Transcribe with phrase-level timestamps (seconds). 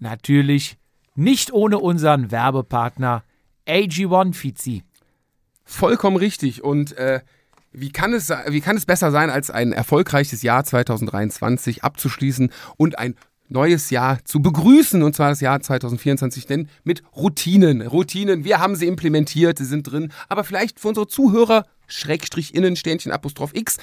[0.00, 0.76] natürlich
[1.14, 3.24] nicht ohne unseren Werbepartner
[3.66, 4.82] AG1 Fizi.
[5.64, 6.64] Vollkommen richtig.
[6.64, 7.20] Und äh,
[7.72, 12.98] wie, kann es, wie kann es besser sein, als ein erfolgreiches Jahr 2023 abzuschließen und
[12.98, 13.14] ein
[13.50, 17.82] neues Jahr zu begrüßen, und zwar das Jahr 2024, denn mit Routinen.
[17.82, 22.76] Routinen, wir haben sie implementiert, sie sind drin, aber vielleicht für unsere Zuhörer, Schrägstrich innen,
[22.76, 23.78] Sternchen, Apostroph X,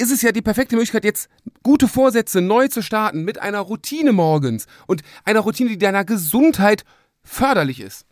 [0.00, 1.28] ist es ja die perfekte Möglichkeit, jetzt
[1.62, 6.84] gute Vorsätze neu zu starten mit einer Routine morgens und einer Routine, die deiner Gesundheit
[7.22, 8.06] förderlich ist.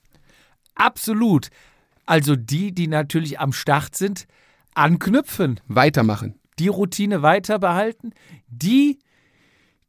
[0.74, 1.48] Absolut.
[2.04, 4.26] Also die, die natürlich am Start sind,
[4.74, 5.60] anknüpfen.
[5.66, 6.38] Weitermachen.
[6.58, 8.12] Die Routine weiter behalten.
[8.48, 8.98] Die,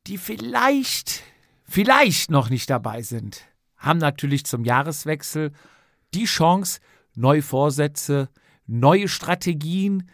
[0.07, 1.23] die vielleicht,
[1.65, 3.41] vielleicht noch nicht dabei sind,
[3.77, 5.51] haben natürlich zum Jahreswechsel
[6.13, 6.79] die Chance,
[7.13, 8.29] neue Vorsätze,
[8.67, 10.09] neue Strategien,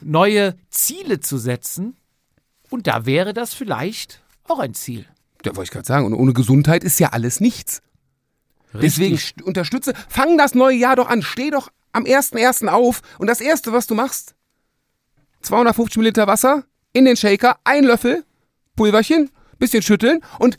[0.00, 1.96] neue Ziele zu setzen.
[2.70, 5.06] Und da wäre das vielleicht auch ein Ziel.
[5.42, 7.82] Da wollte ich gerade sagen, und ohne Gesundheit ist ja alles nichts.
[8.72, 9.44] Deswegen Richtig.
[9.44, 12.68] unterstütze, fang das neue Jahr doch an, steh doch am 1.1.
[12.68, 14.34] auf und das Erste, was du machst,
[15.42, 18.24] 250 Milliliter Wasser in den Shaker, ein Löffel,
[18.74, 20.56] Pulverchen, bisschen schütteln und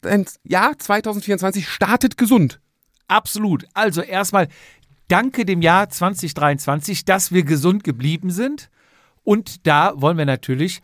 [0.00, 2.60] dein Jahr 2024 startet gesund.
[3.08, 3.66] Absolut.
[3.74, 4.48] Also erstmal
[5.08, 8.70] danke dem Jahr 2023, dass wir gesund geblieben sind.
[9.24, 10.80] Und da wollen wir natürlich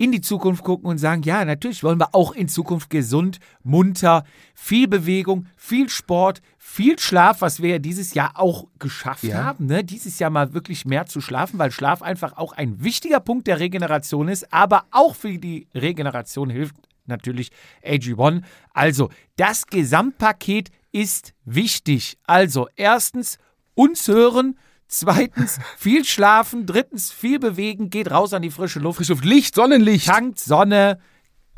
[0.00, 4.24] in die Zukunft gucken und sagen, ja, natürlich wollen wir auch in Zukunft gesund, munter,
[4.54, 9.42] viel Bewegung, viel Sport, viel Schlaf, was wir ja dieses Jahr auch geschafft Ja.
[9.42, 9.66] haben.
[9.66, 9.82] Ne?
[9.82, 13.58] Dieses Jahr mal wirklich mehr zu schlafen, weil Schlaf einfach auch ein wichtiger Punkt der
[13.58, 17.50] Regeneration ist, aber auch für die Regeneration hilft natürlich
[17.84, 18.42] AG1.
[18.72, 22.18] Also, das Gesamtpaket ist wichtig.
[22.24, 23.38] Also, erstens,
[23.78, 24.58] uns hören.
[24.88, 26.66] Zweitens, viel schlafen.
[26.66, 27.90] Drittens, viel bewegen.
[27.90, 28.96] Geht raus an die frische Luft.
[28.98, 30.06] Frische Luft, Licht, Sonnenlicht.
[30.06, 30.98] Tankt Sonne.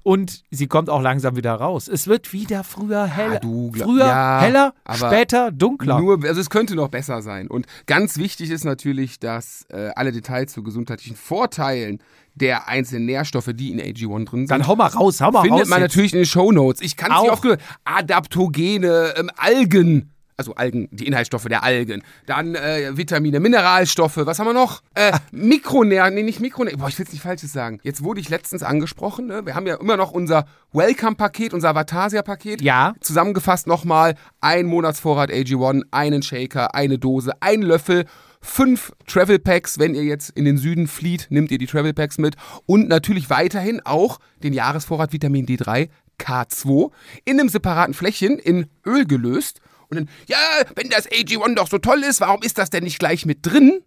[0.02, 1.86] Und sie kommt auch langsam wieder raus.
[1.86, 3.38] Es wird wieder früher heller.
[3.38, 6.00] du gla- früher ja, heller, später dunkler.
[6.00, 7.48] Nur, also es könnte noch besser sein.
[7.48, 11.98] Und ganz wichtig ist natürlich, dass äh, alle Details zu gesundheitlichen Vorteilen
[12.34, 15.60] der einzelnen Nährstoffe, die in AG1 drin sind, Dann hau mal raus, hau mal findet
[15.64, 15.68] raus.
[15.68, 15.90] man jetzt.
[15.92, 16.80] natürlich in den Shownotes.
[16.80, 17.34] Ich kann es nicht Auch.
[17.34, 17.60] oft gehört.
[17.84, 20.10] Adaptogene, ähm, Algen.
[20.40, 22.02] Also Algen, die Inhaltsstoffe der Algen.
[22.24, 24.16] Dann äh, Vitamine, Mineralstoffe.
[24.16, 24.80] Was haben wir noch?
[24.94, 26.78] Äh, Mikronähr, nee, nicht Mikronähr.
[26.78, 27.78] Boah, ich will es nicht Falsches sagen.
[27.82, 29.26] Jetzt wurde ich letztens angesprochen.
[29.26, 29.44] Ne?
[29.44, 32.62] Wir haben ja immer noch unser Welcome-Paket, unser Vatasia-Paket.
[32.62, 32.94] Ja.
[33.00, 38.06] Zusammengefasst nochmal ein Monatsvorrat AG1, einen Shaker, eine Dose, ein Löffel.
[38.40, 42.16] Fünf Travel Packs, wenn ihr jetzt in den Süden flieht, nehmt ihr die Travel Packs
[42.16, 42.36] mit.
[42.64, 46.90] Und natürlich weiterhin auch den Jahresvorrat Vitamin D3 K2
[47.24, 49.60] in einem separaten Fläschchen in Öl gelöst.
[49.90, 50.38] Und dann, ja,
[50.76, 53.82] wenn das AG1 doch so toll ist, warum ist das denn nicht gleich mit drin?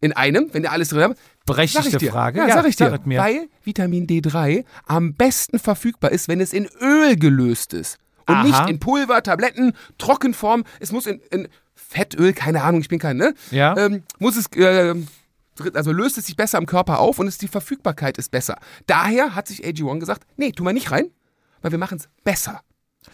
[0.00, 1.18] In einem, wenn ihr alles drin habt?
[1.44, 2.06] Berechtigte.
[2.06, 2.38] Frage.
[2.38, 3.00] Ja, sag ich dir.
[3.04, 3.18] mir.
[3.18, 7.98] Weil Vitamin D3 am besten verfügbar ist, wenn es in Öl gelöst ist.
[8.28, 8.44] Und Aha.
[8.44, 10.64] nicht in Pulver, Tabletten, Trockenform.
[10.78, 13.34] Es muss in, in Fettöl, keine Ahnung, ich bin kein, ne?
[13.50, 13.76] Ja.
[13.76, 14.94] Ähm, muss es, äh,
[15.74, 18.58] also löst es sich besser im Körper auf und es, die Verfügbarkeit ist besser.
[18.86, 21.10] Daher hat sich AG1 gesagt, nee, tu mal nicht rein,
[21.62, 22.60] weil wir machen es besser.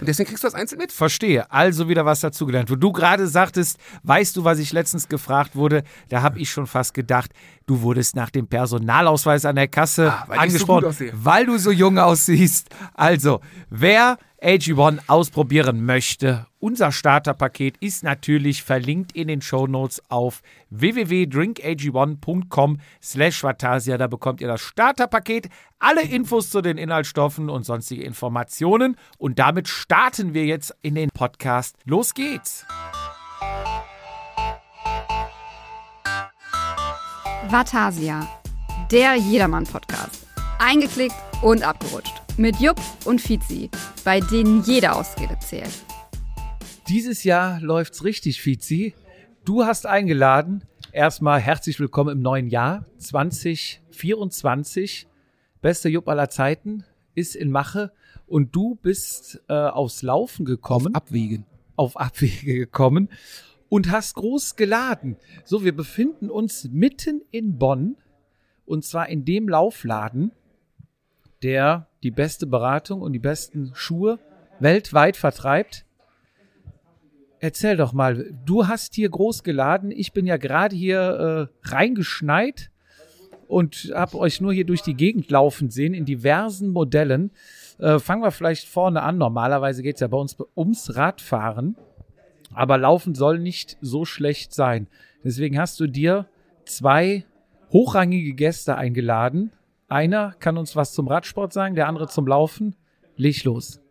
[0.00, 0.92] Und deswegen kriegst du das einzeln mit.
[0.92, 1.50] Verstehe.
[1.50, 2.70] Also wieder was dazugelernt.
[2.70, 6.66] Wo du gerade sagtest, weißt du, was ich letztens gefragt wurde, da habe ich schon
[6.66, 7.30] fast gedacht,
[7.66, 11.12] du wurdest nach dem Personalausweis an der Kasse Ah, weil so angesprochen, aussehe.
[11.14, 12.68] weil du so jung aussiehst.
[12.94, 13.40] Also,
[13.70, 23.42] wer AG1 ausprobieren möchte, unser Starterpaket ist natürlich verlinkt in den Shownotes auf www.drinkag1.com slash
[23.42, 23.98] Vatasia.
[23.98, 28.96] Da bekommt ihr das Starterpaket, alle Infos zu den Inhaltsstoffen und sonstige Informationen.
[29.18, 31.76] Und damit starten wir jetzt in den Podcast.
[31.84, 32.64] Los geht's!
[37.50, 38.26] Vatasia,
[38.90, 40.26] der Jedermann-Podcast.
[40.58, 42.22] Eingeklickt und abgerutscht.
[42.38, 43.68] Mit Jupp und Fizi,
[44.02, 45.84] bei denen jede Ausrede zählt.
[46.88, 48.92] Dieses Jahr läuft's richtig, Fizi.
[49.46, 50.64] Du hast eingeladen.
[50.92, 55.08] Erstmal herzlich willkommen im neuen Jahr 2024.
[55.62, 56.84] Bester Jupp aller Zeiten
[57.14, 57.90] ist in Mache
[58.26, 61.46] und du bist äh, aufs Laufen gekommen, Abwägen.
[61.76, 63.08] auf Abwege gekommen
[63.70, 65.16] und hast groß geladen.
[65.44, 67.96] So, wir befinden uns mitten in Bonn
[68.66, 70.32] und zwar in dem Laufladen,
[71.42, 74.18] der die beste Beratung und die besten Schuhe
[74.60, 75.83] weltweit vertreibt.
[77.44, 79.90] Erzähl doch mal, du hast hier groß geladen.
[79.90, 82.70] Ich bin ja gerade hier äh, reingeschneit
[83.48, 87.32] und habe euch nur hier durch die Gegend laufen sehen in diversen Modellen.
[87.78, 89.18] Äh, fangen wir vielleicht vorne an.
[89.18, 91.76] Normalerweise geht es ja bei uns ums Radfahren.
[92.54, 94.86] Aber Laufen soll nicht so schlecht sein.
[95.22, 96.26] Deswegen hast du dir
[96.64, 97.26] zwei
[97.70, 99.50] hochrangige Gäste eingeladen.
[99.86, 102.74] Einer kann uns was zum Radsport sagen, der andere zum Laufen.
[103.16, 103.83] Leg los.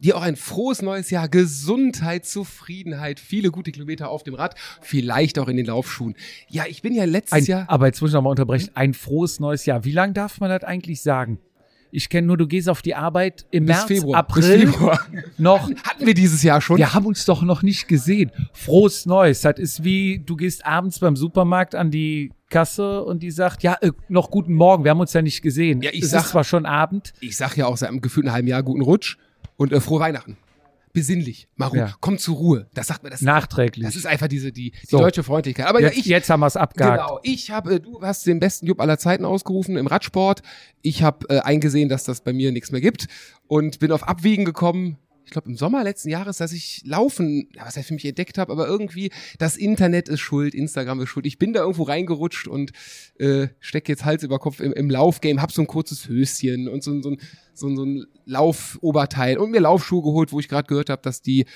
[0.00, 5.38] Dir auch ein frohes neues Jahr, Gesundheit, Zufriedenheit, viele gute Kilometer auf dem Rad, vielleicht
[5.38, 6.14] auch in den Laufschuhen.
[6.48, 7.64] Ja, ich bin ja letztes Ein, Jahr.
[7.68, 8.70] aber jetzt muss ich noch mal unterbrechen.
[8.74, 9.84] Ein frohes neues Jahr.
[9.84, 11.38] Wie lange darf man das eigentlich sagen?
[11.94, 14.26] Ich kenne nur, du gehst auf die Arbeit im Bis März, Februar.
[14.26, 15.00] Bis April Februar.
[15.38, 15.70] noch.
[15.84, 16.78] Hatten wir dieses Jahr schon?
[16.78, 18.30] Wir haben uns doch noch nicht gesehen.
[18.54, 19.42] Frohes Neues.
[19.42, 23.76] Das ist wie, du gehst abends beim Supermarkt an die Kasse und die sagt, ja,
[23.82, 25.82] äh, noch guten Morgen, wir haben uns ja nicht gesehen.
[25.82, 27.12] Ja, ich es sag- ist zwar schon Abend.
[27.20, 29.18] Ich sag ja auch seit einem gefühlten halben Jahr guten Rutsch
[29.62, 30.36] und äh, frohe Weihnachten.
[30.92, 31.48] Besinnlich.
[31.56, 31.94] Maru, Ja.
[32.00, 32.66] komm zur Ruhe.
[32.74, 33.22] Das sagt mir das.
[33.22, 33.86] Nachträglich.
[33.86, 34.98] Das ist einfach diese, die, die So.
[34.98, 35.66] deutsche Freundlichkeit.
[35.66, 37.00] Aber jetzt, ja, ich, jetzt haben wir es abgehakt.
[37.02, 40.42] Genau, ich habe, äh, du hast den besten Jupp aller Zeiten ausgerufen im Radsport.
[40.82, 43.06] Ich habe äh, eingesehen, dass das bei mir nichts mehr gibt
[43.46, 44.98] und bin auf Abwiegen gekommen.
[45.24, 48.52] Ich glaube im Sommer letzten Jahres, dass ich Laufen, was ich für mich entdeckt habe,
[48.52, 51.26] aber irgendwie das Internet ist schuld, Instagram ist schuld.
[51.26, 52.72] Ich bin da irgendwo reingerutscht und
[53.18, 56.82] äh, stecke jetzt Hals über Kopf im, im Laufgame, hab so ein kurzes Höschen und
[56.82, 57.18] so, ein- so, ein,
[57.54, 61.22] so, ein- so ein Laufoberteil und mir Laufschuhe geholt, wo ich gerade gehört habe, dass
[61.22, 61.46] die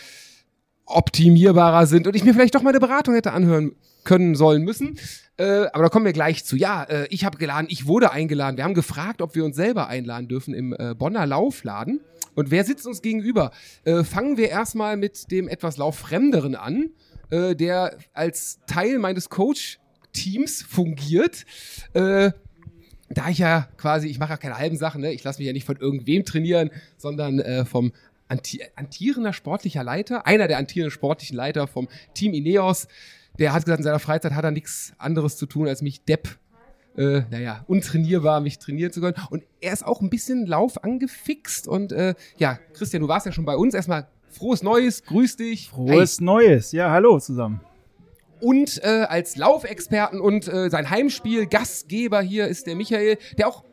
[0.85, 3.73] optimierbarer sind und ich mir vielleicht doch mal eine Beratung hätte anhören
[4.05, 4.99] können sollen müssen.
[5.37, 6.57] Äh, aber da kommen wir gleich zu.
[6.57, 8.57] Ja, äh, ich habe geladen, ich wurde eingeladen.
[8.57, 12.01] Wir haben gefragt, ob wir uns selber einladen dürfen im äh, Bonner Laufladen.
[12.37, 13.51] Und wer sitzt uns gegenüber?
[13.85, 16.91] Äh, fangen wir erstmal mit dem etwas Lauffremderen an,
[17.31, 21.45] äh, der als Teil meines Coach-Teams fungiert.
[21.95, 22.31] Äh,
[23.09, 25.13] da ich ja quasi, ich mache ja keine halben Sachen, ne?
[25.13, 27.93] ich lasse mich ja nicht von irgendwem trainieren, sondern äh, vom
[28.29, 32.89] anti antierender sportlicher Leiter, einer der antierenden sportlichen Leiter vom Team Ineos,
[33.39, 36.39] der hat gesagt, in seiner Freizeit hat er nichts anderes zu tun, als mich Depp,
[36.97, 39.17] äh, naja, untrainierbar, mich trainieren zu können.
[39.31, 41.69] Und er ist auch ein bisschen Lauf angefixt.
[41.69, 43.75] Und äh, ja, Christian, du warst ja schon bei uns.
[43.75, 45.69] Erstmal frohes Neues, grüß dich.
[45.69, 46.73] Frohes Neues.
[46.73, 47.61] Ja, hallo zusammen.
[48.41, 53.65] Und äh, als Laufexperten und äh, sein Heimspiel Gastgeber hier ist der Michael, der auch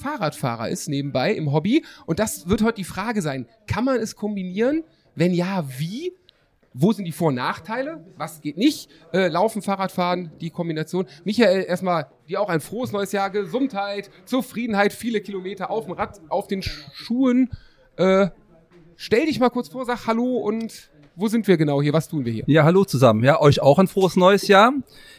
[0.00, 1.84] Fahrradfahrer ist nebenbei im Hobby.
[2.06, 4.84] Und das wird heute die Frage sein, kann man es kombinieren?
[5.14, 6.12] Wenn ja, wie?
[6.76, 8.04] Wo sind die Vor- und Nachteile?
[8.16, 8.90] Was geht nicht?
[9.12, 11.06] Äh, Laufen, Fahrradfahren, die Kombination.
[11.24, 13.30] Michael, erstmal dir auch ein frohes neues Jahr.
[13.30, 17.48] Gesundheit, Zufriedenheit, viele Kilometer auf dem Rad, auf den Schuhen.
[17.96, 18.28] Äh,
[18.96, 21.92] stell dich mal kurz vor, sag Hallo und wo sind wir genau hier?
[21.92, 22.44] Was tun wir hier?
[22.48, 23.22] Ja, hallo zusammen.
[23.22, 24.72] Ja, euch auch ein frohes neues Jahr.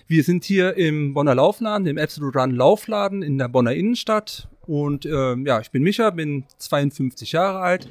[0.08, 4.50] Wir sind hier im Bonner Laufladen, dem Absolute Run Laufladen in der Bonner Innenstadt.
[4.68, 7.88] Und ähm, ja, ich bin Micha, bin 52 Jahre alt,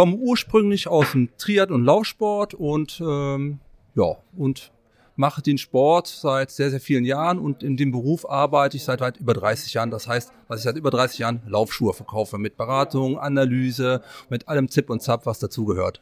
[0.00, 3.60] komme ursprünglich aus dem Triad- und Laufsport und ähm,
[3.94, 4.72] ja, und
[5.16, 9.02] mache den Sport seit sehr, sehr vielen Jahren und in dem Beruf arbeite ich seit
[9.02, 9.90] weit über 30 Jahren.
[9.90, 14.00] Das heißt, dass ich seit über 30 Jahren Laufschuhe verkaufe mit Beratung, Analyse,
[14.30, 16.00] mit allem Zip und Zap, was dazugehört.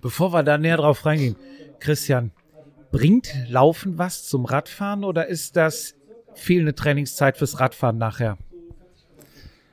[0.00, 1.36] Bevor wir da näher drauf reingehen,
[1.80, 2.32] Christian,
[2.92, 5.94] bringt Laufen was zum Radfahren oder ist das
[6.32, 8.38] fehlende Trainingszeit fürs Radfahren nachher?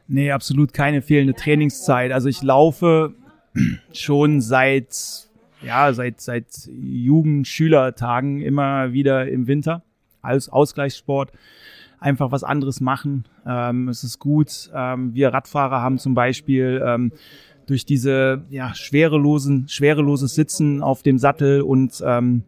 [0.08, 2.12] Nee, absolut keine fehlende Trainingszeit.
[2.12, 3.14] Also ich laufe
[3.94, 5.30] schon seit,
[5.62, 9.84] ja, seit, seit Jugend-Schülertagen immer wieder im Winter
[10.22, 11.32] als Ausgleichssport.
[12.00, 13.26] Einfach was anderes machen.
[13.46, 14.70] Ähm, es ist gut.
[14.74, 17.14] Ähm, wir Radfahrer haben zum Beispiel ähm,
[17.66, 22.44] durch diese ja, schwerelosen, schwereloses Sitzen auf dem Sattel und ähm,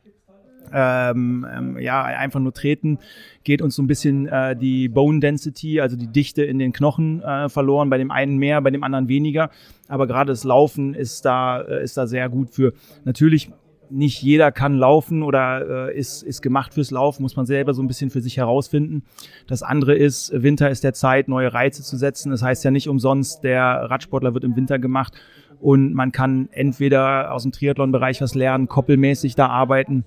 [0.74, 3.00] ähm, ähm, ja, einfach nur treten,
[3.44, 7.22] geht uns so ein bisschen äh, die Bone Density, also die Dichte in den Knochen
[7.22, 7.90] äh, verloren.
[7.90, 9.50] Bei dem einen mehr, bei dem anderen weniger.
[9.88, 12.74] Aber gerade das Laufen ist da, äh, ist da sehr gut für.
[13.04, 13.52] Natürlich
[13.90, 17.82] nicht jeder kann laufen oder äh, ist, ist gemacht fürs Laufen, muss man selber so
[17.82, 19.04] ein bisschen für sich herausfinden.
[19.48, 22.32] Das andere ist, Winter ist der Zeit, neue Reize zu setzen.
[22.32, 25.14] Das heißt ja nicht umsonst, der Radsportler wird im Winter gemacht
[25.60, 30.06] und man kann entweder aus dem Triathlon-Bereich was lernen, koppelmäßig da arbeiten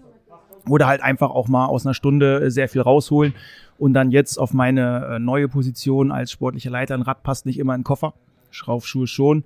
[0.71, 3.35] oder halt einfach auch mal aus einer Stunde äh, sehr viel rausholen
[3.79, 6.95] und dann jetzt auf meine äh, neue Position als sportlicher Leiter.
[6.95, 8.15] Ein Rad passt nicht immer in den Koffer,
[8.51, 9.45] Schraufschuhe schon.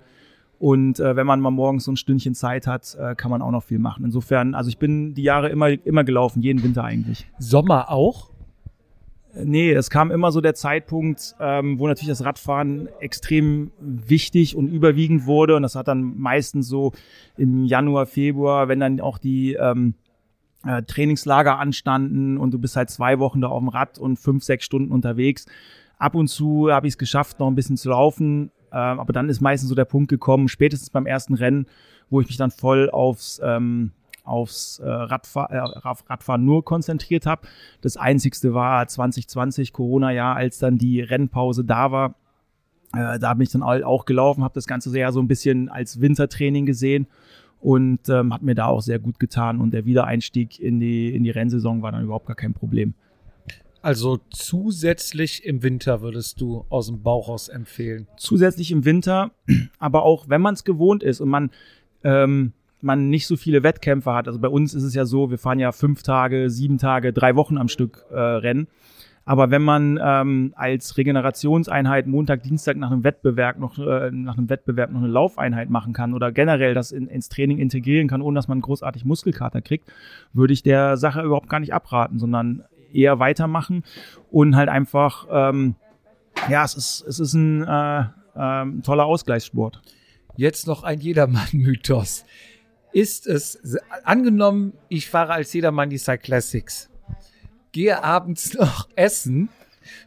[0.59, 3.51] Und äh, wenn man mal morgens so ein Stündchen Zeit hat, äh, kann man auch
[3.51, 4.05] noch viel machen.
[4.05, 7.27] Insofern, also ich bin die Jahre immer, immer gelaufen, jeden Winter eigentlich.
[7.37, 8.29] Sommer auch?
[9.35, 14.55] Äh, Nee, es kam immer so der Zeitpunkt, ähm, wo natürlich das Radfahren extrem wichtig
[14.55, 15.55] und überwiegend wurde.
[15.55, 16.93] Und das hat dann meistens so
[17.35, 19.95] im Januar, Februar, wenn dann auch die ähm,
[20.65, 24.43] äh, Trainingslager anstanden und du bist halt zwei Wochen da auf dem Rad und fünf,
[24.43, 25.45] sechs Stunden unterwegs.
[25.97, 28.51] Ab und zu habe ich es geschafft, noch ein bisschen zu laufen.
[28.71, 31.67] Ähm, aber dann ist meistens so der Punkt gekommen, spätestens beim ersten Rennen,
[32.09, 33.91] wo ich mich dann voll aufs, ähm,
[34.23, 37.47] aufs äh, Radfahr äh, Rad- Radfahren nur konzentriert habe.
[37.81, 42.15] Das einzigste war 2020, Corona-Jahr, als dann die Rennpause da war.
[42.95, 46.01] Äh, da bin ich dann auch gelaufen, habe das Ganze ja so ein bisschen als
[46.01, 47.07] Wintertraining gesehen
[47.63, 49.61] und ähm, hat mir da auch sehr gut getan.
[49.61, 52.93] Und der Wiedereinstieg in die, in die Rennsaison war dann überhaupt gar kein Problem.
[53.81, 58.07] Also zusätzlich im Winter würdest du aus dem Bauch raus empfehlen.
[58.17, 59.31] Zusätzlich im Winter,
[59.79, 61.51] aber auch wenn man es gewohnt ist und man,
[62.03, 62.51] ähm,
[62.81, 64.27] man nicht so viele Wettkämpfe hat.
[64.27, 67.35] Also bei uns ist es ja so, wir fahren ja fünf Tage, sieben Tage, drei
[67.37, 68.67] Wochen am Stück äh, Rennen.
[69.25, 74.49] Aber wenn man ähm, als Regenerationseinheit Montag, Dienstag nach einem Wettbewerb noch äh, nach einem
[74.49, 78.35] Wettbewerb noch eine Laufeinheit machen kann oder generell das in, ins Training integrieren kann, ohne
[78.35, 79.91] dass man großartig Muskelkater kriegt,
[80.33, 83.83] würde ich der Sache überhaupt gar nicht abraten, sondern eher weitermachen
[84.29, 85.75] und halt einfach ähm,
[86.49, 88.03] ja, es ist es ist ein äh,
[88.35, 89.81] ähm, toller Ausgleichssport.
[90.35, 92.25] Jetzt noch ein Jedermann-Mythos.
[92.91, 93.59] Ist es,
[94.03, 96.89] angenommen, ich fahre als Jedermann die Cyclassics,
[97.73, 99.49] gehe abends noch essen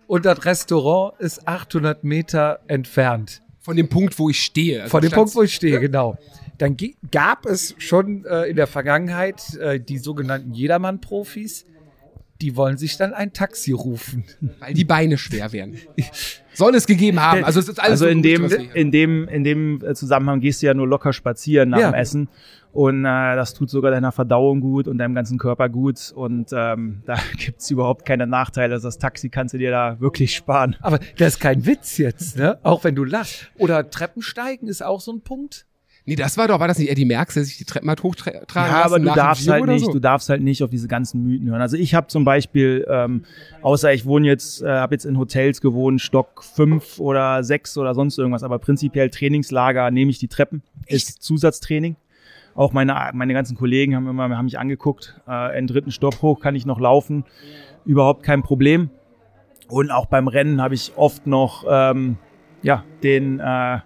[0.06, 3.42] und das Restaurant ist 800 Meter entfernt.
[3.60, 4.82] Von dem Punkt, wo ich stehe.
[4.84, 6.16] Also Von dem Punkt, wo ich stehe, genau.
[6.58, 6.76] Dann
[7.10, 11.66] gab es schon äh, in der Vergangenheit äh, die sogenannten Jedermann-Profis,
[12.40, 14.24] die wollen sich dann ein Taxi rufen.
[14.60, 15.78] Weil die Beine schwer werden.
[16.54, 17.44] Soll es gegeben haben.
[17.44, 20.40] Also es ist alles Also so in gut, dem, in dem, in dem äh, Zusammenhang
[20.40, 21.90] gehst du ja nur locker spazieren nach Ja.
[21.90, 22.28] dem Essen.
[22.76, 26.12] Und äh, das tut sogar deiner Verdauung gut und deinem ganzen Körper gut.
[26.14, 28.74] Und ähm, da gibt's überhaupt keine Nachteile.
[28.74, 30.76] Also das Taxi kannst du dir da wirklich sparen.
[30.82, 32.58] Aber das ist kein Witz jetzt, ne?
[32.62, 33.50] Auch wenn du lachst.
[33.58, 35.64] Oder Treppensteigen ist auch so ein Punkt.
[36.04, 38.42] Nee, das war doch, war das nicht Eddie Merckx, der sich die Treppen hat hochtragen
[38.54, 39.92] Ja, aber du darfst halt nicht, So?
[39.92, 41.62] du darfst halt nicht auf diese ganzen Mythen hören.
[41.62, 43.24] Also ich habe zum Beispiel, ähm,
[43.62, 47.94] außer ich wohne jetzt, äh, habe jetzt in Hotels gewohnt, Stock fünf oder sechs oder
[47.94, 51.96] sonst irgendwas, aber prinzipiell Trainingslager nehme ich die Treppen, ist Zusatztraining.
[52.56, 56.40] Auch meine, meine ganzen Kollegen haben immer, haben mich angeguckt, äh, in dritten Stock hoch
[56.40, 57.24] kann ich noch laufen,
[57.84, 58.90] überhaupt kein Problem.
[59.68, 62.16] Und auch beim Rennen habe ich oft noch ähm,
[62.62, 63.78] ja, den, äh,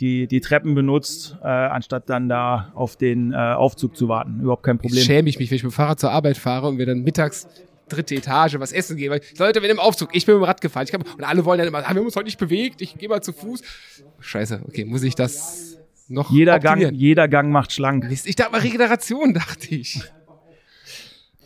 [0.00, 4.40] die, die Treppen benutzt, äh, anstatt dann da auf den äh, Aufzug zu warten.
[4.40, 5.02] Überhaupt kein Problem.
[5.02, 7.48] schäme ich mich, wenn ich mit dem Fahrrad zur Arbeit fahre und wir dann mittags
[7.88, 9.18] dritte Etage was essen gehen.
[9.38, 10.86] Leute, wenn im Aufzug, ich bin mit dem Rad gefahren.
[10.88, 12.98] Ich hab, und alle wollen dann immer, ah, wir haben uns heute nicht bewegt, ich
[12.98, 13.62] gehe mal zu Fuß.
[14.20, 18.04] Scheiße, okay, muss ich das noch Jeder Gang, jeder Gang macht schlank.
[18.08, 20.00] Mist, Ich dachte mal Regeneration, dachte ich.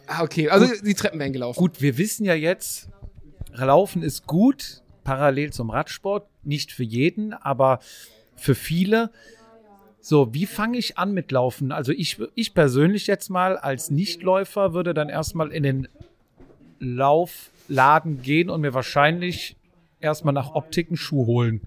[0.07, 1.59] Ah, okay, also die Treppen werden gelaufen.
[1.59, 2.89] Gut, wir wissen ja jetzt,
[3.53, 6.27] Laufen ist gut, parallel zum Radsport.
[6.43, 7.81] Nicht für jeden, aber
[8.37, 9.11] für viele.
[10.01, 11.73] So, wie fange ich an mit Laufen?
[11.73, 15.89] Also ich, ich persönlich jetzt mal als Nichtläufer würde dann erstmal in den
[16.79, 19.57] Laufladen gehen und mir wahrscheinlich
[20.01, 21.61] erstmal nach Optik einen Schuh holen.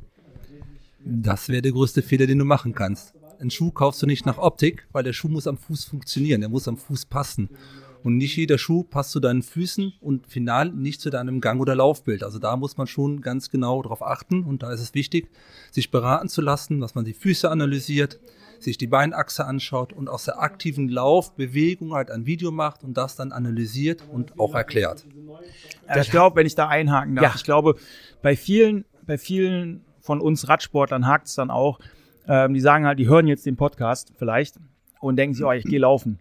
[1.05, 3.13] Das wäre der größte Fehler, den du machen kannst.
[3.39, 6.49] Einen Schuh kaufst du nicht nach Optik, weil der Schuh muss am Fuß funktionieren, der
[6.49, 7.49] muss am Fuß passen.
[8.03, 11.73] Und nicht jeder Schuh passt zu deinen Füßen und final nicht zu deinem Gang- oder
[11.75, 12.23] Laufbild.
[12.23, 15.29] Also da muss man schon ganz genau drauf achten und da ist es wichtig,
[15.71, 18.19] sich beraten zu lassen, dass man die Füße analysiert,
[18.59, 23.15] sich die Beinachse anschaut und aus der aktiven Laufbewegung halt ein Video macht und das
[23.15, 25.05] dann analysiert und auch erklärt.
[25.99, 27.31] Ich glaube, wenn ich da einhaken darf, Ja.
[27.35, 27.75] ich glaube,
[28.21, 31.79] bei vielen, bei vielen von uns Radsportlern hakt es dann auch.
[32.27, 34.57] Ähm, die sagen halt, die hören jetzt den Podcast vielleicht
[34.99, 36.19] und denken sich, oh, ich gehe laufen.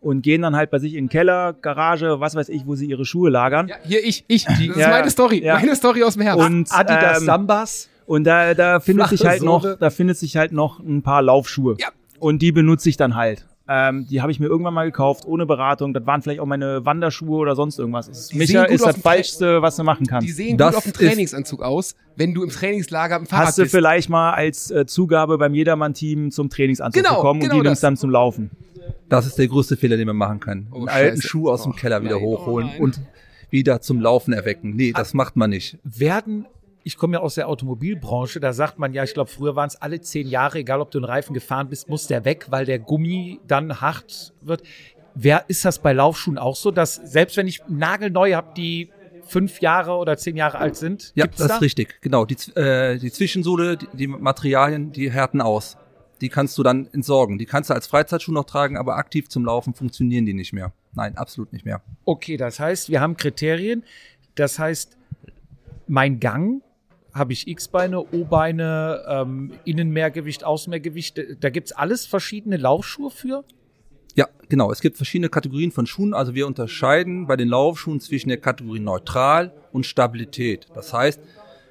[0.00, 2.86] Und gehen dann halt bei sich in den Keller, Garage, was weiß ich, wo sie
[2.86, 3.66] ihre Schuhe lagern.
[3.66, 4.44] Ja, hier ich, ich.
[4.44, 5.42] Das ist Ja, meine Story.
[5.44, 5.54] ja.
[5.54, 6.46] Meine Story aus dem Herbst.
[6.46, 7.88] Und, Adidas ähm, Sambas.
[8.06, 9.76] Und da, da findet Flache sich halt noch, Sohle.
[9.80, 11.76] da findet sich halt noch ein paar Laufschuhe.
[11.80, 11.88] Ja.
[12.20, 13.46] Und die benutze ich dann halt.
[13.68, 15.92] Ähm, die habe ich mir irgendwann mal gekauft, ohne Beratung.
[15.92, 18.06] Das waren vielleicht auch meine Wanderschuhe oder sonst irgendwas.
[18.06, 20.28] Das ist, Die Micha ist das Falschste, was du machen kannst.
[20.28, 23.58] die sehen Das gut auf dem Trainingsanzug aus, wenn du im Trainingslager im Fahrrad Hast
[23.58, 23.74] du bist.
[23.74, 27.82] vielleicht mal als äh, Zugabe beim Jedermann-Team zum Trainingsanzug Genau, bekommen genau und die nimmst
[27.82, 28.50] dann zum Laufen.
[29.08, 30.68] Das ist der größte Fehler, den man machen kann.
[30.70, 31.28] Oh, Einen alten Scheiße.
[31.28, 33.00] Schuh aus dem Oh, Keller wieder nein, hochholen oh und
[33.50, 34.76] wieder zum Laufen erwecken.
[34.76, 35.78] Nee, das macht man nicht.
[35.82, 36.46] werden,
[36.86, 39.74] ich komme ja aus der Automobilbranche, da sagt man ja, ich glaube, früher waren es
[39.74, 42.78] alle zehn Jahre, egal ob du einen Reifen gefahren bist, muss der weg, weil der
[42.78, 44.62] Gummi dann hart wird.
[45.12, 48.90] Wer ist das bei Laufschuhen auch so, dass selbst wenn ich nagelneu habe, die
[49.24, 51.56] fünf Jahre oder zehn Jahre alt sind, Ja, das da?
[51.56, 52.00] ist richtig.
[52.02, 52.24] Genau.
[52.24, 55.76] Die, äh, die Zwischensohle, die, die Materialien, die härten aus.
[56.20, 57.36] Die kannst du dann entsorgen.
[57.36, 60.72] Die kannst du als Freizeitschuh noch tragen, aber aktiv zum Laufen funktionieren die nicht mehr.
[60.94, 61.82] Nein, absolut nicht mehr.
[62.04, 63.82] Okay, das heißt, wir haben Kriterien.
[64.36, 64.96] Das heißt,
[65.88, 66.62] mein Gang
[67.16, 71.20] habe ich X-Beine, O-Beine, ähm, Innenmehrgewicht, Außenmehrgewicht.
[71.40, 73.44] Da gibt's alles verschiedene Laufschuhe für.
[74.14, 74.72] Ja, genau.
[74.72, 76.14] Es gibt verschiedene Kategorien von Schuhen.
[76.14, 80.66] Also wir unterscheiden bei den Laufschuhen zwischen der Kategorie Neutral und Stabilität.
[80.74, 81.20] Das heißt,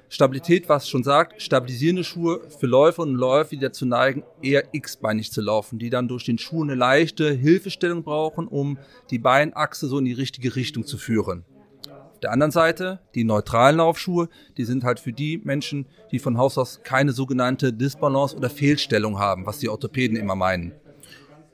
[0.08, 5.32] Stabilität, was schon sagt, stabilisierende Schuhe für Läufer und Läufer, die dazu neigen, eher x-beinig
[5.32, 8.78] zu laufen, die dann durch den Schuh eine leichte Hilfestellung brauchen, um
[9.10, 11.44] die Beinachse so in die richtige Richtung zu führen.
[12.16, 16.38] Auf der anderen Seite, die neutralen Laufschuhe, die sind halt für die Menschen, die von
[16.38, 20.72] Haus aus keine sogenannte Disbalance oder Fehlstellung haben, was die Orthopäden immer meinen.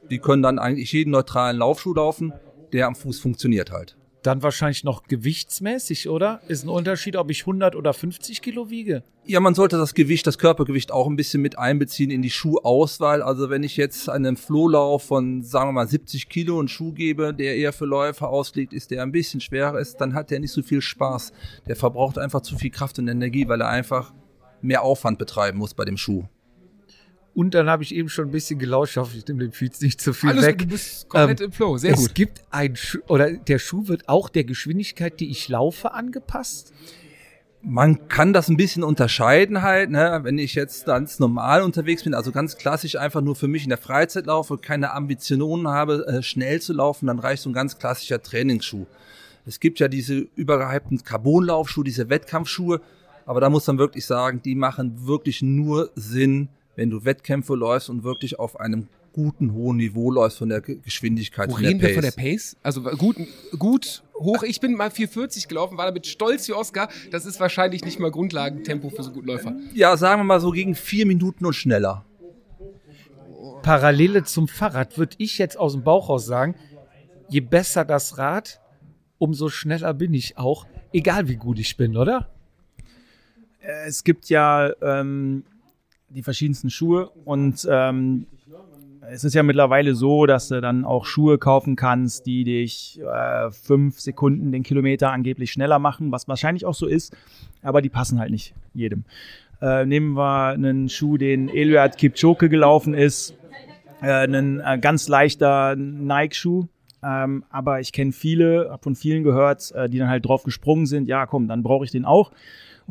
[0.08, 2.32] Die können dann eigentlich jeden neutralen Laufschuh laufen,
[2.72, 3.96] der am Fuß funktioniert halt.
[4.22, 6.40] Dann wahrscheinlich noch gewichtsmäßig, oder?
[6.46, 9.02] Ist ein Unterschied, ob ich 100 oder 50 Kilo wiege?
[9.24, 13.20] Ja, man sollte das Gewicht, das Körpergewicht auch ein bisschen mit einbeziehen in die Schuhauswahl.
[13.20, 17.34] Also wenn ich jetzt einen Flohlauf von, sagen wir mal, 70 Kilo einen Schuh gebe,
[17.34, 20.52] der eher für Läufer ausliegt, ist, der ein bisschen schwerer ist, dann hat der nicht
[20.52, 21.32] so viel Spaß.
[21.66, 24.12] Der verbraucht einfach zu viel Kraft und Energie, weil er einfach
[24.60, 26.24] mehr Aufwand betreiben muss bei dem Schuh.
[27.34, 29.80] Und dann habe ich eben schon ein bisschen gelauscht, ich hoffe, ich nehme den Feeds
[29.80, 30.58] nicht zu viel Alles weg.
[30.58, 31.78] gut, du bist komplett Ähm, im Flow.
[31.78, 32.14] Sehr es gut.
[32.14, 36.72] gibt ein Schuh, oder der Schuh wird auch der Geschwindigkeit, die ich laufe, angepasst.
[37.64, 40.20] Man kann das ein bisschen unterscheiden halt, ne?
[40.24, 43.68] wenn ich jetzt ganz normal unterwegs bin, also ganz klassisch einfach nur für mich in
[43.68, 47.78] der Freizeit laufe, keine Ambitionen habe, äh, schnell zu laufen, dann reicht so ein ganz
[47.78, 48.84] klassischer Trainingsschuh.
[49.46, 52.80] Es gibt ja diese übergehypten Carbonlaufschuhe, diese Wettkampfschuhe,
[53.26, 57.90] aber da muss man wirklich sagen, die machen wirklich nur Sinn, wenn du Wettkämpfe läufst
[57.90, 61.48] und wirklich auf einem guten, hohen Niveau läufst von der Ge- Geschwindigkeit.
[61.50, 62.14] Wo von der reden wir von Pace.
[62.14, 62.56] der Pace?
[62.62, 63.16] Also gut,
[63.58, 64.42] gut hoch.
[64.42, 66.88] Ich bin mal 440 gelaufen, war damit stolz wie Oscar.
[67.10, 69.54] Das ist wahrscheinlich nicht mal Grundlagentempo für so guten Läufer.
[69.74, 72.06] Ja, sagen wir mal so gegen vier Minuten und schneller.
[73.62, 76.54] Parallele zum Fahrrad würde ich jetzt aus dem Bauch raus sagen,
[77.28, 78.60] je besser das Rad,
[79.18, 82.28] umso schneller bin ich auch, egal wie gut ich bin, oder?
[83.86, 85.44] es gibt ja ähm,
[86.14, 88.26] die verschiedensten Schuhe und ähm,
[89.10, 93.50] es ist ja mittlerweile so, dass du dann auch Schuhe kaufen kannst, die dich äh,
[93.50, 97.14] fünf Sekunden den Kilometer angeblich schneller machen, was wahrscheinlich auch so ist,
[97.62, 99.04] aber die passen halt nicht jedem.
[99.60, 103.34] Äh, nehmen wir einen Schuh, den Eliud Kipchoge gelaufen ist,
[104.00, 106.66] äh, einen äh, ganz leichter Nike-Schuh.
[107.04, 110.86] Ähm, aber ich kenne viele, habe von vielen gehört, äh, die dann halt drauf gesprungen
[110.86, 112.30] sind, ja komm, dann brauche ich den auch.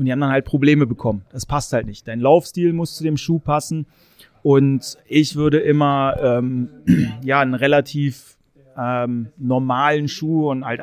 [0.01, 1.21] Und die haben dann halt Probleme bekommen.
[1.31, 2.07] Das passt halt nicht.
[2.07, 3.85] Dein Laufstil muss zu dem Schuh passen.
[4.41, 6.69] Und ich würde immer ähm,
[7.23, 8.35] ja einen relativ
[8.75, 10.81] ähm, normalen Schuh und halt,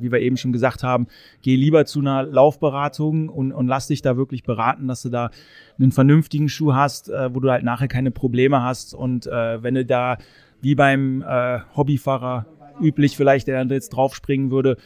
[0.00, 1.08] wie wir eben schon gesagt haben,
[1.42, 5.30] geh lieber zu einer Laufberatung und, und lass dich da wirklich beraten, dass du da
[5.78, 8.94] einen vernünftigen Schuh hast, äh, wo du halt nachher keine Probleme hast.
[8.94, 10.16] Und äh, wenn du da
[10.62, 12.46] wie beim äh, Hobbyfahrer
[12.80, 14.78] üblich vielleicht, der dann jetzt draufspringen würde,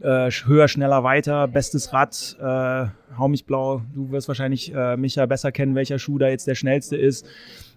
[0.00, 2.86] äh, höher, schneller, weiter, bestes Rad, äh,
[3.18, 3.82] hau mich blau.
[3.94, 7.26] Du wirst wahrscheinlich, äh, Micha, besser kennen, welcher Schuh da jetzt der schnellste ist.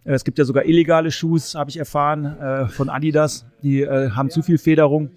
[0.06, 3.46] Äh, es gibt ja sogar illegale Schuhs, habe ich erfahren, äh, von Adidas.
[3.62, 5.12] Die äh, haben zu viel Federung.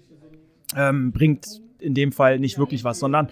[0.75, 3.29] Ähm, bringt in dem Fall nicht wirklich was, sondern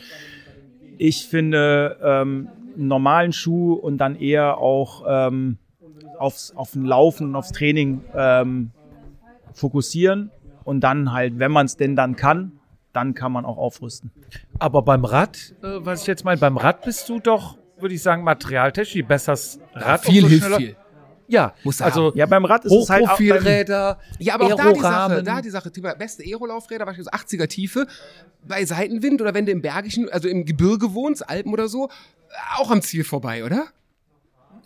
[0.98, 5.58] ich finde ähm, einen normalen Schuh und dann eher auch ähm,
[6.18, 8.72] aufs, auf den Laufen und aufs Training ähm,
[9.54, 10.32] fokussieren
[10.64, 12.54] und dann halt, wenn man es denn dann kann,
[12.98, 14.10] dann kann man auch aufrüsten.
[14.58, 18.02] Aber beim Rad, äh, was ich jetzt meine, beim Rad bist du doch, würde ich
[18.02, 20.76] sagen, materialtechnisch, je besser das Rad viel umso hilft viel.
[21.28, 24.46] Ja, Musst du also Ja, beim Rad ist es halt auch beim, Hochprofilräder, Ja, aber
[24.46, 27.86] auch da die Sache, da die Sache, Thema beste Aerolaufräder, beispielsweise 80er Tiefe,
[28.48, 31.90] bei Seitenwind oder wenn du im Bergischen, also im Gebirge wohnst, Alpen oder so,
[32.58, 33.68] auch am Ziel vorbei, oder?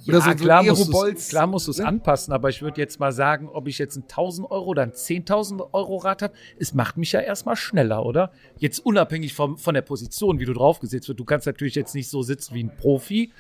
[0.03, 1.85] Ja, Oder so- so klar, musst Aerobolz, du's, klar musst du es ne?
[1.85, 4.93] anpassen, aber ich würde jetzt mal sagen, ob ich jetzt ein 1000 Euro oder ein
[4.93, 8.31] 10.000 Euro Rad habe, es macht mich ja erstmal schneller, oder?
[8.57, 11.19] Jetzt unabhängig vom, von der Position, wie du draufgesetzt wird.
[11.19, 13.31] Du kannst natürlich jetzt nicht so sitzen wie ein Profi,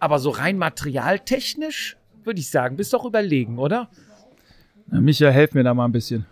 [0.00, 3.88] aber so rein materialtechnisch würde ich sagen, bist doch überlegen, oder?
[4.92, 6.26] Ja, Micha, helf mir da mal ein bisschen.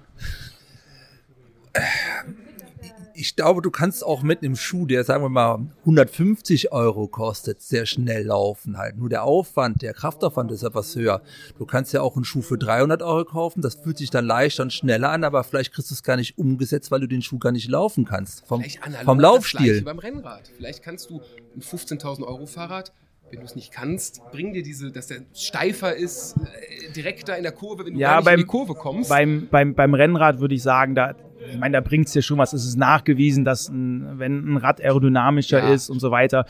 [3.19, 7.63] Ich glaube, du kannst auch mit einem Schuh, der sagen wir mal 150 Euro kostet,
[7.63, 8.99] sehr schnell laufen halt.
[8.99, 11.23] Nur der Aufwand, der Kraftaufwand ist etwas höher.
[11.59, 14.65] Du kannst ja auch einen Schuh für 300 Euro kaufen, das fühlt sich dann leichter
[14.65, 17.39] und schneller an, aber vielleicht kriegst du es gar nicht umgesetzt, weil du den Schuh
[17.39, 18.47] gar nicht laufen kannst.
[18.47, 18.63] Vom,
[19.05, 19.83] vom Laufstil.
[19.83, 20.51] beim Rennrad.
[20.57, 21.21] Vielleicht kannst du
[21.55, 22.93] ein 15.000 Euro Fahrrad,
[23.31, 27.43] wenn du es nicht kannst, bring dir diese, dass der steifer ist, äh, direkter in
[27.43, 29.09] der Kurve, wenn du Ja, gar nicht beim- in die Kurve kommst.
[29.09, 31.15] Beim, beim, beim Rennrad würde ich sagen, da,
[31.53, 32.53] ich meine, da bringt es dir schon was.
[32.53, 35.73] Es ist nachgewiesen, dass ein, wenn ein Rad aerodynamischer Ja.
[35.73, 36.47] ist und so weiter,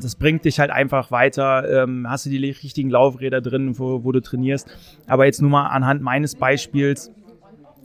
[0.00, 1.84] das bringt dich halt einfach weiter.
[1.84, 4.68] Ähm, hast du die richtigen Laufräder drin, wo, wo du trainierst.
[5.06, 7.10] Aber jetzt nur mal anhand meines Beispiels.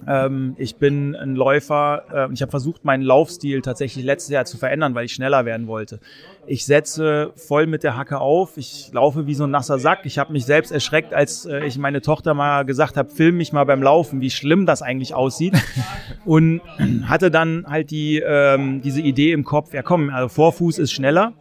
[0.06, 4.58] Ähm, ich bin ein Läufer äh, ich habe versucht, meinen Laufstil tatsächlich letztes Jahr zu
[4.58, 6.00] verändern, weil ich schneller werden wollte.
[6.46, 8.58] Ich setze voll mit der Hacke auf.
[8.58, 10.06] Ich laufe wie so ein nasser Sack.
[10.06, 13.54] Ich habe mich selbst erschreckt, als äh, ich meine Tochter mal gesagt habe, film mich
[13.54, 15.54] mal beim Laufen, wie schlimm das eigentlich aussieht.
[16.26, 16.62] und
[17.04, 21.34] hatte dann halt die, ähm, diese Idee im Kopf, ja komm, also Vorfuß ist schneller.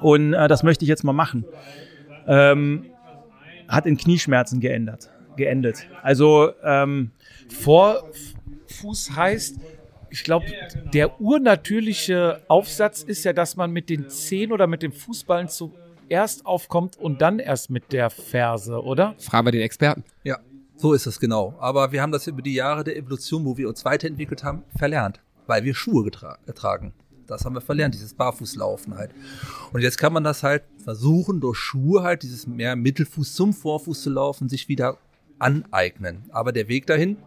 [0.00, 1.44] Und äh, das möchte ich jetzt mal machen.
[2.26, 2.86] Ähm,
[3.68, 5.86] hat in Knieschmerzen geändert, geendet.
[6.02, 7.10] Also ähm,
[7.48, 9.56] Vorfuß heißt,
[10.10, 10.46] ich glaube,
[10.92, 16.46] der urnatürliche Aufsatz ist ja, dass man mit den Zehen oder mit dem Fußballen zuerst
[16.46, 19.14] aufkommt und dann erst mit der Ferse, oder?
[19.18, 20.04] Fragen wir den Experten.
[20.24, 20.38] Ja,
[20.76, 21.54] so ist es genau.
[21.58, 25.20] Aber wir haben das über die Jahre der Evolution, wo wir uns weiterentwickelt haben, verlernt.
[25.46, 26.92] weil wir Schuhe getra tragen.
[27.26, 29.10] Das haben wir verlernt, dieses Barfußlaufen halt.
[29.72, 34.02] Und jetzt kann man das halt versuchen, durch Schuhe halt dieses mehr Mittelfuß zum Vorfuß
[34.02, 34.96] zu laufen, sich wieder
[35.38, 36.24] aneignen.
[36.30, 37.18] Aber der Weg dahin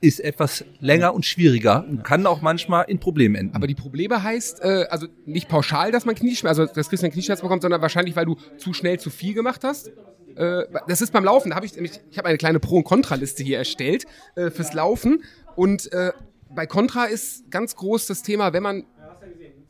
[0.00, 3.56] ist etwas länger und schwieriger und kann auch manchmal in Problemen enden.
[3.56, 7.42] Aber die Probleme heißt, äh, also nicht pauschal, dass man Knieschmerzen, also dass Christian Knieschmerzen
[7.42, 9.90] bekommt, sondern wahrscheinlich, weil du zu schnell zu viel gemacht hast.
[10.36, 12.84] Äh, das ist beim Laufen, da habe ich nämlich, ich habe eine kleine Pro- und
[12.84, 14.06] Kontraliste hier erstellt
[14.36, 15.24] äh, fürs Laufen.
[15.56, 16.12] Und äh,
[16.54, 18.84] bei Contra ist ganz groß das Thema, wenn man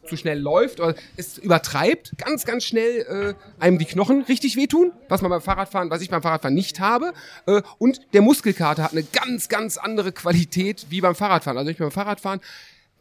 [0.08, 4.92] zu schnell läuft oder es übertreibt, ganz, ganz schnell äh, einem die Knochen richtig wehtun,
[5.08, 7.12] was man beim Fahrradfahren, was ich beim Fahrradfahren nicht habe.
[7.46, 11.58] Äh, und der Muskelkater hat eine ganz, ganz andere Qualität wie beim Fahrradfahren.
[11.58, 12.40] Also wenn ich beim Fahrradfahren,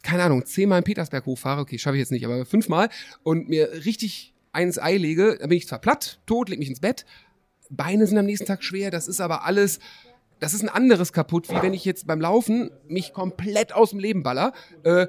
[0.03, 2.89] keine Ahnung, zehnmal in Petersberg hochfahre, okay, schaffe ich jetzt nicht, aber fünfmal
[3.23, 6.79] und mir richtig eins Ei lege, dann bin ich zwar platt, tot, leg mich ins
[6.79, 7.05] Bett,
[7.69, 9.79] Beine sind am nächsten Tag schwer, das ist aber alles,
[10.39, 13.99] das ist ein anderes kaputt, wie wenn ich jetzt beim Laufen mich komplett aus dem
[13.99, 14.53] Leben baller.
[14.83, 15.07] Äh,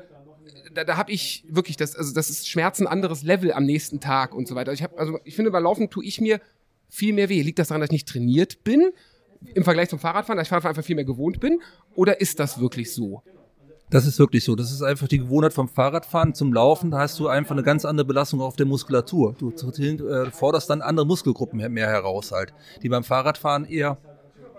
[0.74, 4.34] da, da habe ich wirklich das, also das ist Schmerzen anderes Level am nächsten Tag
[4.34, 4.72] und so weiter.
[4.72, 6.40] Ich habe, also ich finde, beim Laufen tue ich mir
[6.88, 7.42] viel mehr weh.
[7.42, 8.90] Liegt das daran, dass ich nicht trainiert bin
[9.54, 11.60] im Vergleich zum Fahrradfahren, dass ich Fahrradfahren einfach viel mehr gewohnt bin?
[11.94, 13.22] Oder ist das wirklich so?
[13.90, 14.54] Das ist wirklich so.
[14.54, 16.90] Das ist einfach die Gewohnheit vom Fahrradfahren zum Laufen.
[16.90, 19.34] Da hast du einfach eine ganz andere Belastung auf der Muskulatur.
[19.38, 22.52] Du äh, forderst dann andere Muskelgruppen mehr heraus halt,
[22.82, 23.96] die beim Fahrradfahren eher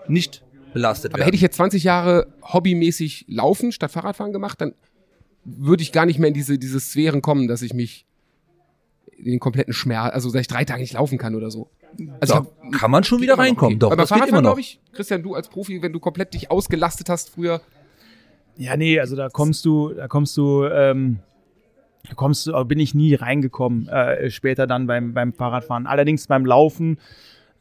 [0.08, 0.42] nicht
[0.72, 1.26] belastet Aber werden.
[1.26, 4.74] hätte ich jetzt 20 Jahre hobbymäßig Laufen statt Fahrradfahren gemacht, dann
[5.44, 8.06] würde ich gar nicht mehr in diese, diese Sphären kommen, dass ich mich
[9.16, 11.68] in den kompletten Schmerz, also dass ich drei Tage nicht laufen kann oder so.
[12.20, 13.74] Also da hab- kann man schon wieder reinkommen.
[13.74, 13.78] okay.
[13.80, 14.50] Doch, Aber Fahrradfahren, noch.
[14.50, 17.60] glaube ich, Christian, du als Profi, wenn du komplett dich ausgelastet hast früher,
[18.56, 21.18] Ja, nee, also da kommst du, da kommst du, ähm,
[22.08, 25.86] da kommst du, bin ich nie reingekommen, äh, später dann beim, beim Fahrradfahren.
[25.86, 26.98] Allerdings beim Laufen,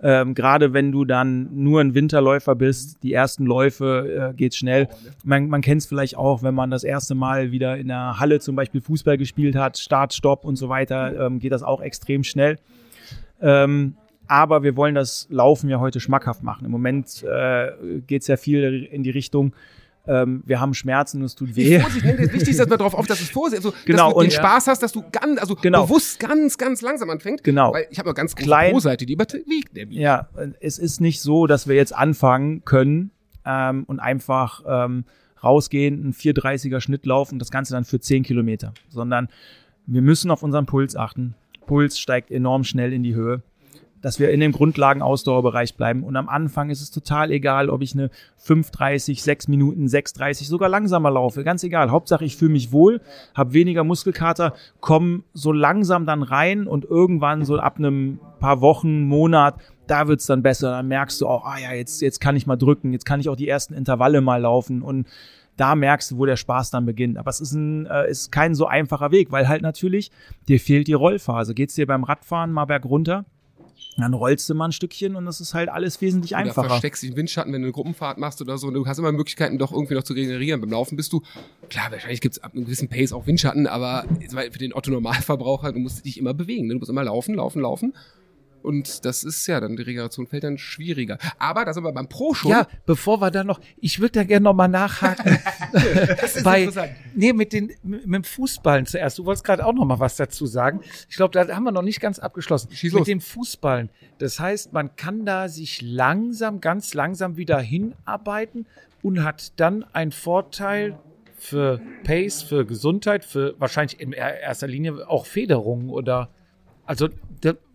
[0.01, 4.88] ähm, gerade wenn du dann nur ein Winterläufer bist, die ersten Läufe äh, geht schnell.
[5.23, 8.39] Man, man kennt es vielleicht auch, wenn man das erste Mal wieder in der Halle
[8.39, 12.23] zum Beispiel Fußball gespielt hat, Start, Stopp und so weiter, ähm, geht das auch extrem
[12.23, 12.57] schnell.
[13.41, 13.95] Ähm,
[14.27, 16.63] aber wir wollen das Laufen ja heute schmackhaft machen.
[16.65, 17.71] Im Moment äh,
[18.05, 19.53] geht es ja viel in die Richtung,
[20.10, 21.80] ähm, wir haben Schmerzen und es tut weh.
[21.80, 24.26] Vorsicht, wichtig ist, dass man darauf auf, dass es Vorsicht, also, Genau, dass du den
[24.28, 25.84] und- Spaß hast, dass du ganz, also Genau.
[25.84, 27.43] bewusst ganz, ganz langsam anfängt.
[27.43, 27.74] Genau.
[27.74, 29.74] Weil ich habe eine ganz große Klein- Pro-Seite, die überwiegt.
[29.76, 30.00] nämlich.
[30.00, 30.28] Ja,
[30.60, 33.12] es ist nicht so, dass wir jetzt anfangen können
[33.45, 35.06] ähm, und einfach ähm,
[35.43, 39.30] rausgehen, einen 430er Schnitt laufen das Ganze dann für 10 Kilometer, sondern
[39.86, 41.36] wir müssen auf unseren Puls achten.
[41.65, 43.41] Puls steigt enorm schnell in die Höhe,
[44.01, 46.03] dass wir in dem Grundlagen-Ausdauerbereich bleiben.
[46.03, 48.09] Und am Anfang ist es total egal, ob ich eine
[48.43, 51.43] 5,30, 6 Minuten, 6,30 sogar langsamer laufe.
[51.43, 51.91] Ganz egal.
[51.91, 53.01] Hauptsache, ich fühle mich wohl,
[53.33, 59.03] habe weniger Muskelkater, komme so langsam dann rein und irgendwann so ab einem paar Wochen,
[59.03, 59.55] Monat,
[59.88, 60.71] da wird's dann besser.
[60.71, 63.29] Dann merkst du auch, ah ja, jetzt, jetzt kann ich mal drücken, jetzt kann ich
[63.29, 65.07] auch die ersten Intervalle mal laufen und
[65.57, 67.17] da merkst du, wo der Spaß dann beginnt.
[67.17, 70.09] Aber es ist, ein, äh, ist kein so einfacher Weg, weil halt natürlich
[70.47, 71.53] dir fehlt die Rollphase.
[71.53, 73.25] Geht's dir beim Radfahren mal bergunter,
[73.97, 76.69] dann rollst du mal ein Stückchen und das ist halt alles wesentlich Oder einfacher.
[76.69, 78.67] versteckst dich im Windschatten, wenn du eine Gruppenfahrt machst oder so.
[78.67, 80.61] Und du hast immer Möglichkeiten, doch irgendwie noch zu regenerieren.
[80.61, 81.21] Beim Laufen bist du,
[81.69, 86.05] klar, wahrscheinlich gibt's ab einem gewissen Pace auch Windschatten, aber für den Otto-Normalverbraucher, du musst
[86.05, 86.67] dich immer bewegen.
[86.67, 86.73] Ne?
[86.73, 87.93] Du musst immer laufen, laufen, laufen.
[88.62, 91.17] Und das ist ja dann, die Regeneration fällt dann schwieriger.
[91.38, 92.52] Aber da sind wir beim Pro schon.
[92.52, 95.39] Ja, bevor wir da noch, ich würde da gerne noch mal nachhaken.
[96.43, 96.91] bei, interessant.
[97.15, 99.17] nee, mit den, mit dem Fußballen zuerst.
[99.17, 100.82] Du wolltest gerade auch noch mal was dazu sagen.
[101.10, 102.69] Ich glaube, da haben wir noch nicht ganz abgeschlossen.
[102.72, 103.06] Schieß mit los.
[103.08, 103.89] dem Fußballen.
[104.17, 108.65] Das heißt, man kann da sich langsam, ganz langsam wieder hinarbeiten
[109.02, 111.00] und hat dann einen Vorteil
[111.38, 116.30] für Pace, für Gesundheit, für wahrscheinlich in er- erster Linie auch Federung oder
[116.86, 117.08] also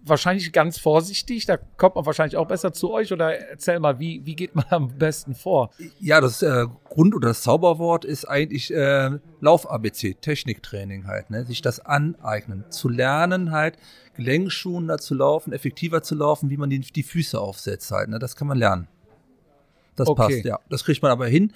[0.06, 4.24] wahrscheinlich ganz vorsichtig, da kommt man wahrscheinlich auch besser zu euch oder erzähl mal, wie,
[4.24, 5.70] wie geht man am besten vor?
[5.98, 11.44] Ja, das äh, Grund- oder das Zauberwort ist eigentlich äh, Lauf-ABC, Techniktraining halt, ne?
[11.44, 13.76] sich das aneignen, zu lernen halt,
[14.14, 18.18] gelenkschonender zu laufen, effektiver zu laufen, wie man die, die Füße aufsetzt halt, ne?
[18.18, 18.88] das kann man lernen.
[19.96, 20.22] Das Okay.
[20.22, 20.58] passt, ja.
[20.68, 21.52] Das kriegt man aber hin.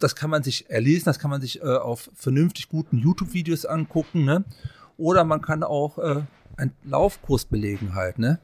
[0.00, 4.24] Das kann man sich erlesen, das kann man sich äh, auf vernünftig guten YouTube-Videos angucken,
[4.24, 4.44] ne?
[4.96, 6.22] Oder man kann auch äh,
[6.56, 8.38] einen Laufkurs belegen halt, ne?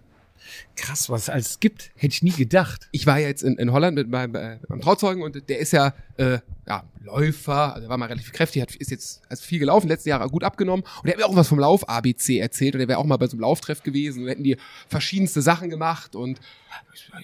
[0.75, 2.89] Krass, was es alles gibt, hätte ich nie gedacht.
[2.93, 5.59] ich war ja jetzt in, in Holland mit meinem, äh, mit meinem Trauzeugen und der
[5.59, 6.39] ist ja, äh,
[6.71, 10.29] ja Läufer, also war mal relativ kräftig, hat, ist jetzt also viel gelaufen, letzte Jahre
[10.29, 10.85] gut abgenommen.
[11.03, 12.75] Und er hat mir auch was vom Lauf ABC erzählt.
[12.75, 14.23] Und er wäre auch mal bei so einem Lauftreff gewesen.
[14.23, 14.57] Und hätten die
[14.89, 16.15] verschiedenste Sachen gemacht.
[16.15, 16.41] Und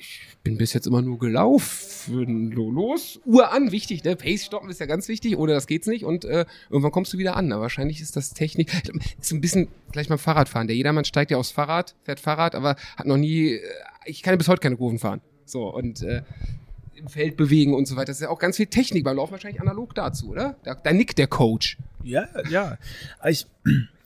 [0.00, 4.70] ich, bin bis jetzt immer nur gelaufen, lo- los, Uhr an, wichtig, ne, Pace stoppen
[4.70, 6.04] ist ja ganz wichtig, ohne das geht's nicht.
[6.04, 8.72] Und äh, irgendwann kommst du wieder an, aber wahrscheinlich ist das Technik,
[9.20, 12.76] ist ein bisschen gleich beim Fahrradfahren, der jedermann steigt ja aufs Fahrrad, fährt Fahrrad, aber
[12.96, 13.60] hat noch nie, äh,
[14.04, 16.22] ich kann ja bis heute keine Kurven fahren, so und äh,
[16.96, 18.06] im Feld bewegen und so weiter.
[18.06, 20.56] Das ist ja auch ganz viel Technik beim Laufen wahrscheinlich analog dazu, oder?
[20.64, 21.78] Da, da nickt der Coach.
[22.02, 22.78] Ja, ja.
[23.24, 23.46] Ich,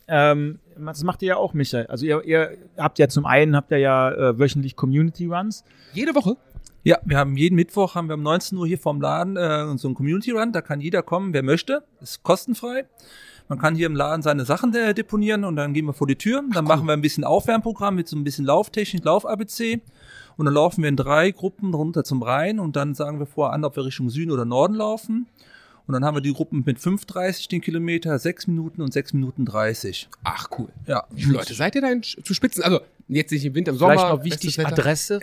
[0.08, 1.86] ähm, das macht ihr ja auch, Michael.
[1.86, 5.64] Also ihr, ihr habt ja zum einen habt ihr ja äh, wöchentlich Community Runs.
[5.92, 6.36] Jede Woche?
[6.82, 9.88] Ja, wir haben jeden Mittwoch haben wir um 19 Uhr hier vorm Laden äh, so
[9.88, 10.52] einen Community Run.
[10.52, 11.84] Da kann jeder kommen, wer möchte.
[12.00, 12.86] Ist kostenfrei.
[13.48, 16.16] Man kann hier im Laden seine Sachen äh, deponieren und dann gehen wir vor die
[16.16, 16.42] Tür.
[16.54, 19.80] Dann machen wir ein bisschen Aufwärmprogramm mit so ein bisschen Lauftechnik, Lauf-ABC.
[20.40, 23.52] Und dann laufen wir in drei Gruppen runter zum Rhein und dann sagen wir vorher
[23.52, 25.26] an, ob wir Richtung Süden oder Norden laufen.
[25.86, 29.44] Und dann haben wir die Gruppen mit 5,30 den Kilometer, 6 Minuten und 6 Minuten
[29.44, 30.08] 30.
[30.24, 30.70] Ach, cool.
[30.86, 31.04] Ja.
[31.10, 32.62] Wie viele Leute seid ihr da in, zu Spitzen?
[32.62, 33.92] Also, jetzt nicht im Winter, im Sommer.
[33.92, 34.64] Vielleicht noch wichtig.
[34.64, 35.20] Adresse.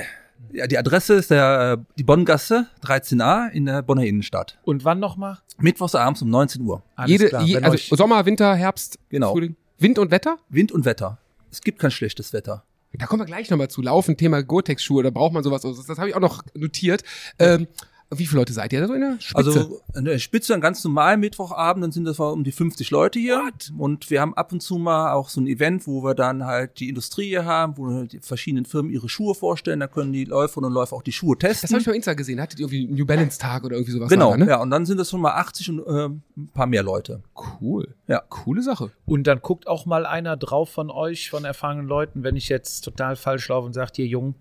[0.53, 4.59] ja, die Adresse ist der, äh, die Bonngasse 13a in der Bonner Innenstadt.
[4.65, 5.39] Und wann nochmal?
[5.57, 6.83] Mittwochs abends um 19 Uhr.
[6.95, 9.31] Alles Jede, klar, je, also Sommer, Winter, Herbst, Genau.
[9.31, 9.55] Frühling.
[9.79, 10.37] Wind und Wetter?
[10.49, 11.17] Wind und Wetter.
[11.49, 12.63] Es gibt kein schlechtes Wetter.
[12.93, 13.81] Da kommen wir gleich nochmal zu.
[13.81, 15.61] Laufen, Thema Gore-Tex-Schuhe, da braucht man sowas.
[15.61, 17.03] Das, das habe ich auch noch notiert.
[17.39, 17.67] Ähm,
[18.09, 19.35] wie viele Leute seid ihr da so in der Spitze?
[19.35, 23.19] Also in der Spitze an ganz normalen Mittwochabend, dann sind das um die 50 Leute
[23.19, 23.49] hier.
[23.77, 26.79] Und wir haben ab und zu mal auch so ein Event, wo wir dann halt
[26.79, 29.81] die Industrie hier haben, wo die verschiedenen Firmen ihre Schuhe vorstellen.
[29.81, 31.71] Da können die Läuferinnen und Läufer auch die Schuhe das testen.
[31.71, 32.39] habe ich bei Insta gesehen.
[32.39, 34.09] Hattet ihr irgendwie einen New Balance Tag oder irgendwie sowas?
[34.09, 34.47] genau, da, ne?
[34.47, 34.61] ja.
[34.61, 36.05] Und dann sind das schon mal 80 und äh,
[36.37, 37.23] ein paar mehr Leute.
[37.61, 37.93] Cool.
[38.07, 38.23] Ja.
[38.29, 38.91] Coole Sache.
[39.05, 42.81] Und dann guckt auch mal einer drauf von euch, von erfahrenen Leuten, wenn ich jetzt
[42.81, 44.35] total falsch laufe und sagt, hier Jung,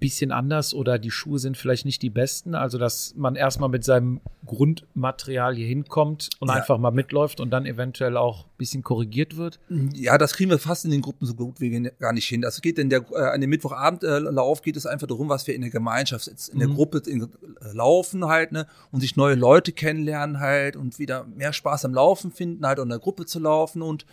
[0.00, 2.56] bisschen anders oder die Schuhe sind vielleicht nicht die besten.
[2.56, 6.54] Also, dass man erstmal mit seinem Grundmaterial hier hinkommt und Ja.
[6.54, 9.60] einfach mal mitläuft und dann eventuell auch ein bisschen korrigiert wird.
[9.94, 12.40] Ja, das kriegen wir fast in den Gruppen so gut wie gar nicht hin.
[12.42, 15.60] Das geht in der, äh, an dem Mittwochabendlauf geht es einfach darum, was wir in
[15.60, 17.26] der Gemeinschaft, jetzt in der Gruppe in, äh,
[17.72, 22.32] laufen halt, ne, und sich neue Leute kennenlernen halt und wieder mehr Spaß am Laufen
[22.32, 24.04] finden halt und in der Gruppe zu laufen und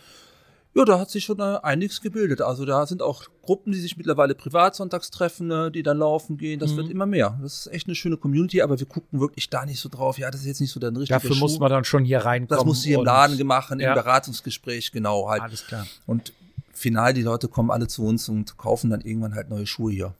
[0.74, 2.40] ja, da hat sich schon äh, einiges gebildet.
[2.42, 6.36] Also da sind auch Gruppen, die sich mittlerweile privat sonntags treffen, ne, die dann laufen
[6.36, 6.60] gehen.
[6.60, 7.38] Das wird immer mehr.
[7.42, 10.18] Das ist echt eine schöne Community, aber wir gucken wirklich da nicht so drauf.
[10.18, 11.58] Ja, das ist jetzt nicht so der richtige Dafür muss Schuh.
[11.60, 12.56] man dann schon hier reinkommen.
[12.56, 13.94] Das muss hier im Laden gemacht, im Ja.
[13.94, 15.42] Beratungsgespräch, genau halt.
[15.42, 15.86] Alles klar.
[16.06, 16.32] Und
[16.72, 20.14] final, die Leute kommen alle zu uns und kaufen dann irgendwann halt neue Schuhe hier.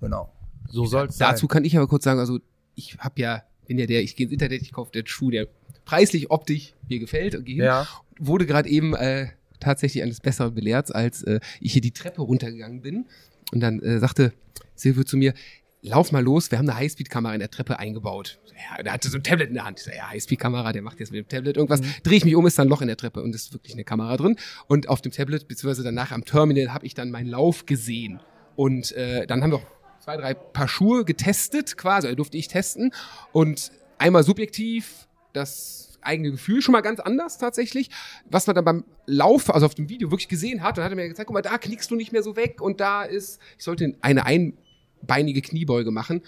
[0.00, 0.32] Genau.
[0.68, 1.30] So soll es sein.
[1.30, 2.40] Dazu kann ich aber kurz sagen, also
[2.74, 5.46] ich habe ja, bin ja der, ich gehe ins Internet, ich kaufe den Schuh, der
[5.84, 7.64] preislich, optisch mir gefällt und gehe hin.
[7.64, 7.86] Ja.
[8.18, 9.28] Wurde gerade eben äh,
[9.60, 13.06] tatsächlich eines Besseren belehrt, als äh, ich hier die Treppe runtergegangen bin.
[13.52, 14.32] Und dann äh, sagte
[14.74, 15.34] Silvio zu mir,
[15.82, 18.38] lauf mal los, wir haben eine Highspeed-Kamera in der Treppe eingebaut.
[18.54, 19.78] Ja, der hatte so ein Tablet in der Hand.
[19.78, 21.80] Ich sag, ja, Highspeed-Kamera, der macht jetzt mit dem Tablet irgendwas.
[22.02, 23.84] Drehe ich mich um, ist da ein Loch in der Treppe und ist wirklich eine
[23.84, 24.36] Kamera drin.
[24.66, 28.20] Und auf dem Tablet, beziehungsweise danach am Terminal, habe ich dann meinen Lauf gesehen.
[28.56, 29.66] Und äh, dann haben wir auch
[30.00, 32.92] zwei, drei Paar Schuhe getestet, quasi, also durfte ich testen.
[33.32, 37.90] Und einmal subjektiv, das eigene Gefühl schon mal ganz anders tatsächlich,
[38.30, 40.78] was man dann beim Lauf, also auf dem Video wirklich gesehen hat.
[40.78, 42.80] Und hat er mir gezeigt, guck mal, da knickst du nicht mehr so weg und
[42.80, 46.22] da ist, ich sollte eine einbeinige Kniebeuge machen.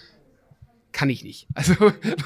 [0.91, 1.47] Kann ich nicht.
[1.55, 1.75] Also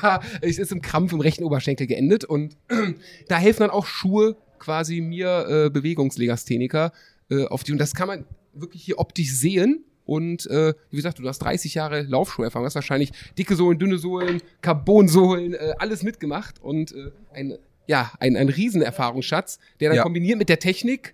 [0.02, 2.58] war, es ist im Krampf im rechten Oberschenkel geendet und
[3.28, 6.94] da helfen dann auch Schuhe quasi mir äh, Bewegungslegastheniker
[7.30, 11.20] äh, auf die und das kann man wirklich hier optisch sehen und äh, wie gesagt,
[11.20, 16.62] du hast 30 Jahre Laufschuherfahrung, hast wahrscheinlich dicke Sohlen, dünne Sohlen, Carbonsohlen, äh, alles mitgemacht
[16.62, 20.04] und äh, ein ja, ein, ein Riesenerfahrungsschatz, der dann Ja.
[20.04, 21.14] kombiniert mit der Technik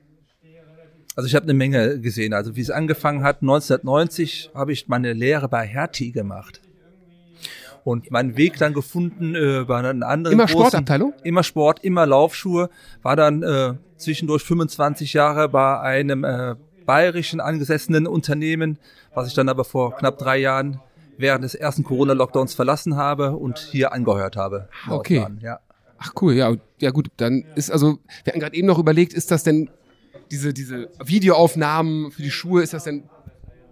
[1.16, 2.32] Also ich habe eine Menge gesehen.
[2.34, 6.62] Also wie es angefangen hat, 1990 habe ich meine Lehre bei Hertie gemacht.
[7.84, 11.14] Und meinen Weg dann gefunden äh, bei einer anderen Immer großen- Sportabteilung?
[11.24, 12.70] Immer Sport, immer Laufschuhe.
[13.02, 16.56] War dann äh, zwischendurch 25 Jahre bei einem äh,
[16.90, 18.80] bayerischen angesessenen Unternehmen,
[19.14, 20.80] was ich dann aber vor knapp drei Jahren
[21.20, 24.70] während des ersten Corona-Lockdowns verlassen habe und hier angehört habe.
[24.90, 25.20] Okay.
[25.20, 25.60] Nordbahn, Ja.
[26.00, 29.30] Ach cool, ja, ja gut, dann ist also, wir hatten gerade eben noch überlegt, ist
[29.30, 29.70] das denn
[30.32, 33.04] diese, diese Videoaufnahmen für die Schuhe, ist das denn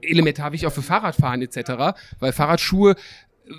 [0.03, 1.97] elementar wichtig auch für Fahrradfahren etc.?
[2.19, 2.95] Weil Fahrradschuhe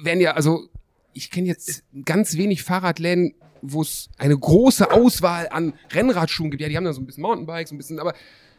[0.04, 0.68] werden ja, also
[1.14, 6.60] ich kenne jetzt ganz wenig Fahrradläden, wo es eine große Auswahl an Rennradschuhen gibt.
[6.60, 8.14] Ja, die haben da so ein bisschen Mountainbikes, ein bisschen, aber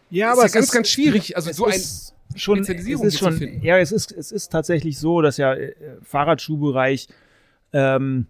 [0.09, 1.35] Ja, ist ja ganz, ganz schwierig.
[1.35, 3.65] Also so ein ist schon, Spezialisierung es ist hier zu schon, finden.
[3.65, 7.07] ja, es ist, es ist tatsächlich so, dass ja äh, Fahrradschuhbereich
[7.73, 8.27] ähm,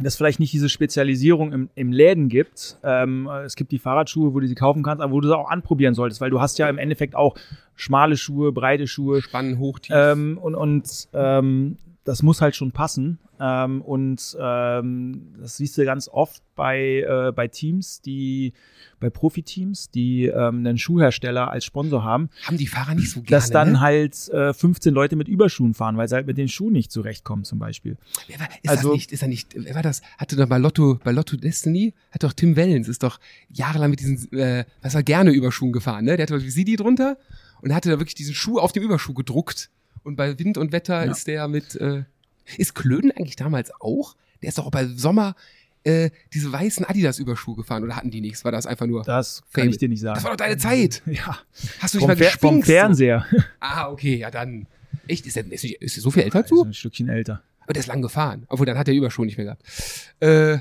[0.00, 2.78] dass vielleicht nicht diese Spezialisierung im, im Läden gibt.
[2.82, 5.48] Ähm, es gibt die Fahrradschuhe, wo du sie kaufen kannst, aber wo du sie auch
[5.48, 7.36] anprobieren solltest, weil du hast ja im Endeffekt auch
[7.76, 9.94] schmale Schuhe, breite Schuhe, Spannen hoch, tief.
[9.96, 13.18] ähm, und und ähm, das muss halt schon passen.
[13.40, 18.52] Ähm, und ähm, das siehst du ganz oft bei, äh, bei Teams, die
[19.00, 23.30] bei Profiteams, die ähm, einen Schuhhersteller als Sponsor haben, haben die Fahrer nicht so gerne.
[23.30, 23.80] dass dann ne?
[23.80, 27.42] halt äh, 15 Leute mit Überschuhen fahren, weil sie halt mit den Schuhen nicht zurechtkommen
[27.44, 27.96] zum Beispiel.
[28.28, 30.00] Wer war, ist Also- das nicht, ist er nicht, wer war das?
[30.16, 34.00] Hatte doch bei Lotto, bei Lotto Destiny, hat doch Tim Wellens, ist doch jahrelang mit
[34.00, 36.16] diesen, äh, was er gerne Überschuhen gefahren, ne?
[36.16, 37.16] Der hatte wie sie die drunter
[37.62, 39.70] und hatte da wirklich diesen Schuh auf dem Überschuh gedruckt.
[40.04, 41.10] Und bei Wind und Wetter Ja.
[41.10, 42.04] ist der mit, äh,
[42.58, 44.14] Ist Klöden eigentlich damals auch?
[44.42, 45.34] Der ist doch auch bei Sommer
[45.86, 48.42] äh, diese weißen Adidas-Überschuhe gefahren oder hatten die nichts?
[48.44, 49.02] War das einfach nur.
[49.02, 49.70] Das kann Fame.
[49.70, 50.14] ich dir nicht sagen.
[50.14, 51.02] Das war doch deine Zeit.
[51.06, 51.38] ja.
[51.80, 52.56] Hast du dich Vom, mal Fer vom?
[52.60, 52.62] So?
[52.66, 53.26] Fernseher.
[53.60, 54.66] Ah, okay, ja dann.
[55.08, 55.26] Echt?
[55.26, 56.70] Ist er, ist, er- ist er so viel älter als So du?
[56.70, 57.42] ein Stückchen älter.
[57.60, 58.44] Aber der ist lang gefahren.
[58.48, 59.62] Obwohl, dann hat er Überschuhe nicht mehr gehabt.
[60.20, 60.58] Äh,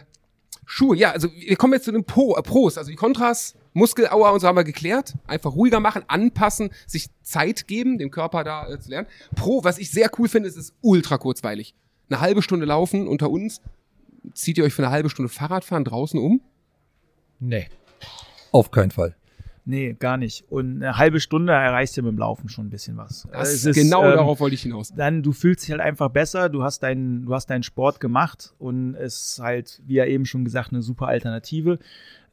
[0.65, 2.77] Schuhe, ja, also wir kommen jetzt zu den Pro, äh, Pros.
[2.77, 5.13] Also die Kontras, Muskelauer und so haben wir geklärt.
[5.27, 9.07] Einfach ruhiger machen, anpassen, sich Zeit geben, dem Körper da äh, zu lernen.
[9.36, 11.73] Pro, was ich sehr cool finde, ist, es ist ultra kurzweilig.
[12.09, 13.62] Eine halbe Stunde laufen unter uns.
[14.33, 16.41] Zieht ihr euch für eine halbe Stunde Fahrradfahren draußen um?
[17.39, 17.67] Nee.
[18.51, 19.15] Auf keinen Fall.
[19.65, 20.43] Nee, gar nicht.
[20.49, 23.27] Und eine halbe Stunde erreichst du mit dem Laufen schon ein bisschen was.
[23.31, 24.89] Das, Es ist, genau ähm, darauf wollte ich hinaus.
[24.93, 28.53] dann du fühlst dich halt einfach besser, du hast deinen, du hast deinen Sport gemacht
[28.59, 31.79] und es ist halt, wie ja eben schon gesagt, eine super Alternative.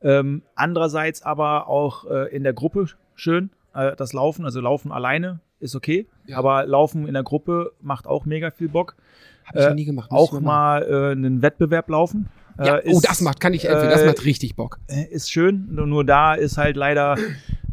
[0.03, 5.41] Ähm, andererseits aber auch äh, in der Gruppe schön, äh, das Laufen, also Laufen alleine
[5.61, 6.39] ist okay, Ja.
[6.39, 8.97] aber Laufen in der Gruppe macht auch mega viel Bock.
[9.45, 10.11] Hab ich äh, noch nie gemacht.
[10.11, 12.29] Auch mal mal äh, einen Wettbewerb laufen.
[12.59, 13.91] Ja, äh, oh, ist- das macht, kann ich empfehlen.
[13.91, 14.79] Das äh, macht richtig Bock.
[14.89, 17.17] äh, ist schön, nur, nur da ist halt leider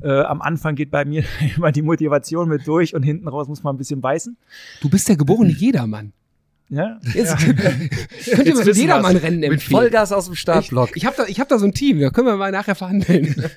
[0.02, 1.24] äh, am Anfang geht bei mir
[1.56, 4.36] immer die Motivation mit durch und hinten raus muss man ein bisschen beißen.
[4.82, 6.12] Du bist der geborene Jedermann.
[6.70, 9.60] Ja, Jetzt, könnt ihr Jetzt mal so ein Mit empfehlen?
[9.60, 10.90] Vollgas aus dem Startblock.
[10.92, 12.76] Ich, ich habe da, ich hab da so ein Team, da können wir mal nachher
[12.76, 13.36] verhandeln.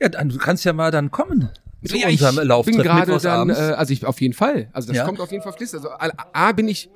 [0.00, 1.48] Ja, dann, du kannst ja mal dann kommen.
[1.84, 3.60] Zu Ja, ich unserem bin gerade dann, äh, abends.
[3.60, 4.68] also ich auf jeden Fall.
[4.72, 5.04] Also das Ja.
[5.04, 5.84] kommt auf jeden Fall fließend.
[5.84, 6.90] Also A, A bin ich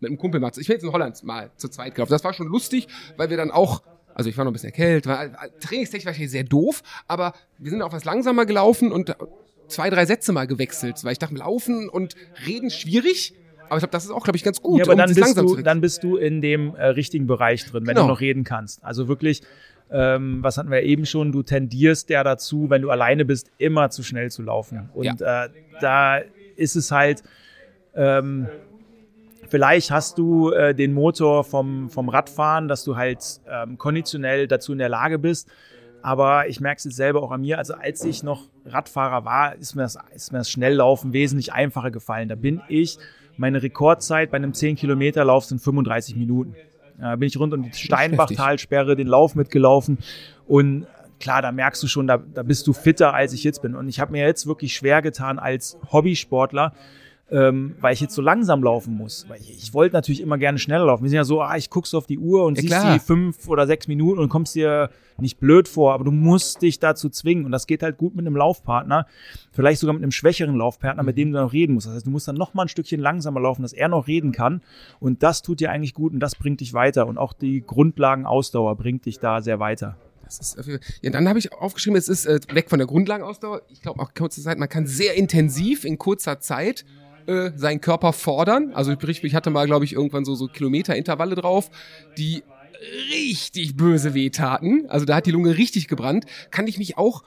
[0.00, 2.10] mit einem Kumpel mal, ich bin jetzt in Holland mal zu zweit gelaufen.
[2.10, 5.06] Das war schon lustig, weil wir dann auch, also ich war noch ein bisschen erkältet,
[5.06, 5.28] war,
[5.60, 9.14] trainingstechnisch wahrscheinlich sehr doof, aber wir sind auch was langsamer gelaufen und
[9.68, 13.34] zwei, drei Sätze mal gewechselt, weil ich dachte, laufen und reden schwierig.
[13.72, 14.78] Aber ich glaube, das ist auch, glaube ich, ganz gut.
[14.80, 17.86] Ja, aber um dann bist, du, dann bist du in dem äh, richtigen Bereich drin,
[17.86, 18.02] wenn Genau.
[18.06, 18.84] du noch reden kannst.
[18.84, 19.40] Also wirklich,
[19.90, 23.88] ähm, was hatten wir eben schon, du tendierst ja dazu, wenn du alleine bist, immer
[23.88, 24.90] zu schnell zu laufen.
[24.92, 25.48] Und äh,
[25.80, 26.18] da
[26.56, 27.22] ist es halt,
[27.94, 28.46] ähm,
[29.48, 34.72] vielleicht hast du äh, den Motor vom, vom Radfahren, dass du halt ähm, konditionell dazu
[34.72, 35.48] in der Lage bist.
[36.02, 37.58] Aber ich merke es jetzt selber auch an mir.
[37.58, 41.90] Also als ich noch Radfahrer war, ist mir das, ist mir das Schnelllaufen wesentlich einfacher
[41.90, 42.28] gefallen.
[42.28, 42.98] Da bin ich,
[43.36, 46.54] meine Rekordzeit bei einem 10-Kilometer-Lauf sind 35 Minuten.
[46.98, 49.98] Da bin ich rund um die Steinbachtalsperre den Lauf mitgelaufen.
[50.46, 50.86] Und
[51.18, 53.74] klar, da merkst du schon, da, da bist du fitter, als ich jetzt bin.
[53.74, 56.74] Und ich habe mir jetzt wirklich schwer getan als Hobbysportler,
[57.32, 59.26] ähm, weil ich jetzt so langsam laufen muss.
[59.28, 61.02] Weil ich, ich wollte natürlich immer gerne schneller laufen.
[61.02, 62.92] Wir sind ja so, ah, ich guckst auf die Uhr und Ja, siehst klar.
[62.94, 66.78] die fünf oder sechs Minuten und kommst dir nicht blöd vor, aber du musst dich
[66.78, 67.44] dazu zwingen.
[67.46, 69.06] Und das geht halt gut mit einem Laufpartner,
[69.52, 71.86] vielleicht sogar mit einem schwächeren Laufpartner, mit dem du dann noch reden musst.
[71.86, 74.32] Das heißt, du musst dann noch mal ein Stückchen langsamer laufen, dass er noch reden
[74.32, 74.60] kann.
[75.00, 77.06] Und das tut dir eigentlich gut und das bringt dich weiter.
[77.06, 79.96] Und auch die Grundlagenausdauer bringt dich da sehr weiter.
[80.26, 80.56] Ist,
[81.02, 83.62] ja, dann habe ich aufgeschrieben, es ist äh, weg von der Grundlagenausdauer.
[83.68, 86.86] Ich glaube auch kurze Zeit, man kann sehr intensiv in kurzer Zeit
[87.26, 88.72] äh, seinen Körper fordern.
[88.74, 91.70] Also ich, ich hatte mal, glaube ich, irgendwann so, so Kilometerintervalle drauf,
[92.18, 92.42] die
[93.10, 94.86] richtig böse wehtaten.
[94.88, 96.26] Also da hat die Lunge richtig gebrannt.
[96.50, 97.22] Kann ich mich auch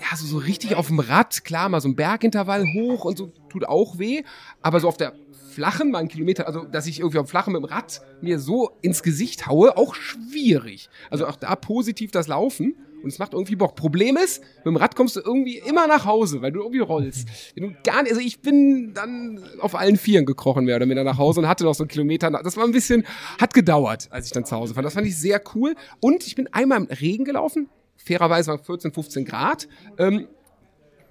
[0.00, 3.32] ja, so, so richtig auf dem Rad, klar, mal so ein Bergintervall hoch und so
[3.48, 4.22] tut auch weh,
[4.62, 5.12] aber so auf der
[5.50, 8.38] flachen, mal einen Kilometer, also dass ich irgendwie auf dem flachen mit dem Rad mir
[8.38, 10.88] so ins Gesicht haue, auch schwierig.
[11.10, 13.76] Also auch da positiv das Laufen und es macht irgendwie Bock.
[13.76, 17.28] Problem ist, mit dem Rad kommst du irgendwie immer nach Hause, weil du irgendwie rollst.
[17.54, 21.04] Wenn du gar nicht, also ich bin dann auf allen Vieren gekrochen mehr oder weniger
[21.04, 22.30] nach Hause und hatte noch so einen Kilometer.
[22.30, 23.04] Das war ein bisschen,
[23.40, 24.82] hat gedauert, als ich dann zu Hause war.
[24.82, 25.74] Das fand ich sehr cool.
[26.00, 27.68] Und ich bin einmal im Regen gelaufen.
[27.96, 29.68] Fairerweise waren 14, 15 Grad.
[29.98, 30.28] Ähm,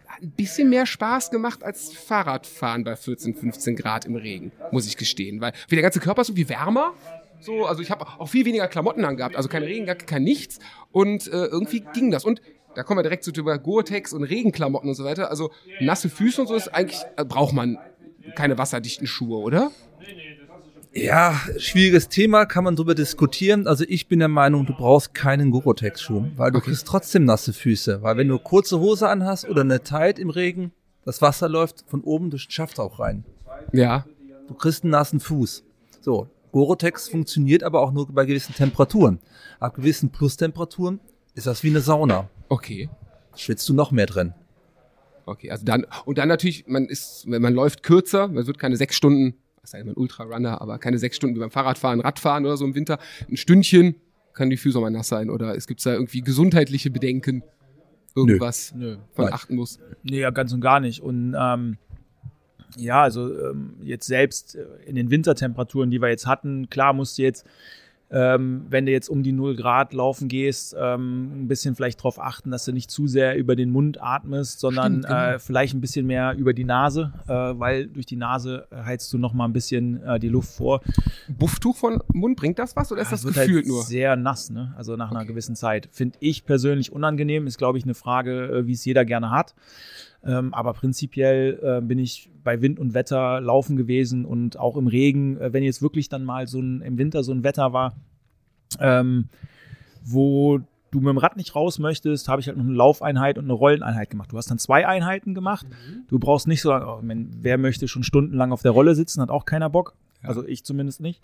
[0.08, 4.88] hat ein bisschen mehr Spaß gemacht als Fahrradfahren bei 14, 15 Grad im Regen, muss
[4.88, 5.42] ich gestehen.
[5.42, 6.94] Weil wie der ganze Körper ist irgendwie wärmer.
[7.40, 10.60] So, also ich habe auch viel weniger Klamotten angehabt, also keine Regenjacke, kein nichts.
[10.92, 12.26] Und äh, irgendwie ging das.
[12.26, 12.42] Und
[12.76, 15.30] da kommen wir direkt zu Gore-Tex und Regenklamotten und so weiter.
[15.30, 17.78] Also nasse Füße und so ist eigentlich, äh, braucht man
[18.36, 19.72] keine wasserdichten Schuhe, oder?
[20.94, 23.68] Ja, schwieriges Thema, kann man drüber diskutieren.
[23.68, 28.02] Also ich bin der Meinung, du brauchst keinen Gorotex-Schuh, weil du kriegst trotzdem nasse Füße.
[28.02, 30.72] Weil wenn du kurze Hose anhast oder eine Tight im Regen,
[31.06, 33.24] das Wasser läuft von oben durch den Schaft auch rein.
[33.72, 34.06] Ja.
[34.48, 35.64] Du kriegst einen nassen Fuß.
[36.02, 39.20] So, Gorotex funktioniert aber auch nur bei gewissen Temperaturen.
[39.60, 41.00] Ab gewissen Plustemperaturen
[41.36, 42.30] ist das wie eine Sauna.
[42.50, 42.90] Okay.
[43.36, 44.34] Schwitzt du noch mehr drin.
[45.26, 48.78] Okay, also dann, und dann natürlich, man ist, wenn man läuft kürzer, man wird keine
[48.78, 52.56] sechs Stunden, was denn, ein Ultrarunner, aber keine sechs Stunden wie beim Fahrradfahren, Radfahren oder
[52.56, 52.98] so im Winter.
[53.30, 53.96] Ein Stündchen
[54.34, 57.44] kann die Füße auch mal nass sein oder es gibt da irgendwie gesundheitliche Bedenken,
[58.16, 59.34] irgendwas von Nein.
[59.34, 59.80] achten muss.
[60.04, 61.02] Nee, ja, ganz und gar nicht.
[61.02, 61.78] Und ähm,
[62.76, 67.18] ja, also ähm, jetzt selbst äh, in den Wintertemperaturen, die wir jetzt hatten, klar musst
[67.18, 67.46] du jetzt
[68.10, 72.22] ähm, wenn du jetzt um die 0 Grad laufen gehst, ähm, ein bisschen vielleicht darauf
[72.22, 75.20] achten, dass du nicht zu sehr über den Mund atmest, sondern Stimmt, genau.
[75.34, 79.18] äh, vielleicht ein bisschen mehr über die Nase, äh, weil durch die Nase heizt du
[79.18, 80.80] noch mal ein bisschen äh, die Luft vor.
[81.28, 83.84] Bufftuch von Mund, bringt das was oder ist Ja, das wird gefühlt halt nur?
[83.84, 84.74] sehr nass, ne?
[84.78, 85.28] Also nach einer Okay.
[85.28, 85.90] gewissen Zeit.
[85.92, 89.54] Finde ich persönlich unangenehm, ist, glaube ich, eine Frage, äh, wie es jeder gerne hat.
[90.24, 94.88] Ähm, aber prinzipiell äh, bin ich bei Wind und Wetter laufen gewesen und auch im
[94.88, 97.98] Regen, äh, wenn jetzt wirklich dann mal so ein, im Winter so ein Wetter war,
[98.80, 99.26] ähm,
[100.06, 100.60] wo
[100.92, 103.54] du mit dem Rad nicht raus möchtest, habe ich halt noch eine Laufeinheit und eine
[103.54, 104.32] Rolleneinheit gemacht.
[104.32, 105.68] Du hast dann zwei Einheiten gemacht.
[106.08, 109.30] Du brauchst nicht so, oh, man, wer möchte schon stundenlang auf der Rolle sitzen, hat
[109.30, 109.94] auch keiner Bock.
[110.22, 111.20] Also ich zumindest nicht.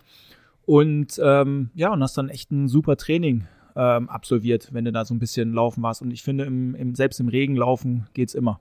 [0.66, 3.48] Und ähm, ja, und hast dann echt ein super Training
[3.78, 6.02] ähm, absolviert, wenn du da so ein bisschen laufen warst.
[6.02, 8.60] Und ich finde, im, im, selbst im Regen laufen geht's immer.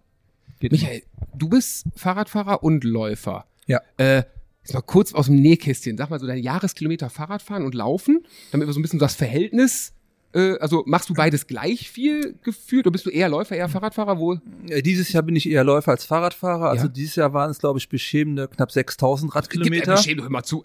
[0.61, 0.73] Geht.
[0.73, 1.03] Michael,
[1.35, 3.47] du bist Fahrradfahrer und Läufer.
[3.67, 3.81] Ja.
[3.97, 4.23] Äh,
[4.63, 5.97] jetzt mal kurz aus dem Nähkästchen.
[5.97, 9.93] Sag mal so deine Jahreskilometer Fahrradfahren und Laufen, damit wir so ein bisschen das Verhältnis,
[10.35, 14.19] äh, also machst du beides gleich viel gefühlt oder bist du eher Läufer, eher Fahrradfahrer?
[14.19, 14.39] Wo?
[14.69, 16.71] Äh, Dieses Jahr bin ich eher Läufer als Fahrradfahrer.
[16.71, 16.93] Also Ja.
[16.93, 19.97] dieses Jahr waren es, glaube ich, beschämende knapp 6000 Gib Radkilometer.
[19.99, 20.65] Schäm doch immer zu.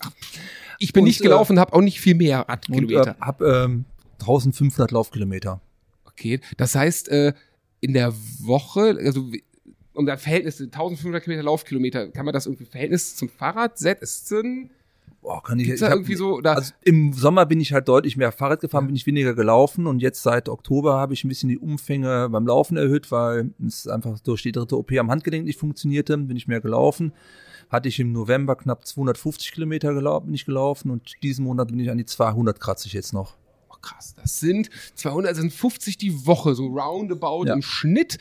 [0.79, 3.15] Ich bin Und, nicht gelaufen, habe auch nicht viel mehr und äh, Radkilometer.
[3.19, 3.85] hab ähm,
[4.19, 5.59] 1500 Laufkilometer.
[6.05, 7.33] Okay, das heißt, äh,
[7.79, 9.29] in der Woche, also
[9.97, 14.69] um das Verhältnis 1500 Kilometer Laufkilometer, kann man das irgendwie Verhältnis zum Fahrrad setzen?
[15.21, 16.55] Boah, kann ich, ich da hab- irgendwie so, oder?
[16.55, 19.99] Also im Sommer bin ich halt deutlich mehr Fahrrad gefahren, bin ich weniger gelaufen und
[20.01, 24.19] jetzt seit Oktober habe ich ein bisschen die Umfänge beim Laufen erhöht, weil es einfach
[24.19, 27.11] durch die dritte OP am Handgelenk nicht funktionierte, bin ich mehr gelaufen.
[27.69, 31.79] Hatte ich im November knapp 250 Kilometer gelau bin ich gelaufen und diesen Monat bin
[31.79, 33.33] ich an die 200 kratze ich jetzt noch.
[33.69, 37.53] Oh, krass, das sind 200, das sind 50 die Woche, so roundabout Ja.
[37.55, 38.19] im Schnitt.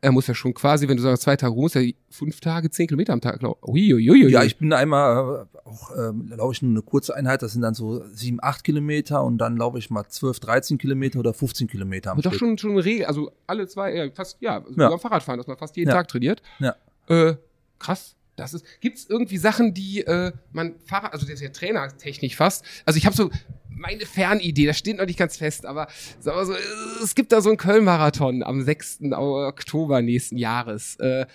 [0.00, 2.86] Er muss ja schon quasi, wenn du sagst, zwei Tage, muss ja fünf Tage, zehn
[2.86, 3.58] Kilometer am Tag laufen.
[3.62, 4.28] Uiuiui.
[4.30, 7.62] Ja, ich bin einmal äh, auch, ähm, laufe ich nur eine kurze Einheit, das sind
[7.62, 11.66] dann so sieben, acht Kilometer und dann laufe ich mal 12, 13 Kilometer oder 15
[11.68, 14.80] Kilometer am Aber doch schon, schon eine Regel, also alle zwei, ja, fast, ja, also
[14.80, 14.90] Ja.
[14.90, 15.94] beim Fahrradfahren, dass man fast jeden Ja.
[15.96, 16.42] Tag trainiert.
[16.58, 16.76] Ja.
[17.08, 17.36] Äh,
[17.78, 18.14] krass.
[18.36, 22.64] Das ist, gibt's irgendwie Sachen, die äh, man Fahrrad, also das ist ja trainertechnisch fast.
[22.84, 23.30] Also ich habe so
[23.76, 26.54] meine Fernidee, das steht noch nicht ganz fest, aber, sag mal so,
[27.02, 29.02] es gibt da so einen Köln-Marathon am 6.
[29.12, 30.96] Oktober nächsten Jahres.
[30.96, 31.26] Äh,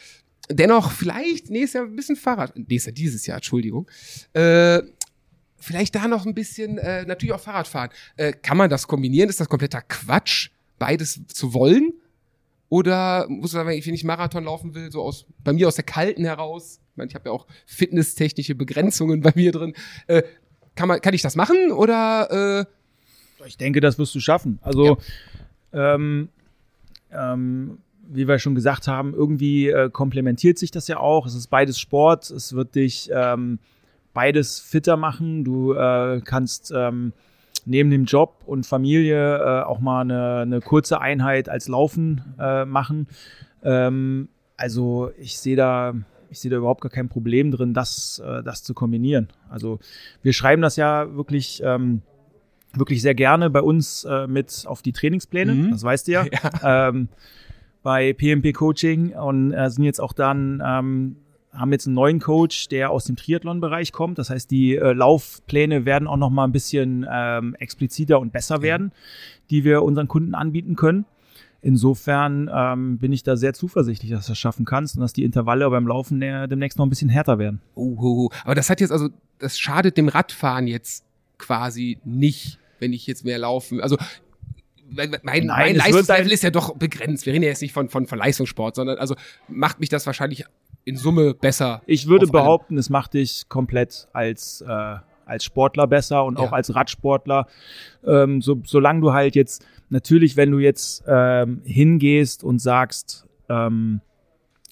[0.50, 3.90] dennoch vielleicht nächstes Jahr ein bisschen Fahrrad, nächstes Jahr, dieses Jahr, Entschuldigung.
[4.34, 4.82] Äh,
[5.58, 7.92] vielleicht da noch ein bisschen, äh, natürlich auch Fahrradfahren.
[8.18, 9.30] Äh, kann man das kombinieren?
[9.30, 11.94] Ist das kompletter Quatsch, beides zu wollen?
[12.70, 15.84] Oder muss man, wenn ich ich Marathon laufen will, so aus, bei mir aus der
[15.84, 19.74] Kalten heraus, ich meine, ich habe ja auch fitnesstechnische Begrenzungen bei mir drin,
[20.08, 20.24] äh,
[20.76, 22.66] kann, man, kann ich das machen oder
[23.40, 24.60] äh, Ich denke, das wirst du schaffen.
[24.62, 24.98] Also,
[25.74, 26.30] ähm,
[27.12, 31.26] ähm, wie wir schon gesagt haben, irgendwie äh, komplementiert sich das ja auch.
[31.26, 32.30] Es ist beides Sport.
[32.30, 33.60] Es wird dich ähm,
[34.14, 35.44] beides fitter machen.
[35.44, 37.14] Du äh, kannst ähm,
[37.66, 42.66] neben dem Job und Familie äh, auch mal eine, eine kurze Einheit als Laufen äh,
[42.66, 43.08] machen.
[43.64, 45.94] Ähm, also ich sehe da,
[46.32, 49.28] ich sehe da überhaupt gar kein Problem drin, das, äh, das zu kombinieren.
[49.50, 49.80] Also
[50.24, 52.02] wir schreiben das ja wirklich, ähm,
[52.74, 55.54] wirklich sehr gerne bei uns äh, mit auf die Trainingspläne.
[55.54, 55.72] Mhm.
[55.72, 56.26] Das weißt du ja.
[56.64, 57.10] Ähm,
[57.84, 61.16] bei PMP Coaching und äh, sind jetzt auch dann ähm,
[61.54, 64.18] haben jetzt einen neuen Coach, der aus dem Triathlon-Bereich kommt.
[64.20, 68.62] Das heißt, die äh, Laufpläne werden auch noch mal ein bisschen ähm, expliziter und besser
[68.62, 68.92] werden,
[69.50, 71.06] die wir unseren Kunden anbieten können.
[71.64, 75.24] Insofern ähm, bin ich da sehr zuversichtlich, dass du das schaffen kannst und dass die
[75.24, 77.62] Intervalle beim Laufen äh, demnächst noch ein bisschen härter werden.
[77.76, 78.30] Uhuhu.
[78.44, 81.06] Aber das hat jetzt also, das schadet dem Radfahren jetzt
[81.38, 83.80] quasi nicht, wenn ich jetzt mehr laufen.
[83.80, 83.98] Also
[84.90, 87.26] mein, mein, Nein, mein Leistungslevel ist ja doch begrenzt.
[87.26, 89.16] Wir reden ja jetzt nicht von, von, von Leistungssport, sondern also
[89.48, 90.46] macht mich das wahrscheinlich
[90.84, 91.82] in Summe besser.
[91.86, 94.96] Ich würde behaupten, es macht dich komplett als, äh,
[95.32, 96.46] als Sportler besser und Ja.
[96.46, 97.48] auch als Radsportler.
[98.06, 104.02] Ähm, so, solange du halt jetzt, natürlich, wenn du jetzt ähm, hingehst und sagst, ähm,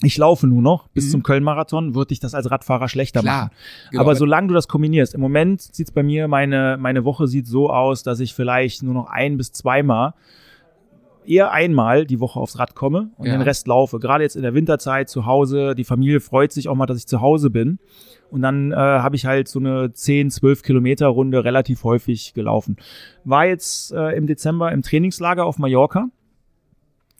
[0.01, 1.10] ich laufe nur noch bis Mhm.
[1.12, 3.45] zum Köln-Marathon, wird dich das als Radfahrer schlechter Klar.
[3.45, 3.51] machen.
[3.91, 7.47] Genau, aber solange du das kombinierst, im Moment sieht's bei mir, meine, meine Woche sieht
[7.47, 10.14] so aus, dass ich vielleicht nur noch ein bis zweimal,
[11.26, 13.34] eher einmal die Woche aufs Rad komme und Ja.
[13.34, 13.99] den Rest laufe.
[13.99, 17.07] Gerade jetzt in der Winterzeit zu Hause, die Familie freut sich auch mal, dass ich
[17.07, 17.80] zu Hause bin.
[18.32, 22.78] Und dann äh, habe ich halt so eine 10, 12 Kilometer Runde relativ häufig gelaufen.
[23.26, 26.09] War jetzt äh, im Dezember im Trainingslager auf Mallorca.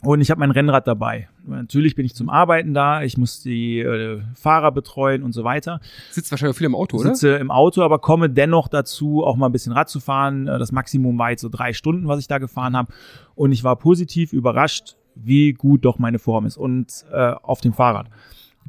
[0.02, 1.28] Und ich habe mein Rennrad dabei.
[1.46, 5.82] Natürlich bin ich zum Arbeiten da, ich muss die äh, Fahrer betreuen und so weiter
[6.12, 7.10] sitzt wahrscheinlich auch viel im Auto, oder?
[7.10, 10.48] sitze im Auto, aber komme dennoch dazu, auch mal ein bisschen Rad zu fahren.
[10.48, 12.94] Äh, Das Maximum war jetzt so drei Stunden, was ich da gefahren habe.
[13.36, 17.74] Und ich war positiv überrascht, wie gut doch meine Form ist und äh, auf dem
[17.74, 18.08] Fahrrad.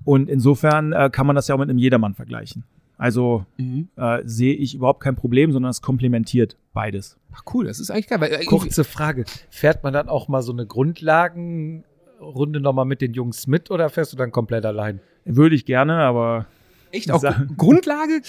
[0.05, 2.65] Und insofern äh, kann man das ja auch mit einem Jedermann vergleichen.
[3.01, 3.89] Also Mhm.
[3.97, 7.17] äh, sehe ich überhaupt kein Problem, sondern es komplementiert beides.
[7.33, 8.21] Ach cool, das ist eigentlich geil.
[8.21, 9.25] Weil, äh, Kurze Frage.
[9.49, 14.13] Fährt man dann auch mal so eine Grundlagenrunde nochmal mit den Jungs mit oder fährst
[14.13, 15.01] du dann komplett allein?
[15.25, 16.47] Würde ich gerne, aber
[16.93, 18.21] Echt auch Sa- Grundlage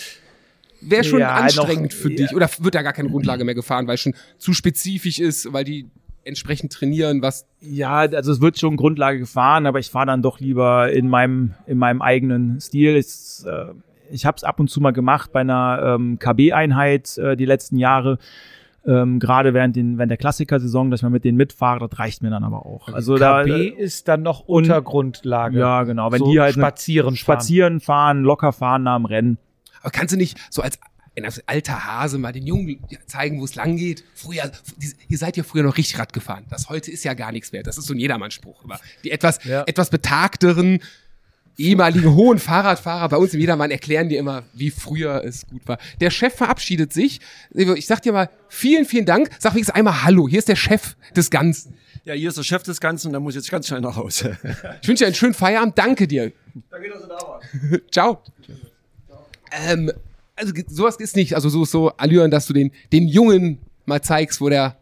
[0.81, 2.31] wäre schon Ja, anstrengend noch- für dich.
[2.31, 2.35] ja.
[2.35, 5.63] Oder wird da gar keine Grundlage mehr gefahren, weil es schon zu spezifisch ist, weil
[5.63, 5.87] die
[6.23, 7.45] entsprechend trainieren, was.
[7.59, 11.55] ja, also es wird schon Grundlage gefahren, aber ich fahre dann doch lieber in meinem
[11.65, 12.95] in meinem eigenen Stil.
[12.95, 13.73] Es, äh,
[14.11, 17.77] ich habe es ab und zu mal gemacht bei einer ähm, KB-Einheit äh, die letzten
[17.77, 18.17] Jahre.
[18.85, 22.23] Ähm, Gerade während, den, während der Klassikersaison, dass ich mal mit denen mitfahre, das reicht
[22.23, 22.87] mir dann aber auch.
[22.89, 25.59] Also da, KB ist dann noch unter Grundlage.
[25.59, 26.11] ja, genau.
[26.11, 29.37] Wenn so die halt spazieren, spazieren fahren, locker fahren nach dem Rennen.
[29.81, 30.79] Aber kannst du nicht so als
[31.15, 34.03] ein alter Hase mal den Jungen zeigen, wo es lang geht?
[34.15, 34.49] Früher,
[35.09, 36.45] ihr seid ja früher noch richtig Rad gefahren.
[36.49, 37.63] Das heute ist ja gar nichts mehr.
[37.63, 38.63] Das ist so ein Jedermannsspruch.
[38.63, 39.63] Aber die etwas, Ja.
[39.67, 40.79] etwas betagteren,
[41.57, 45.77] ehemaligen hohen Fahrradfahrer bei uns im Jedermann erklären dir immer, wie früher es gut war.
[45.99, 47.19] Der Chef verabschiedet sich.
[47.53, 49.29] Ich sag dir mal, vielen, vielen Dank.
[49.39, 50.27] Sag wenigstens einmal Hallo.
[50.27, 51.75] Hier ist der Chef des Ganzen.
[52.03, 53.95] Ja, hier ist der Chef des Ganzen und da muss ich jetzt ganz schnell nach
[53.95, 54.37] Hause.
[54.81, 55.77] Ich wünsche dir einen schönen Feierabend.
[55.77, 56.31] Danke dir.
[56.69, 57.47] Danke, dass du da warst.
[57.91, 58.21] Ciao.
[59.51, 59.91] Ähm,
[60.35, 64.41] also sowas ist nicht, also so so Allüren, dass du den den Jungen mal zeigst,
[64.41, 64.77] wo der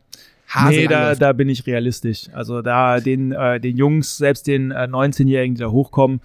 [0.50, 2.28] Hase nee, da, da bin ich realistisch.
[2.34, 6.22] Also da den, äh, den Jungs, selbst den äh, 19-Jährigen, die da hochkommen,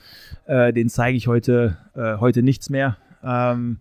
[0.47, 2.97] äh, den zeige ich heute, äh, heute nichts mehr.
[3.23, 3.79] Ähm,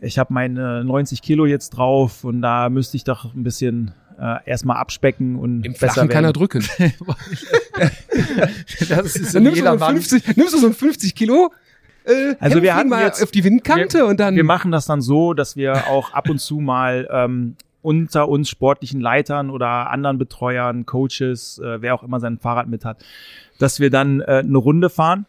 [0.00, 4.36] ich habe meine 90 Kilo jetzt drauf und da müsste ich doch ein bisschen äh,
[4.44, 6.62] erstmal abspecken und Im besser Flachen kann er drücken.
[8.88, 11.52] Das ist nimmst du, so ein 50, nimmst du so ein 50 Kilo.
[12.04, 14.36] Äh, Also wir hatten mal jetzt- auf die Windkante und dann.
[14.36, 18.48] Wir machen das dann so, dass wir auch ab und zu mal ähm, unter uns
[18.48, 23.04] sportlichen Leitern oder anderen Betreuern, Coaches, äh, wer auch immer sein Fahrrad mit hat,
[23.58, 25.26] dass wir dann äh, eine Runde fahren.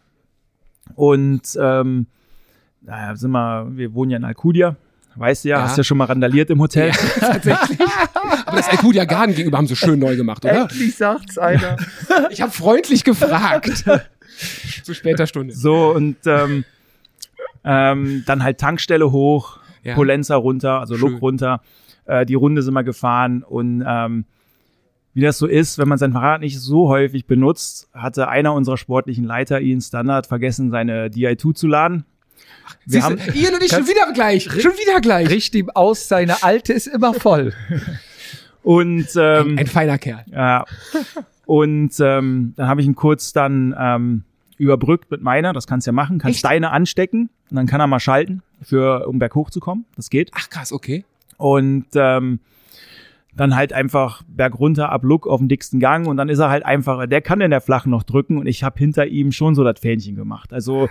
[0.95, 2.07] Und ähm,
[2.81, 4.75] naja, sind wir, wir wohnen ja in Alcudia.
[5.17, 5.63] Weißt du ja, Ja.
[5.63, 6.91] hast ja schon mal randaliert im Hotel.
[8.45, 10.61] aber das Alcudia Garden gegenüber haben sie schön neu gemacht, oder?
[10.61, 11.77] Endlich sagt's einer.
[12.29, 13.83] Ich habe freundlich gefragt.
[14.83, 15.53] Zu später Stunde.
[15.53, 16.63] So, und ähm,
[17.63, 19.95] ähm, dann halt Tankstelle hoch, Ja.
[19.95, 21.11] Polenza runter, also Schön.
[21.13, 21.61] Look runter.
[22.05, 24.25] Äh, die Runde sind wir gefahren und ähm,
[25.13, 28.77] wie das so ist, wenn man sein Fahrrad nicht so häufig benutzt, hatte einer unserer
[28.77, 32.03] sportlichen Leiter, Ian Standard, vergessen, seine DI2 zu laden.
[32.85, 34.43] Wir Siehst haben, Ian und ich schon wieder gleich.
[34.43, 35.29] Schon wieder gleich.
[35.29, 37.53] Richt ihm aus, seine alte ist immer voll.
[38.63, 40.25] und ähm, Ein feiner Kerl.
[40.31, 40.65] Ja.
[41.45, 44.23] Und ähm, dann habe ich ihn kurz dann ähm,
[44.57, 46.45] überbrückt mit meiner, das kannst du ja machen, kannst Echt?
[46.45, 49.85] deine anstecken und dann kann er mal schalten, für, um berghoch zu kommen.
[49.95, 50.31] Das geht.
[50.33, 51.05] Ach krass, okay.
[51.37, 52.39] Und ähm,
[53.35, 56.65] dann halt einfach bergunter ab Look auf den dicksten Gang und dann ist er halt
[56.65, 59.63] einfach, der kann in der flachen noch drücken und ich habe hinter ihm schon so
[59.63, 60.53] das Fähnchen gemacht.
[60.53, 60.87] Also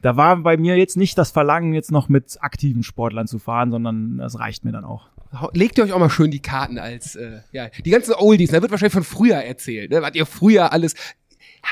[0.00, 3.70] da war bei mir jetzt nicht das Verlangen, jetzt noch mit aktiven Sportlern zu fahren,
[3.70, 5.08] sondern das reicht mir dann auch.
[5.52, 8.62] Legt ihr euch auch mal schön die Karten als, äh, ja, die ganzen Oldies, da
[8.62, 10.00] wird wahrscheinlich von früher erzählt, ne?
[10.00, 10.94] Was ihr früher alles,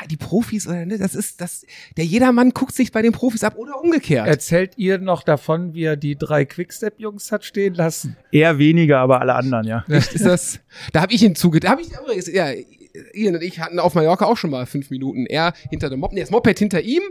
[0.08, 0.98] die Profis, oder, ne?
[0.98, 1.64] Das ist, das,
[1.96, 4.26] der jedermann guckt sich bei den Profis ab oder umgekehrt.
[4.26, 8.16] Erzählt ihr noch davon, wie er die drei Quickstep-Jungs hat stehen lassen?
[8.30, 9.84] Eher weniger, aber alle anderen, ja.
[9.88, 10.60] Echt, ist das,
[10.92, 12.50] da habe ich ihn zuge, da habe ich, übrigens, ja,
[13.12, 15.26] Ian und ich hatten auf Mallorca auch schon mal fünf Minuten.
[15.26, 17.02] Er hinter dem Moped, nee, das Moped hinter ihm,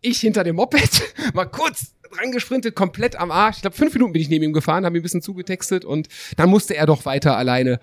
[0.00, 1.02] ich hinter dem Moped,
[1.34, 3.56] mal kurz dran gesprintet, komplett am Arsch.
[3.56, 6.08] Ich glaube, fünf Minuten bin ich neben ihm gefahren, habe ihn ein bisschen zugetextet und
[6.36, 7.80] dann musste er doch weiter alleine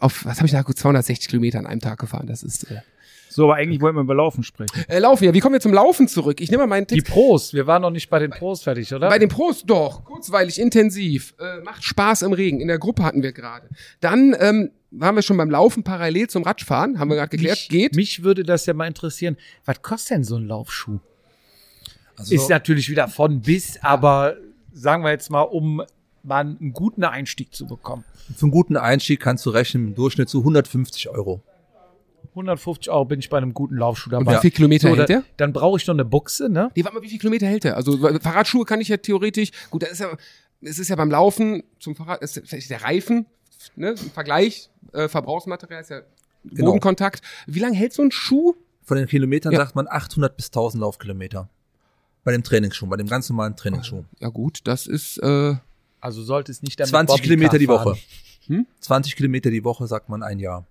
[0.00, 2.26] auf, was habe ich da, gut 260 Kilometer an einem Tag gefahren.
[2.26, 2.80] Das ist, äh,
[3.38, 4.72] So, aber eigentlich wollten wir über Laufen sprechen.
[4.88, 6.40] äh, Laufen, ja, wie kommen wir zum Laufen zurück?
[6.40, 7.12] Ich nehme mal meinen Die Text.
[7.12, 9.08] Pros, wir waren noch nicht bei den Pros fertig, oder?
[9.08, 12.60] Bei den Pros doch, kurzweilig, intensiv, äh, macht Spaß im Regen.
[12.60, 13.68] In der Gruppe hatten wir gerade.
[14.00, 17.68] Dann ähm, waren wir schon beim Laufen parallel zum Radfahren, haben wir gerade geklärt, mich,
[17.68, 17.94] geht.
[17.94, 19.36] Mich würde das ja mal interessieren.
[19.64, 20.98] Was kostet denn so ein Laufschuh?
[22.16, 24.36] Also, Ist natürlich wieder von bis, aber
[24.72, 25.80] sagen wir jetzt mal, um
[26.24, 28.02] mal einen guten Einstieg zu bekommen.
[28.34, 31.40] für einen guten Einstieg kannst du rechnen im Durchschnitt zu 150 Euro.
[32.30, 34.36] 150 Euro bin ich bei einem guten Laufschuh Und dabei.
[34.36, 35.24] wie viel Kilometer so, hält der?
[35.36, 36.70] Dann brauche ich noch eine Buchse, ne?
[36.74, 37.76] Nee, warte mal, wie viel Kilometer hält der?
[37.76, 40.08] Also Fahrradschuhe kann ich ja theoretisch, gut, das ist ja,
[40.62, 43.26] es ist ja beim Laufen zum Fahrrad, ist vielleicht der Reifen,
[43.76, 46.00] ne, im Vergleich, äh, Verbrauchsmaterial ist ja
[46.44, 46.66] Genau.
[46.66, 47.20] Bodenkontakt.
[47.46, 48.54] Wie lange hält so ein Schuh?
[48.84, 49.58] Von den Kilometern Ja.
[49.58, 51.48] sagt man 800 bis 1000 Laufkilometer.
[52.24, 54.04] Bei dem Trainingsschuh, bei dem ganz normalen Trainingsschuh.
[54.20, 55.56] Ja gut, das ist, äh,
[56.00, 57.68] Also sollte es nicht damit 20 Bobbycar Kilometer die.
[57.68, 57.98] Woche.
[58.46, 58.66] Hm?
[58.80, 60.64] 20 Kilometer die Woche sagt man ein Jahr.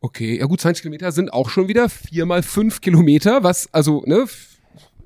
[0.00, 4.02] Okay, ja gut, 20 Kilometer sind auch schon wieder vier mal fünf Kilometer, was, also,
[4.06, 4.26] ne,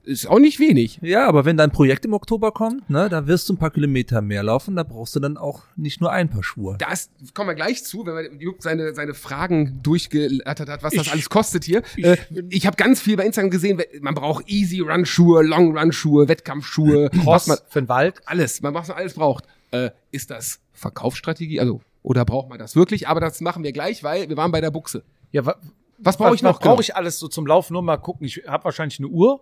[0.09, 0.99] ist auch nicht wenig.
[1.03, 4.23] Ja, aber wenn dein Projekt im Oktober kommt, ne, da wirst du ein paar Kilometer
[4.23, 6.77] mehr laufen, da brauchst du dann auch nicht nur ein paar Schuhe.
[6.79, 11.11] Das kommen wir gleich zu, wenn man Jupp seine, seine Fragen durchgelattert hat, was das
[11.11, 11.83] alles kostet hier.
[11.97, 12.17] Ich, äh,
[12.49, 16.27] ich habe ganz viel bei Instagram gesehen, man braucht Easy Run Schuhe, Long Run Schuhe,
[16.27, 18.23] Wettkampfschuhe, was Cross man für den Wald.
[18.25, 19.45] alles, man was man alles braucht.
[19.71, 21.61] Äh, ist das Verkaufsstrategie?
[21.61, 23.07] Also oder braucht man das wirklich?
[23.07, 25.05] Aber das machen wir gleich, weil wir waren bei der Buchse.
[25.31, 25.57] Ja, wa
[25.99, 26.59] Was brauche ich noch?
[26.59, 27.75] Brauche ich alles so zum Laufen?
[27.75, 28.25] Nur mal gucken.
[28.27, 29.33] Ich habe wahrscheinlich eine Uhr.
[29.35, 29.41] Uhr,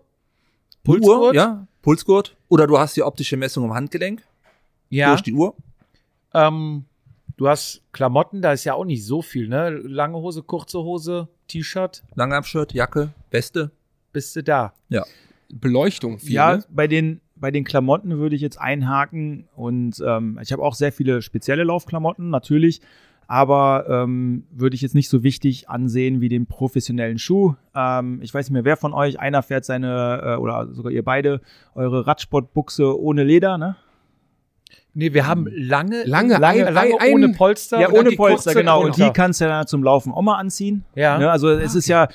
[0.82, 1.34] Pulsgurt?
[1.36, 2.36] ja, Pulsgurt.
[2.48, 4.22] Oder du hast die optische Messung am Handgelenk
[4.88, 5.10] Ja.
[5.10, 5.54] durch die Uhr.
[6.34, 6.86] Ähm,
[7.36, 9.70] du hast Klamotten, da ist ja auch nicht so viel, ne?
[9.70, 13.70] Lange Hose, kurze Hose, T-Shirt, Langarmshirt, Jacke, Weste.
[14.12, 14.72] bist du da.
[15.48, 16.32] Beleuchtung viel.
[16.34, 16.64] Ja, ne?
[16.68, 20.92] bei den bei den Klamotten würde ich jetzt einhaken und ähm, ich habe auch sehr
[20.92, 22.80] viele spezielle Laufklamotten natürlich,
[23.28, 27.54] aber ähm, würde ich jetzt nicht so wichtig ansehen wie den professionellen Schuh.
[27.74, 31.04] Ähm, ich weiß nicht mehr, wer von euch, einer fährt seine äh, oder sogar ihr
[31.04, 31.40] beide
[31.74, 33.76] eure Radsportbuchse ohne Leder, ne?
[34.98, 37.78] Nee, wir haben lange, Lange, lange, ein- lange ein- ohne Polster.
[37.80, 38.82] Ja, ohne Polster, genau.
[38.82, 40.84] Und die kannst du dann zum Laufen auch mal anziehen.
[40.94, 41.18] Ja.
[41.18, 41.30] Ne?
[41.30, 42.08] Also es ist ja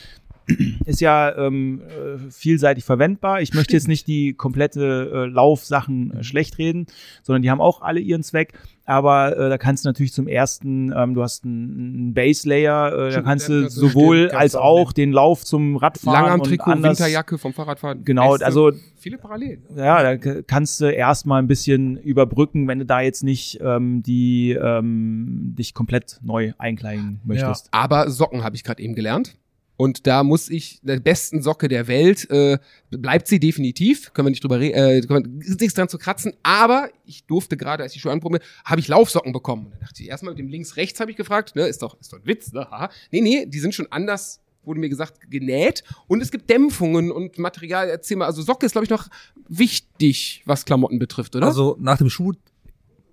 [0.85, 3.41] ist ja ähm, äh, vielseitig verwendbar.
[3.41, 6.87] Ich möchte jetzt nicht die komplette äh, Laufsachen äh, schlecht reden,
[7.23, 8.53] sondern die haben auch alle ihren Zweck.
[8.85, 12.91] Aber äh, da kannst du natürlich zum ersten, ähm, du hast einen, einen Base Layer,
[12.91, 16.71] äh, da kannst ja, du sowohl stimmt, als auch den Lauf zum Radfahren und Langarm-Trikot,
[16.71, 16.99] anders.
[16.99, 18.03] Winterjacke vom Fahrradfahren.
[18.03, 18.45] Genau, Weste.
[18.45, 19.63] also viele Parallelen.
[19.75, 24.51] ja, da kannst du erstmal ein bisschen überbrücken, wenn du da jetzt nicht ähm, die
[24.51, 27.69] ähm, dich komplett neu einkleiden möchtest.
[27.71, 29.37] Aber Socken habe ich gerade eben gelernt.
[29.81, 32.59] Und da muss ich, der besten Socke der Welt, äh,
[32.91, 34.13] bleibt sie definitiv.
[34.13, 36.33] Können wir nicht drüber reden, äh, können wir, nichts dran zu kratzen.
[36.43, 39.65] Aber ich durfte gerade, als ich schon anprobiert habe ich Laufsocken bekommen.
[39.65, 42.13] Und da dachte ich erstmal mit dem links-rechts habe ich gefragt, ne, ist doch, ist
[42.13, 42.67] doch ein Witz, ne?
[42.69, 42.91] Haha.
[43.09, 45.83] Nee, nee, die sind schon anders, wurde mir gesagt, genäht.
[46.05, 49.07] Und es gibt Dämpfungen und Material, erzähl mal, also Socke ist, glaube ich, noch
[49.49, 51.47] wichtig, was Klamotten betrifft, oder?
[51.47, 52.33] Also nach dem Schuh,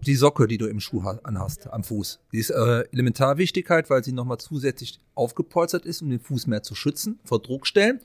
[0.06, 3.90] die Socke, die du im Schuh ha- anhast, am Fuß, die ist äh, elementar Wichtigkeit,
[3.90, 8.00] weil sie nochmal zusätzlich aufgepolstert ist, um den Fuß mehr zu schützen vor Druckstellen.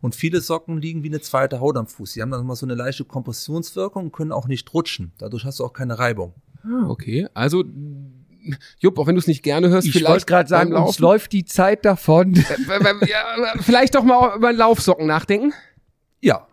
[0.00, 2.12] Und viele Socken liegen wie eine zweite Haut am Fuß.
[2.12, 5.12] Sie haben dann nochmal so eine leichte Kompressionswirkung und können auch nicht rutschen.
[5.18, 6.32] Dadurch hast du auch keine Reibung.
[6.64, 7.64] Ah, okay, also,
[8.78, 10.98] Jupp, auch wenn du es nicht gerne hörst, Ich vielleicht wollte gerade sagen, beim uns
[10.98, 12.34] läuft die Zeit davon.
[12.34, 13.24] Äh, ja,
[13.60, 15.52] vielleicht doch mal über Laufsocken nachdenken.
[16.20, 16.46] Ja.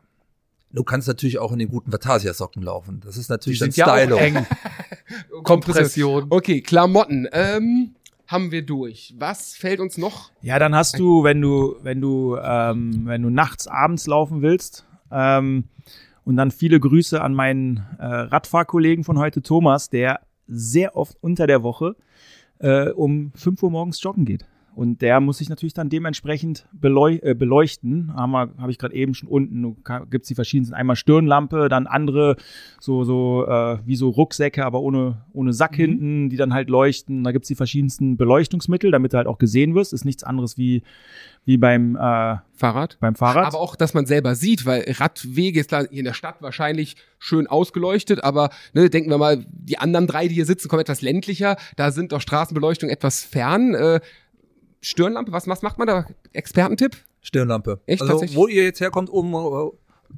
[0.71, 3.01] Du kannst natürlich auch in den guten Vatasia-Socken laufen.
[3.03, 4.15] Das ist Die natürlich sind dann ja Stylo.
[4.17, 4.45] auch eng.
[5.43, 6.27] Kompression.
[6.29, 7.27] Okay, Klamotten.
[7.31, 7.95] Ähm,
[8.27, 9.15] haben wir durch.
[9.17, 10.31] Was fällt uns noch?
[10.41, 14.85] Ja, dann hast du, wenn du, wenn du, ähm, wenn du nachts, abends laufen willst,
[15.11, 15.65] ähm,
[16.25, 21.47] und dann viele Grüße an meinen äh, Radfahrkollegen von heute, Thomas, der sehr oft unter
[21.47, 21.95] der Woche
[22.59, 24.45] äh, um 5 Uhr morgens joggen geht.
[24.75, 28.13] Und der muss sich natürlich dann dementsprechend beleu äh, beleuchten.
[28.15, 29.75] Habe ich gerade eben schon unten,
[30.09, 32.37] gibt es die verschiedensten, einmal Stirnlampe, dann andere
[32.79, 37.23] so, so äh, wie so Rucksäcke, aber ohne, ohne Sack hinten, die dann halt leuchten.
[37.23, 39.93] Da gibt es die verschiedensten Beleuchtungsmittel, damit du halt auch gesehen wirst.
[39.93, 40.83] Ist nichts anderes wie,
[41.45, 42.97] wie beim, äh, Fahrrad.
[42.99, 43.45] beim Fahrrad.
[43.47, 46.95] Aber auch, dass man selber sieht, weil Radwege ist klar hier in der Stadt wahrscheinlich
[47.17, 51.01] schön ausgeleuchtet, aber ne, denken wir mal, die anderen drei, die hier sitzen, kommen etwas
[51.01, 51.57] ländlicher.
[51.75, 53.73] Da sind doch Straßenbeleuchtung etwas fern.
[53.73, 53.99] Äh,
[54.81, 56.05] Stirnlampe, was, was macht man da?
[56.33, 56.97] Expertentipp?
[57.21, 57.81] Stirnlampe.
[57.85, 59.71] Echt, also, wo ihr jetzt herkommt, oben äh,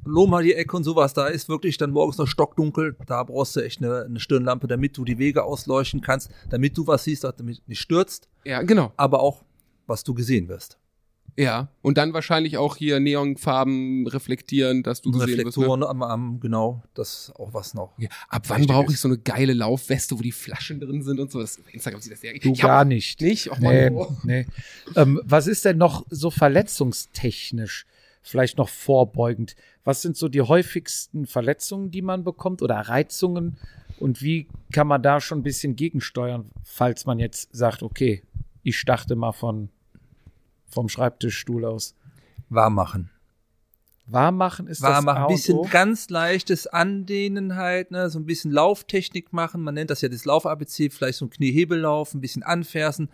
[0.04, 2.96] Loma die Ecke und sowas, da ist wirklich dann morgens noch stockdunkel.
[3.06, 6.86] Da brauchst du echt eine, eine Stirnlampe, damit du die Wege ausleuchten kannst, damit du
[6.86, 8.92] was siehst, damit du nicht stürzt, Ja, genau.
[8.96, 9.42] aber auch,
[9.86, 10.78] was du gesehen wirst.
[11.36, 11.68] Ja.
[11.80, 15.38] Und dann wahrscheinlich auch hier Neonfarben reflektieren, dass du gesehen wirst.
[15.38, 15.44] Ne?
[15.46, 17.98] Reflektoren am Arm, genau, das ist auch was noch.
[17.98, 18.08] Ja.
[18.28, 21.40] Ab wann brauche ich so eine geile Laufweste, wo die Flaschen drin sind und so?
[21.40, 23.20] Das, Instagram sieht das sehr Du Ich gar nicht.
[23.20, 23.50] Nicht?
[23.50, 24.16] Och, Nee, Mann, oh.
[24.24, 24.46] nee.
[24.96, 27.86] Ähm, was ist denn noch so verletzungstechnisch?
[28.22, 29.56] Vielleicht noch vorbeugend.
[29.84, 33.56] Was sind so die häufigsten Verletzungen, die man bekommt oder Reizungen?
[33.98, 38.22] Und wie kann man da schon ein bisschen gegensteuern, falls man jetzt sagt, okay,
[38.62, 39.70] ich starte mal von,
[40.72, 41.94] vom Schreibtischstuhl aus.
[42.48, 43.10] Warm machen.
[44.08, 48.18] Warm machen ist Warm das machen, A ein bisschen ganz leichtes Andehnen halt, ne, so
[48.18, 49.62] ein bisschen Lauftechnik machen.
[49.62, 53.08] Man nennt das ja das Lauf-ABC, vielleicht so ein Kniehebellauf, ein bisschen anfersen,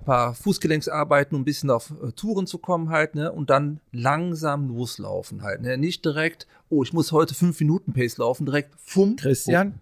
[0.00, 3.80] ein paar Fußgelenksarbeiten, um ein bisschen auf äh, Touren zu kommen halt, ne, und dann
[3.92, 8.74] langsam loslaufen halt, ne, nicht direkt, oh, ich muss heute fünf Minuten Pace laufen, direkt
[8.82, 9.74] fumm, Christian?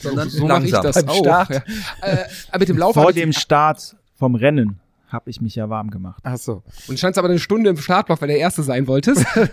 [0.00, 0.82] sondern So mache ich langsam.
[0.84, 1.18] das Beim auch.
[1.18, 1.50] Start.
[1.50, 1.62] Ja.
[2.00, 5.68] Äh, aber mit dem Lauf Vor ich- dem Start vom Rennen habe ich mich ja
[5.70, 6.20] warm gemacht.
[6.24, 6.62] Ach so.
[6.88, 9.24] Und standst aber eine Stunde im Startblock, weil der Erste sein wolltest.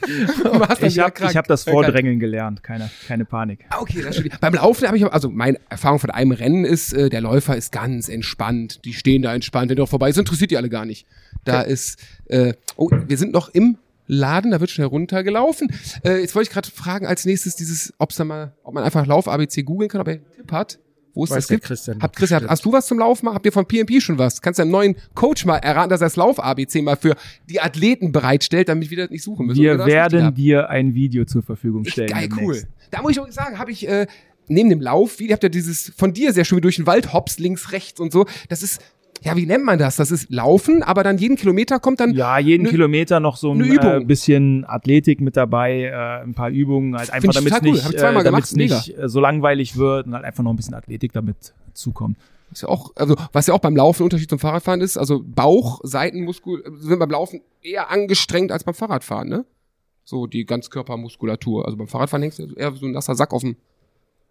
[0.44, 3.64] Du warst dann Ich habe hab das Vordrängeln gelernt, keine, keine Panik.
[3.70, 4.40] Ah, Okay, das stimmt.
[4.40, 7.72] Beim Laufen habe ich, also meine Erfahrung von einem Rennen ist, äh, der Läufer ist
[7.72, 8.84] ganz entspannt.
[8.84, 11.06] Die stehen da entspannt, wenn doch vorbei ist, interessiert die alle gar nicht.
[11.44, 15.68] Da ist, äh, oh, wir sind noch im Laden, da wird schnell runtergelaufen.
[16.04, 19.06] Äh, jetzt wollte ich gerade fragen als nächstes dieses, ob's da mal, ob man einfach
[19.06, 20.78] Lauf ABC googeln kann, ob er einen Tipp hat,
[21.14, 21.64] wo es Weiß das gibt.
[21.64, 22.50] Christian Habt Christian, bestimmt.
[22.50, 23.28] hast du was zum Laufen?
[23.28, 24.42] Habt ihr von PMP schon was?
[24.42, 27.14] Kannst du einen neuen Coach mal erraten, dass er das Lauf ABC mal für
[27.48, 29.62] die Athleten bereitstellt, damit wir das nicht suchen müssen?
[29.62, 32.08] Wir werden dir ein Video zur Verfügung stellen.
[32.08, 32.62] Geil, cool.
[32.90, 34.06] Da muss ich auch sagen, habe ich äh,
[34.48, 37.12] neben dem Lauf, wie ihr habt ja dieses von dir sehr schön durch den Wald
[37.12, 38.26] hops links rechts und so.
[38.48, 38.80] Das ist
[39.24, 39.96] ja, wie nennt man das?
[39.96, 43.52] Das ist Laufen, aber dann jeden Kilometer kommt dann Ja, jeden Ne- Kilometer noch so
[43.52, 47.70] ein äh, bisschen Athletik mit dabei, äh, ein paar Übungen, halt einfach damit es cool.
[47.72, 50.74] nicht, zweimal äh, damit's nicht äh, so langweilig wird und halt einfach noch ein bisschen
[50.74, 52.18] Athletik damit zukommt.
[52.52, 55.80] ist ja auch, also was ja auch beim Laufen Unterschied zum Fahrradfahren ist, also Bauch,
[55.82, 59.44] Seitenmuskel sind beim Laufen eher angestrengt als beim Fahrradfahren, ne?
[60.04, 61.64] So die Ganzkörpermuskulatur.
[61.64, 63.56] Also beim Fahrradfahren hängst du eher so ein nasser Sack auf dem.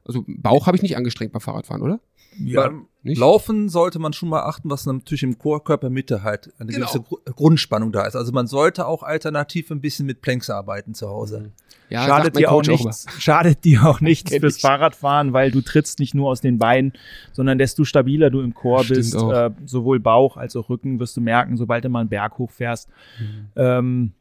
[0.05, 1.99] Also Bauch habe ich nicht angestrengt beim Fahrradfahren, oder?
[2.39, 3.19] Beim nicht?
[3.19, 6.87] Laufen sollte man schon mal achten, was natürlich im Chorkörpermitte halt eine Genau.
[6.87, 8.15] gewisse Gru- Grundspannung da ist.
[8.15, 11.51] Also man sollte auch alternativ ein bisschen mit Planks arbeiten zu Hause.
[11.89, 14.61] Ja, schadet dir auch nichts, schadet dir auch nichts fürs ich.
[14.61, 16.93] Fahrradfahren, weil du trittst nicht nur aus den Beinen,
[17.33, 19.31] sondern desto stabiler du im Chor Stimmt bist, auch.
[19.31, 22.89] äh, sowohl Bauch als auch Rücken, wirst du merken, sobald du mal einen Berg hochfährst,
[23.19, 23.47] Mhm.
[23.57, 24.11] ähm,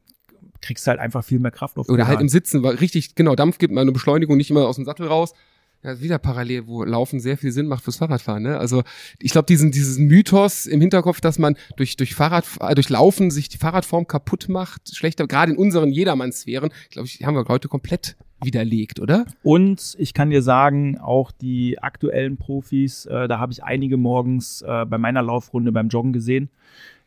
[0.60, 3.56] kriegst halt einfach viel mehr Kraft auf Oder halt im Sitzen, weil richtig, genau, Dampf
[3.58, 5.32] gibt, mal eine Beschleunigung, nicht immer aus dem Sattel raus.
[5.84, 8.44] Ja, wieder parallel, wo Laufen sehr viel Sinn macht fürs Fahrradfahren.
[8.44, 8.56] Ne?
[8.56, 8.84] Also
[9.20, 13.32] ich glaube, diesen, diesen Mythos im Hinterkopf, dass man durch, durch Fahrrad, äh, durch Laufen
[13.32, 17.66] sich die Fahrradform kaputt macht, schlechter, gerade in unseren Jedermannsphären, glaube ich, haben wir heute
[17.66, 19.26] komplett widerlegt, oder?
[19.42, 24.62] Und ich kann dir sagen, auch die aktuellen Profis, äh, da habe ich einige morgens
[24.62, 26.48] äh, bei meiner Laufrunde beim Joggen gesehen,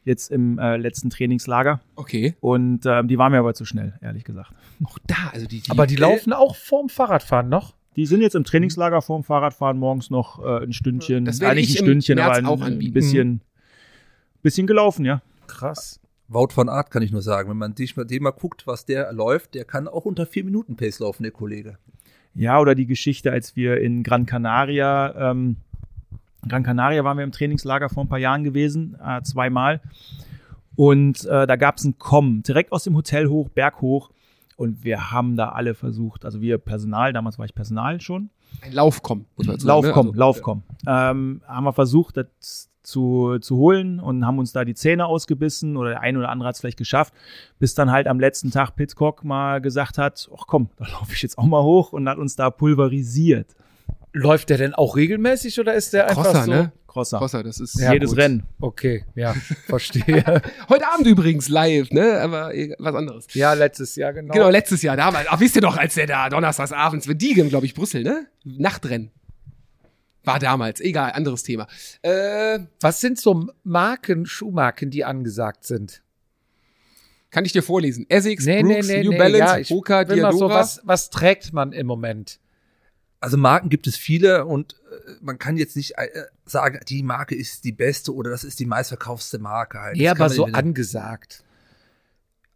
[0.04, 1.80] jetzt im äh, letzten Trainingslager.
[1.96, 2.36] Okay.
[2.42, 4.52] Und ähm, die waren mir aber zu schnell, ehrlich gesagt.
[4.84, 7.75] Auch da, also die, die Aber die laufen auch vorm Fahrradfahren noch.
[7.96, 11.70] Die sind jetzt im Trainingslager vorm Fahrradfahren morgens noch äh, ein Stündchen, Das werde eigentlich
[11.70, 13.42] ich ein Stündchen, März aber ein, auch ein bisschen,
[14.42, 15.22] bisschen gelaufen, ja.
[15.48, 16.00] Krass.
[16.28, 18.86] Wout von Art kann ich nur sagen, wenn man dich mal, den mal guckt, was
[18.86, 21.78] der läuft, der kann auch unter vier Minuten Pace laufen, der Kollege.
[22.34, 25.58] Ja, oder die Geschichte, als wir in Gran Canaria, ähm,
[26.48, 29.82] Gran Canaria waren wir im Trainingslager vor ein paar Jahren gewesen, äh, zweimal.
[30.76, 34.12] Und äh, da gab es einen Komm, direkt aus dem Hotel hoch, Berg hoch.
[34.56, 38.30] Und wir haben da alle versucht, also wir Personal, damals war ich Personal schon,
[38.62, 39.88] ein Laufkomm, muss man sagen, ne?
[39.88, 40.64] Laufkomm, Also, Laufkomm.
[40.88, 45.76] Ähm, haben wir versucht, das zu, zu holen und haben uns da die Zähne ausgebissen
[45.76, 47.14] oder der eine oder andere hat es vielleicht geschafft,
[47.60, 51.22] bis dann halt am letzten Tag Pitcock mal gesagt hat, ach komm, da laufe ich
[51.22, 53.56] jetzt auch mal hoch und hat uns da pulverisiert.
[54.18, 56.52] Läuft der denn auch regelmäßig oder ist der einfach Crosser, so?
[56.52, 56.72] ne?
[56.88, 57.18] Crosser.
[57.18, 58.20] Crosser, das ist Ja, Jedes gut.
[58.20, 58.44] Rennen.
[58.62, 59.34] Okay, ja,
[59.68, 60.42] verstehe.
[60.70, 62.22] Heute Abend übrigens live, ne?
[62.22, 63.28] Aber eh, was anderes.
[63.34, 64.34] ja, letztes Jahr genau.
[64.34, 65.28] Genau, letztes Jahr damals.
[65.30, 68.28] Ach, wisst ihr doch, als der da donnerstags abends mit Diegen, glaube ich, Brüssel, ne?
[68.46, 69.12] Nachtrennen.
[70.24, 70.80] War damals.
[70.80, 71.68] Egal, anderes Thema.
[72.02, 76.02] Äh, Was sind so Marken, Schuhmarken, die angesagt sind?
[77.32, 78.06] kann ich dir vorlesen?
[78.08, 80.56] Essex, Brooks, New Balance, ja, Hoka, mal so, Diadora.
[80.56, 82.40] was, was trägt man im Moment?
[83.20, 86.08] Also Marken gibt es viele und äh, man kann jetzt nicht äh,
[86.46, 89.98] sagen, die Marke ist die beste oder das ist die meistverkaufste Marke halt.
[89.98, 91.44] Ja, aber so angesagt.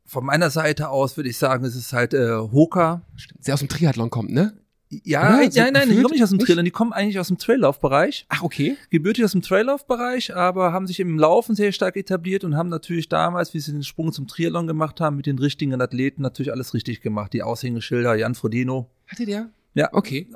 [0.05, 3.03] Von meiner Seite aus würde ich sagen, es ist halt äh, Hoka.
[3.45, 4.53] Der aus dem Triathlon kommt, ne?
[4.89, 6.39] Ja, nein, nein, nein, die kommen nicht aus dem?
[6.39, 8.25] Trailer, die kommen eigentlich aus dem Traillaufbereich.
[8.29, 8.75] Ach, okay.
[8.89, 13.07] gebürtig aus dem Traillaufbereich, aber haben sich im Laufen sehr stark etabliert und haben natürlich
[13.07, 16.73] damals, wie sie den Sprung zum Triathlon gemacht haben, mit den richtigen Athleten natürlich alles
[16.73, 17.33] richtig gemacht.
[17.33, 19.49] Die Aushängeschilder, Jan Frodeno, Hatte der?
[19.73, 19.89] Ja.
[19.93, 20.27] Okay.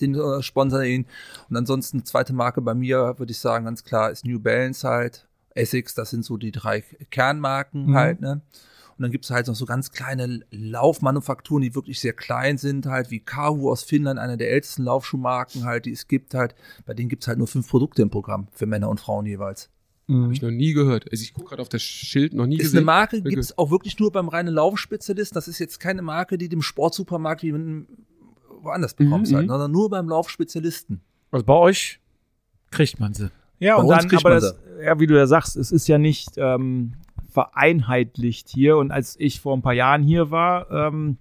[0.00, 1.06] den äh, sponsern ihn.
[1.50, 5.26] Und ansonsten zweite Marke bei mir, würde ich sagen, ganz klar, ist New Balance halt.
[5.54, 7.94] Essex, das sind so die drei Kernmarken Mhm.
[7.94, 8.42] halt, ne?
[8.98, 13.10] Und dann gibt's halt noch so ganz kleine Laufmanufakturen, die wirklich sehr klein sind, halt
[13.10, 16.54] wie Kahu aus Finnland, einer der ältesten Laufschuhmarken halt, die es gibt halt.
[16.86, 19.68] Bei denen gibt's halt nur fünf Produkte im Programm für Männer und Frauen jeweils.
[20.08, 21.10] Habe ich noch nie gehört.
[21.10, 22.78] Also ich gucke gerade auf das Schild, noch nie Ist gesehen.
[22.78, 23.28] eine Marke, Okay.
[23.30, 25.34] gibt's auch wirklich nur beim reinen Laufspezialisten.
[25.34, 27.86] Das ist jetzt keine Marke, die dem Sportsupermarkt wie man
[28.66, 29.50] woanders bekommst Mhm, halt, mhm.
[29.50, 31.00] sondern nur beim Laufspezialisten.
[31.30, 32.00] Also bei euch
[32.70, 33.30] kriegt man sie.
[33.58, 35.72] Ja, Bei und uns dann, kriegt aber man das, ja, wie du ja sagst, es
[35.72, 36.92] ist ja nicht ähm,
[37.30, 38.76] vereinheitlicht hier.
[38.76, 41.18] Und als ich vor ein paar Jahren hier war, ähm,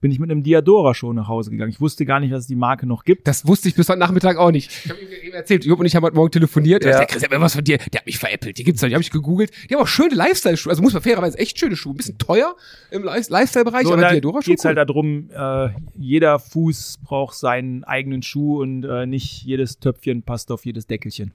[0.00, 1.70] bin ich mit einem Diadora schon nach Hause gegangen.
[1.70, 3.26] Ich wusste gar nicht, dass es die Marke noch gibt.
[3.26, 4.70] Das wusste ich bis heute Nachmittag auch nicht.
[4.84, 6.84] Ich habe ihm eben erzählt, Job und ich haben heute Morgen telefoniert.
[6.84, 6.98] Ja.
[6.98, 8.58] Der Chris hat mir was von dir, der hat mich veräppelt.
[8.58, 9.50] Die gibt's doch, die habe ich gegoogelt.
[9.68, 10.70] Die haben auch schöne Lifestyle-Schuhe.
[10.70, 11.94] Also muss man fairerweise echt schöne Schuhe.
[11.94, 12.54] Ein bisschen teuer
[12.90, 17.34] im Li- Lifestyle-Bereich, So, aber da Diadora schon geht's halt darum, äh, jeder Fuß braucht
[17.36, 21.34] seinen eigenen Schuh und äh, nicht jedes Töpfchen passt auf jedes Deckelchen.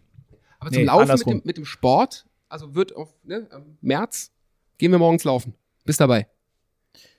[0.60, 4.32] Aber zum Nee, Laufen mit dem, mit dem Sport, also wird auf ne, am März,
[4.78, 5.54] gehen wir morgens laufen.
[5.84, 6.28] Bist dabei.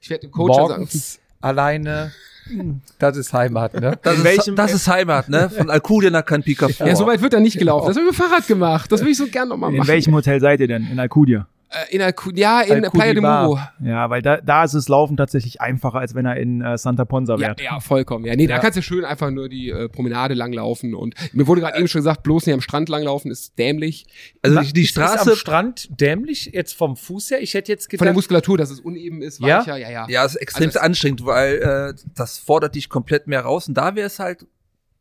[0.00, 2.12] Ich werde dem Coach dann sagen, Morgens alleine,
[2.98, 3.98] das ist Heimat, ne?
[4.02, 5.50] Das, In ist, welchem- das ist Heimat, ne?
[5.50, 7.86] Von Alcudia nach Canpica ja, so weit wird er nicht gelaufen.
[7.88, 8.90] Das ich mit dem Fahrrad gemacht.
[8.92, 9.88] Das will ich so gern nochmal In machen.
[9.88, 10.86] welchem Hotel seid ihr denn?
[10.90, 11.46] In Alcudia?
[11.90, 12.82] Äh, in Alcu ja, in.
[12.90, 13.58] Playa de Muro.
[13.82, 17.04] Ja, weil da, da ist es Laufen tatsächlich einfacher, als wenn er in äh, Santa
[17.04, 17.56] Ponsa Ja, wäre.
[17.62, 18.24] ja, vollkommen.
[18.24, 18.60] Ja, nee, da Ja.
[18.60, 21.98] kannst du schön einfach nur die äh, Promenade langlaufen und mir wurde gerade eben schon
[22.00, 24.06] gesagt, bloß nicht am Strand langlaufen ist dämlich.
[24.42, 27.42] Also die, die Straße, am Strand dämlich jetzt vom Fuß her.
[27.42, 29.58] Ich hätte jetzt Von der gedacht, Muskulatur, dass es uneben ist, Ja?
[29.60, 30.06] weicher, ja, ja.
[30.08, 33.68] ja, ist extrem Also anstrengend, weil äh, das fordert dich komplett mehr raus.
[33.68, 34.46] Und da wäre es halt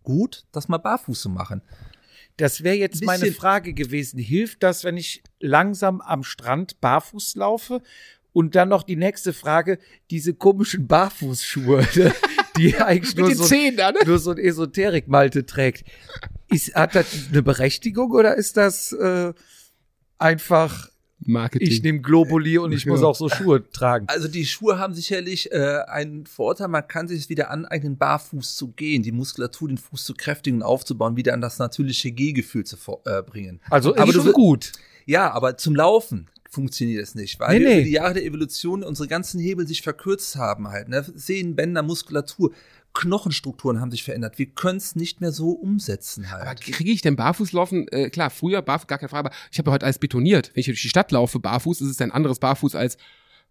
[0.03, 1.61] gut, das mal barfuß zu machen.
[2.37, 4.19] Das wäre jetzt meine Frage gewesen.
[4.19, 7.81] Hilft das, wenn ich langsam am Strand barfuß laufe?
[8.31, 9.77] Und dann noch die nächste Frage,
[10.09, 12.13] diese komischen Barfußschuhe, ne,
[12.57, 13.99] die eigentlich nur so, da, ne?
[14.05, 15.85] nur so ein Esoterik-Malte trägt.
[16.49, 19.33] Ist, hat das eine Berechtigung oder ist das äh,
[20.17, 20.89] einfach,
[21.25, 21.67] Marketing.
[21.67, 22.91] ich nehme Globuli und ich Ja.
[22.91, 24.05] muss auch so Schuhe tragen?
[24.09, 28.69] Also die Schuhe haben sicherlich äh, einen Vorteil, man kann sich wieder aneignen, barfuß zu
[28.69, 32.77] gehen, die Muskulatur, den Fuß zu kräftigen und aufzubauen, wieder an das natürliche Gehgefühl zu
[33.05, 33.59] äh, bringen.
[33.69, 34.71] Also Aber schon gut.
[35.05, 37.75] Ja, aber zum Laufen funktioniert es nicht, weil Nee, wir nee.
[37.77, 40.87] über die Jahre der Evolution unsere ganzen Hebel sich verkürzt haben halt.
[40.87, 41.03] Ne?
[41.15, 42.51] Sehnen, Bänder, Muskulatur,
[42.93, 44.37] Knochenstrukturen haben sich verändert.
[44.37, 46.61] Wir können es nicht mehr so umsetzen aber halt.
[46.61, 47.87] kriege ich denn Barfußlaufen?
[47.89, 50.51] Äh, klar, früher barfuß, gar keine Frage, aber ich habe ja heute alles betoniert.
[50.53, 52.97] Wenn ich durch die Stadt laufe, barfuß, ist es ein anderes Barfuß als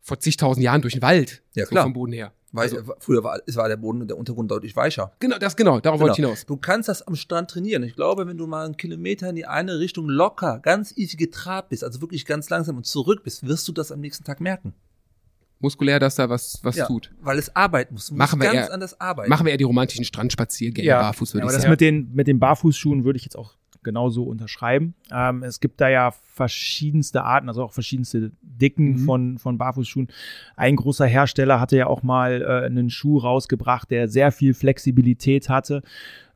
[0.00, 1.42] vor zigtausend Jahren durch den Wald.
[1.54, 1.84] Ja, so klar.
[1.84, 2.32] vom Boden her.
[2.54, 5.12] Weil Also, äh, früher war, es war der Boden und der Untergrund deutlich weicher.
[5.20, 6.28] genau, das genau, darauf wollte ich Genau.
[6.30, 6.44] hinaus.
[6.44, 7.82] Du kannst das am Strand trainieren.
[7.82, 11.70] Ich glaube, wenn du mal einen Kilometer in die eine Richtung locker, ganz easy getrabt
[11.70, 14.74] bist, also wirklich ganz langsam und zurück bist, wirst du das am nächsten Tag merken.
[15.62, 17.10] Muskulär, dass da was, was Ja, tut.
[17.22, 18.08] Weil es arbeiten muss.
[18.08, 19.30] Du Machen wir ganz eher- anders arbeiten.
[19.30, 21.00] Machen wir eher die romantischen Strandspaziergänge Ja.
[21.00, 21.70] barfuß, würde aber ich das sagen.
[21.70, 23.54] mit den, mit den Barfußschuhen würde ich jetzt auch
[23.84, 24.94] genauso unterschreiben.
[25.10, 28.98] Ähm, es gibt da ja verschiedenste Arten, also auch verschiedenste Dicken Mhm.
[29.06, 30.08] von, von Barfußschuhen.
[30.56, 35.48] Ein großer Hersteller hatte ja auch mal äh, einen Schuh rausgebracht, der sehr viel Flexibilität
[35.48, 35.82] hatte.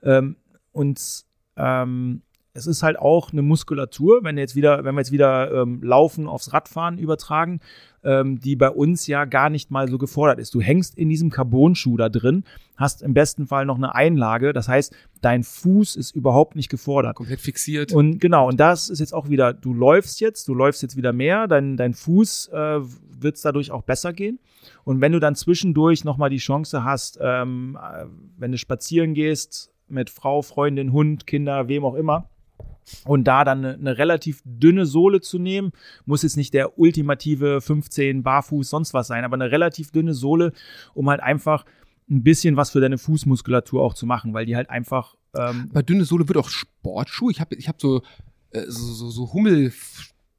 [0.03, 0.37] Ähm,
[0.73, 1.25] und
[1.57, 2.23] ähm,
[2.57, 6.27] es ist halt auch eine Muskulatur, wenn jetzt wieder, wenn wir jetzt wieder ähm, Laufen
[6.27, 7.61] aufs Radfahren übertragen,
[8.03, 10.55] ähm, die bei uns ja gar nicht mal so gefordert ist.
[10.55, 12.45] Du hängst in diesem Carbon-Schuh da drin,
[12.77, 17.17] hast im besten Fall noch eine Einlage, das heißt, dein Fuß ist überhaupt nicht gefordert.
[17.17, 17.93] Komplett fixiert.
[17.93, 21.13] Und genau, und das ist jetzt auch wieder, du läufst jetzt, du läufst jetzt wieder
[21.13, 22.81] mehr, dein, dein Fuß äh,
[23.21, 24.39] wird es dadurch auch besser gehen.
[24.85, 28.07] Und wenn du dann zwischendurch nochmal die Chance hast, ähm, äh,
[28.39, 32.29] wenn du spazieren gehst mit Frau, Freundin, Hund, Kinder, wem auch immer,
[33.05, 35.73] und da dann eine, eine relativ dünne Sohle zu nehmen,
[36.05, 40.53] muss jetzt nicht der ultimative 15 Barfuß sonst was sein, aber eine relativ dünne Sohle,
[40.95, 41.65] um halt einfach
[42.09, 45.83] ein bisschen was für deine Fußmuskulatur auch zu machen, weil die halt einfach ähm, Bei
[45.83, 47.31] dünne Sohle wird auch Sportschuh.
[47.31, 48.03] Ich habe ich hab so,
[48.51, 49.73] äh, so, so, so Hummel.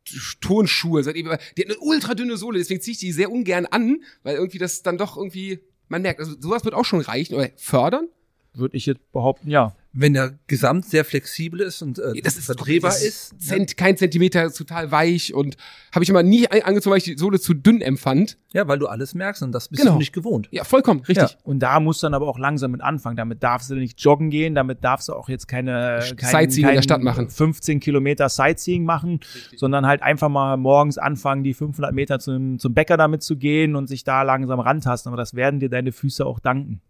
[0.05, 4.35] Eben, die hat eine ultra dünne Sohle, deswegen ziehe ich die sehr ungern an, weil
[4.35, 8.07] irgendwie das dann doch irgendwie, man merkt, also sowas wird auch schon reichen oder fördern.
[8.53, 9.75] würde ich jetzt behaupten, ja.
[9.99, 13.39] Wenn der Gesamt sehr flexibel ist und äh, Das ist verdrehbar das ist, ne?
[13.39, 15.57] Zent, kein Zentimeter, ist total weich und
[15.93, 18.37] habe ich immer nie angezogen, weil ich die Sohle zu dünn empfand.
[18.53, 19.93] ja, weil du alles merkst und das bist Genau.
[19.93, 20.47] du nicht gewohnt.
[20.51, 21.31] Ja, vollkommen, richtig.
[21.31, 21.37] Ja.
[21.43, 23.17] Und da musst du dann aber auch langsam mit anfangen.
[23.17, 26.75] Damit darfst du nicht joggen gehen, damit darfst du auch jetzt keine kein, Sightseeing in
[26.75, 27.29] der Stadt machen.
[27.29, 29.19] 15 Kilometer Sightseeing machen,
[29.55, 33.75] sondern halt einfach mal morgens anfangen, die 500 Meter zum, zum Bäcker damit zu gehen
[33.75, 35.09] und sich da langsam rantasten.
[35.11, 36.81] Aber das werden dir deine Füße auch danken.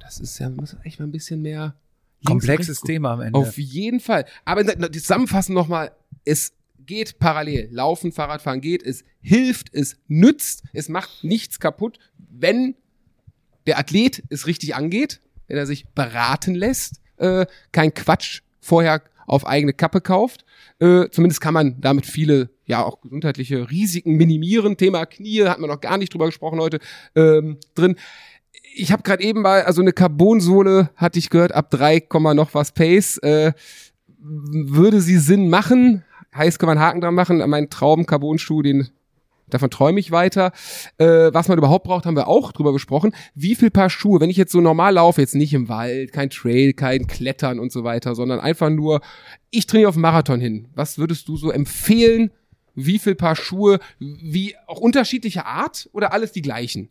[0.00, 1.74] Das ist ja, muss echt mal ein bisschen mehr
[2.26, 2.80] Komplexes.
[2.80, 3.38] Thema am Ende.
[3.38, 4.24] Auf jeden Fall.
[4.44, 5.92] Aber zusammenfassend nochmal,
[6.24, 6.52] es
[6.86, 7.68] geht parallel.
[7.70, 12.74] Laufen, Fahrradfahren geht, es hilft, es nützt, es macht nichts kaputt, wenn
[13.66, 19.46] der Athlet es richtig angeht, wenn er sich beraten lässt, äh, kein Quatsch vorher auf
[19.46, 20.44] eigene Kappe kauft.
[20.78, 24.76] Äh, zumindest kann man damit viele, ja, auch gesundheitliche Risiken minimieren.
[24.76, 26.78] Thema Knie, hat man noch gar nicht drüber gesprochen heute,
[27.14, 27.96] ähm, drin.
[28.78, 32.52] Ich habe gerade eben mal, also eine Carbonsohle hatte ich gehört, ab 3, Komma noch
[32.52, 33.16] was Pace.
[33.18, 33.52] Äh,
[34.18, 36.04] würde sie Sinn machen?
[36.34, 37.42] Heißt, kann man Haken dran machen.
[37.48, 38.88] Mein Traum-Carbon-Schuh, den
[39.48, 40.52] davon träume ich weiter.
[40.98, 43.14] Äh, was man überhaupt braucht, haben wir auch drüber gesprochen.
[43.34, 46.28] Wie viel Paar Schuhe, wenn ich jetzt so normal laufe, jetzt nicht im Wald, kein
[46.28, 49.00] Trail, kein Klettern und so weiter, sondern einfach nur,
[49.50, 50.68] ich trainiere auf Marathon hin.
[50.74, 52.30] Was würdest du so empfehlen?
[52.74, 53.78] Wie viel Paar Schuhe?
[53.98, 56.90] Wie auch unterschiedliche Art oder alles die gleichen?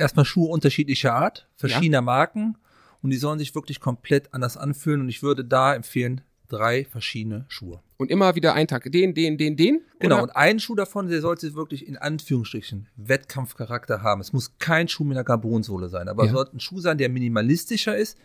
[0.00, 2.56] Erstmal Schuhe unterschiedlicher Art, verschiedener Marken
[3.02, 7.44] und die sollen sich wirklich komplett anders anfühlen und ich würde da empfehlen, drei verschiedene
[7.48, 7.80] Schuhe.
[7.96, 8.90] Und immer wieder ein Tag.
[8.90, 9.82] Den, den, den, den?
[9.98, 10.22] Genau, Oder?
[10.24, 14.20] und ein Schuh davon, der sollte wirklich in Anführungsstrichen Wettkampfcharakter haben.
[14.20, 16.30] Es muss kein Schuh mit einer Carbonsohle sein, aber Ja.
[16.30, 18.18] es sollte ein Schuh sein, der minimalistischer ist,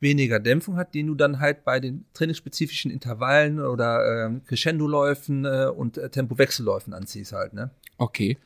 [0.00, 5.66] weniger Dämpfung hat, den du dann halt bei den trainingsspezifischen Intervallen oder ähm, Crescendo-Läufen äh,
[5.76, 7.70] und äh, Tempowechselläufen anziehst halt, ne?
[7.98, 8.38] Okay.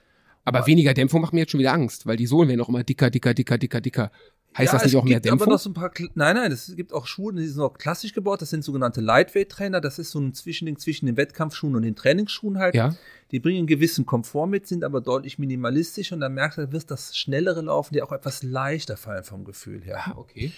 [0.45, 2.83] Aber weniger Dämpfung macht mir jetzt schon wieder Angst, weil die Sohlen werden auch immer
[2.83, 4.11] dicker, dicker, dicker, dicker, dicker.
[4.57, 5.53] Heißt ja, das nicht auch mehr gibt aber Dämpfung?
[5.55, 8.43] noch so ein paar, nein, nein, es gibt auch Schuhe, die sind noch klassisch gebaut.
[8.43, 9.81] Das sind sogenannte Lightweight-Trainer.
[9.81, 12.75] Das ist so ein Zwischending zwischen den Wettkampfschuhen und den Trainingsschuhen halt.
[12.75, 12.95] Ja.
[13.31, 16.73] Die bringen einen gewissen Komfort mit, sind aber deutlich minimalistisch und dann merkst du, da
[16.73, 20.03] wirst das schnellere Laufen dir auch etwas leichter fallen vom Gefühl her.
[20.05, 20.53] Ah, okay.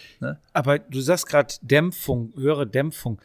[0.52, 3.20] Aber du sagst gerade Dämpfung, höhere Dämpfung.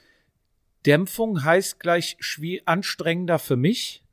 [0.86, 2.18] Dämpfung heißt gleich
[2.66, 4.03] anstrengender für mich.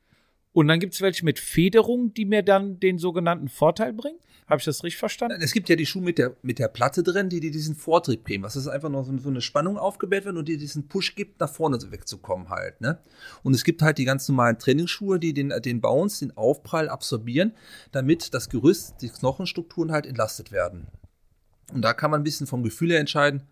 [0.57, 4.17] Und dann gibt es welche mit Federung, die mir dann den sogenannten Vorteil bringen.
[4.47, 5.43] Habe ich das richtig verstanden?
[5.43, 8.25] Es gibt ja die Schuhe mit der, mit der Platte drin, die dir diesen Vortrieb
[8.25, 8.43] geben.
[8.43, 11.41] Was ist einfach noch so, so eine Spannung aufgebaut wird und dir diesen Push gibt,
[11.41, 12.81] nach vorne wegzukommen halt.
[12.81, 12.99] Ne?
[13.43, 17.53] Und es gibt halt die ganz normalen Trainingsschuhe, die den, den Bounce, den Aufprall absorbieren,
[17.93, 20.87] damit das Gerüst, die Knochenstrukturen halt entlastet werden.
[21.75, 23.43] Und da kann man ein bisschen vom Gefühl her entscheiden,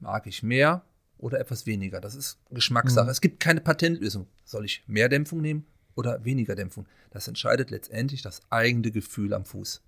[0.00, 0.82] mag ich mehr
[1.18, 2.00] oder etwas weniger.
[2.00, 3.10] Das ist Geschmackssache.
[3.10, 4.28] Es gibt keine Patentlösung.
[4.46, 5.66] Soll ich mehr Dämpfung nehmen
[5.98, 6.86] oder weniger Dämpfung?
[7.10, 9.82] Das entscheidet letztendlich das eigene Gefühl am Fuß.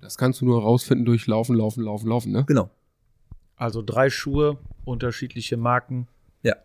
[0.00, 2.44] Das kannst du nur rausfinden durch Laufen, Laufen, Laufen, Laufen, ne?
[2.46, 2.70] Genau.
[3.54, 6.08] Also drei Schuhe, unterschiedliche Marken.
[6.42, 6.56] Ja.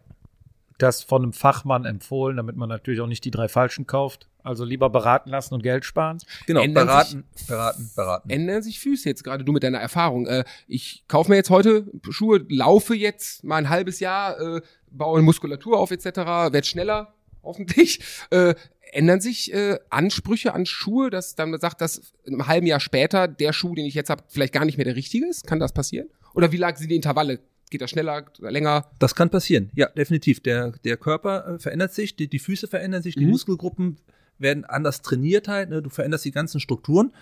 [0.77, 4.29] Das von einem Fachmann empfohlen, damit man natürlich auch nicht die drei falschen kauft.
[4.43, 6.17] Also lieber beraten lassen und Geld sparen.
[6.47, 8.29] Genau, Ändern beraten, beraten, beraten.
[8.29, 10.25] Ändern sich Füße jetzt gerade, du mit deiner Erfahrung.
[10.27, 15.21] Äh, ich kaufe mir jetzt heute Schuhe, laufe jetzt mal ein halbes Jahr, äh, baue
[15.21, 16.05] Muskulatur auf etc.,
[16.51, 17.13] werd schneller,
[17.43, 17.99] hoffentlich.
[18.29, 18.55] Äh,
[18.93, 23.27] ändern sich äh, Ansprüche an Schuhe, dass dann man sagt, dass einem halben Jahr später
[23.27, 25.47] der Schuh, den ich jetzt habe, vielleicht gar nicht mehr der richtige ist?
[25.47, 26.09] Kann das passieren?
[26.33, 27.39] Oder wie lang sind die Intervalle?
[27.69, 28.91] Geht das schneller, länger?
[28.99, 30.41] Das kann passieren, ja, definitiv.
[30.41, 33.31] Der, der Körper äh, verändert sich, die, die Füße verändern sich, die Mhm.
[33.31, 33.97] Muskelgruppen
[34.37, 35.81] werden anders trainiert halt, ne?
[35.81, 37.13] du veränderst die ganzen Strukturen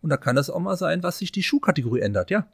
[0.00, 2.46] und da kann das auch mal sein, was sich die Schuhkategorie ändert, ja.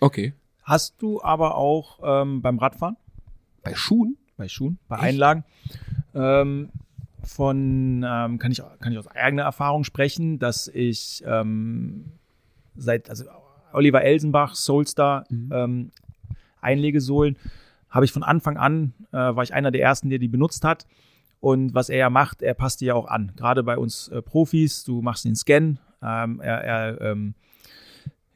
[0.00, 0.32] Okay.
[0.62, 2.96] Hast du aber auch ähm, beim Radfahren,
[3.62, 4.16] Bei Schuhen?
[4.38, 5.04] bei Schuhen, bei Echt?
[5.04, 5.44] Einlagen,
[6.16, 6.70] ähm,
[7.22, 12.12] von, ähm, kann, ich, kann ich aus eigener Erfahrung sprechen, dass ich ähm,
[12.76, 13.24] seit, also
[13.72, 15.50] Oliver Elsenbach, Soulstar, Mhm.
[15.52, 15.90] ähm,
[16.60, 17.36] Einlegesohlen,
[17.90, 20.86] habe ich von Anfang an, äh, war ich einer der ersten, der die benutzt hat.
[21.40, 23.32] Und was er ja macht, er passt die ja auch an.
[23.36, 27.34] Gerade bei uns äh, Profis, du machst den Scan, ähm, er, er, ähm,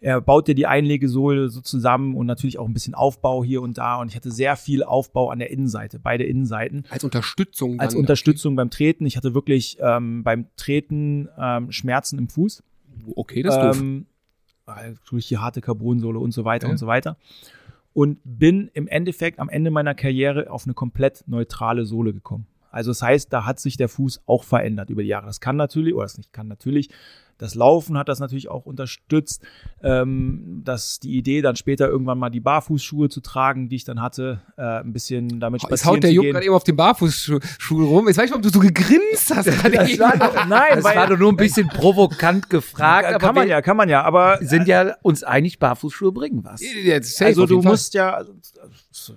[0.00, 3.76] er baut dir die Einlegesohle so zusammen und natürlich auch ein bisschen Aufbau hier und
[3.78, 4.00] da.
[4.00, 6.84] Und ich hatte sehr viel Aufbau an der Innenseite, beide Innenseiten.
[6.88, 7.78] Als Unterstützung.
[7.78, 9.04] Als Unterstützung beim Treten.
[9.04, 12.62] Ich hatte wirklich ähm, beim Treten ähm, Schmerzen im Fuß.
[13.14, 13.78] Okay, das ist doof.
[13.80, 14.06] ähm,
[14.66, 16.70] äh, durch die harte Carbonsohle und so weiter Ja.
[16.72, 17.16] und so weiter.
[17.92, 22.46] Und bin im Endeffekt am Ende meiner Karriere auf eine komplett neutrale Sohle gekommen.
[22.70, 25.26] Also das heißt, da hat sich der Fuß auch verändert über die Jahre.
[25.26, 26.88] Das kann natürlich, oder das nicht kann natürlich,
[27.40, 29.42] das Laufen hat das natürlich auch unterstützt,
[29.82, 34.02] ähm, dass die Idee dann später irgendwann mal die Barfußschuhe zu tragen, die ich dann
[34.02, 37.38] hatte, äh, ein bisschen damit Jetzt spazieren haut der Jupp gerade eben auf den Barfußschuh
[37.70, 38.08] rum.
[38.08, 39.46] Jetzt weiß ich nicht, ob du so gegrinst hast.
[39.70, 43.32] Das war doch, nein, Das weil, war doch nur ein bisschen provokant gefragt, kann aber
[43.32, 46.60] man wir ja, kann man ja, aber sind ja uns einig, Barfußschuhe bringen was.
[46.60, 48.32] Jetzt Also du musst ja, also,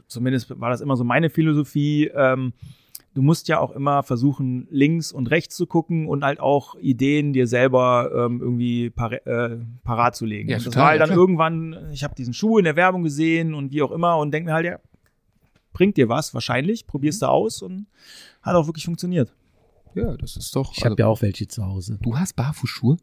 [0.07, 2.53] zumindest war das immer so meine Philosophie, ähm,
[3.13, 7.33] du musst ja auch immer versuchen, links und rechts zu gucken und halt auch Ideen
[7.33, 10.49] dir selber ähm, irgendwie par äh, parat zu legen.
[10.49, 11.19] Ja, und das total, war halt ja, dann klar.
[11.19, 14.45] irgendwann, ich habe diesen Schuh in der Werbung gesehen und wie auch immer und denk
[14.45, 14.79] mir halt, ja,
[15.73, 17.87] bringt dir was, wahrscheinlich, probierst du aus und
[18.41, 19.33] hat auch wirklich funktioniert.
[19.95, 20.71] Ja, das ist doch.
[20.75, 21.99] Ich habe also, ja auch welche zu Hause.
[22.01, 22.97] du hast Barfußschuhe?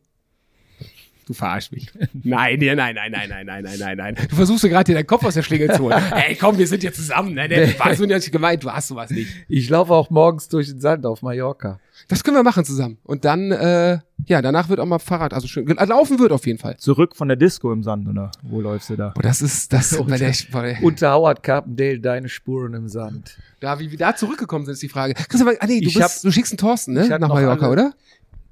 [1.30, 1.86] Du verarsch mich.
[2.24, 4.16] Nein, ja, nein, nein, nein, nein, nein, nein, nein, nein.
[4.28, 6.02] Du versuchst dir gerade hier deinen Kopf aus der Schlinge zu holen.
[6.10, 7.34] Ey, komm, wir sind jetzt zusammen.
[7.34, 7.46] Ne?
[7.46, 7.72] ne?
[7.78, 9.30] War so nicht gemeint, du hast sowas nicht.
[9.46, 11.78] Ich laufe auch morgens durch den Sand auf Mallorca.
[12.08, 12.98] Das können wir machen zusammen.
[13.04, 16.44] Und dann, äh, ja, danach wird auch mal Fahrrad, also schön, äh, laufen wird auf
[16.46, 16.76] jeden Fall.
[16.78, 19.10] Zurück von der Disco im Sand, oder wo läufst du da?
[19.10, 23.38] Boah, das ist, das, bei der, bei der, Unter Howard Carpendale deine Spuren im Sand.
[23.60, 25.14] da, wie wir da zurückgekommen sind, ist die Frage.
[25.14, 27.06] Christoph, ah, nee, du Ich bist, hab- du schickst einen Thorsten, ne?
[27.06, 27.94] Nach Mallorca, alle- oder?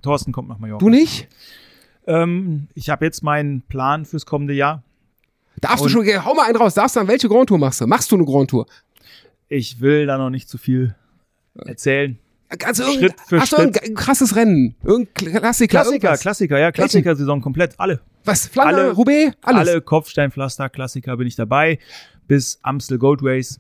[0.03, 0.79] Thorsten kommt nach Mallorca.
[0.85, 1.27] Du nicht?
[2.09, 4.83] Ähm, ich habe jetzt meinen Plan fürs kommende Jahr.
[5.61, 6.75] Darfst du schon, hau mal einen raus.
[6.75, 7.87] Darfst du dann, welche Grand Tour machst du?
[7.87, 8.67] Machst du eine Grand Tour?
[9.49, 10.95] Ich will da noch nicht zu viel
[11.65, 12.19] erzählen.
[12.65, 13.77] Also Schritt für hast du Schritt.
[13.77, 14.75] irgendein krasses Rennen?
[14.83, 15.41] Irgendein Klassiker?
[15.41, 16.21] Klassiker, irgendwas?
[16.21, 17.75] Klassiker, ja, Klassiker-Saison komplett.
[17.79, 18.01] Alle.
[18.25, 18.47] Was?
[18.47, 19.37] Flandern, Alle- Roubaix?
[19.43, 19.69] Alles.
[19.69, 21.79] Alle Kopfsteinpflaster, Klassiker bin ich dabei.
[22.27, 23.59] Bis Amstel Gold Race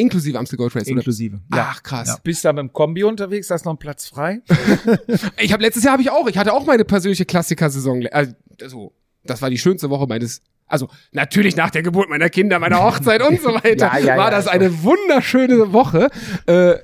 [0.00, 0.86] Inklusive Amstel Gold Race.
[0.86, 0.96] oder?
[0.96, 1.40] inklusive.
[1.54, 1.68] Ja.
[1.72, 2.08] Ach, krass.
[2.08, 2.18] Ja.
[2.22, 3.48] Bist du da mit dem Kombi unterwegs?
[3.48, 4.40] Da ist noch ein Platz frei?
[5.38, 8.06] Ich habe letztes Jahr habe ich auch, ich hatte auch meine persönliche Klassiker-Saison.
[8.10, 8.32] Also,
[8.62, 8.92] also,
[9.24, 13.22] das war die schönste Woche meines, also natürlich nach der Geburt meiner Kinder, meiner Hochzeit
[13.22, 16.08] und so weiter, Ja, ja, war das eine wunderschöne Woche.
[16.46, 16.76] Äh,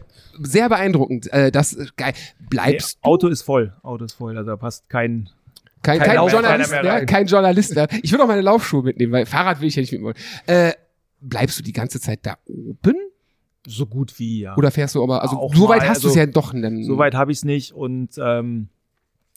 [0.42, 1.32] sehr beeindruckend.
[1.32, 2.12] Äh, das ist geil.
[2.38, 3.72] Nee, Bleibst Auto ist voll.
[3.82, 4.36] Auto ist voll.
[4.36, 5.30] Also da passt kein.
[5.82, 7.88] kein, kein kein, Journalist mehr mehr, kein Journalist mehr.
[8.02, 10.14] Ich will auch meine Laufschuhe mitnehmen, weil Fahrrad will ich ja nicht mitnehmen.
[10.46, 10.72] Äh,
[11.20, 12.96] bleibst du die ganze Zeit da oben?
[13.66, 14.56] So gut wie, ja.
[14.56, 16.52] Oder fährst du aber, also Auch so weit mal, hast du es also, ja doch.
[16.52, 17.72] Dann, so weit habe ich es nicht.
[17.72, 18.68] Und ähm,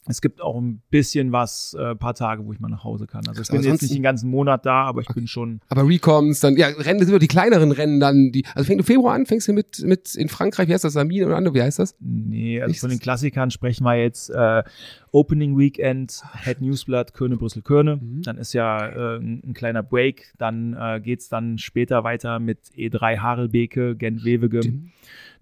[0.06, 3.22] Es gibt auch ein bisschen was, äh, paar Tage, wo ich mal nach Hause kann.
[3.28, 5.60] Also ich bin jetzt nicht den ganzen Monat da, aber ich bin schon.
[5.68, 8.86] Aber Recoms, dann, ja, Rennen sind nur die kleineren Rennen dann, die, also fängt im
[8.86, 11.62] Februar an, fängst du mit, mit in Frankreich, wie heißt das, Samin oder andere, wie
[11.62, 11.96] heißt das?
[12.00, 12.80] Nee, also Nichts.
[12.80, 14.62] von den Klassikern sprechen wir jetzt äh,
[15.12, 17.96] Opening Weekend, Head Newsblatt, Köne, Brüssel, Köne.
[17.96, 18.22] Mhm.
[18.22, 20.32] Dann ist ja äh, ein, ein kleiner Break.
[20.38, 24.92] Dann äh, geht's dann später weiter mit E3 Harelbeke, Gent Wevegem,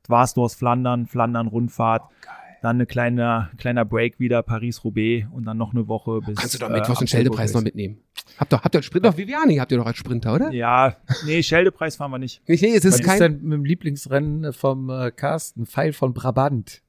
[0.07, 2.03] Dwarsdorf Flandern, Flandern Rundfahrt.
[2.03, 6.37] Oh, Dann eine kleine, kleiner Break wieder, Paris-Roubaix und dann noch eine Woche bis.
[6.39, 7.55] Kannst du doch äh, mit was den Scheldepreis ist.
[7.55, 7.99] noch mitnehmen.
[8.37, 10.51] Habt ihr, habt ihr Sprint, doch Viviani habt ihr doch als Sprinter, oder?
[10.53, 12.43] Ja, nee, Scheldepreis fahren wir nicht.
[12.49, 15.67] Nee, nee, es Was ist ist kein, denn mit dem Lieblingsrennen vom äh, Carsten?
[15.67, 16.83] Pfeil von Brabant.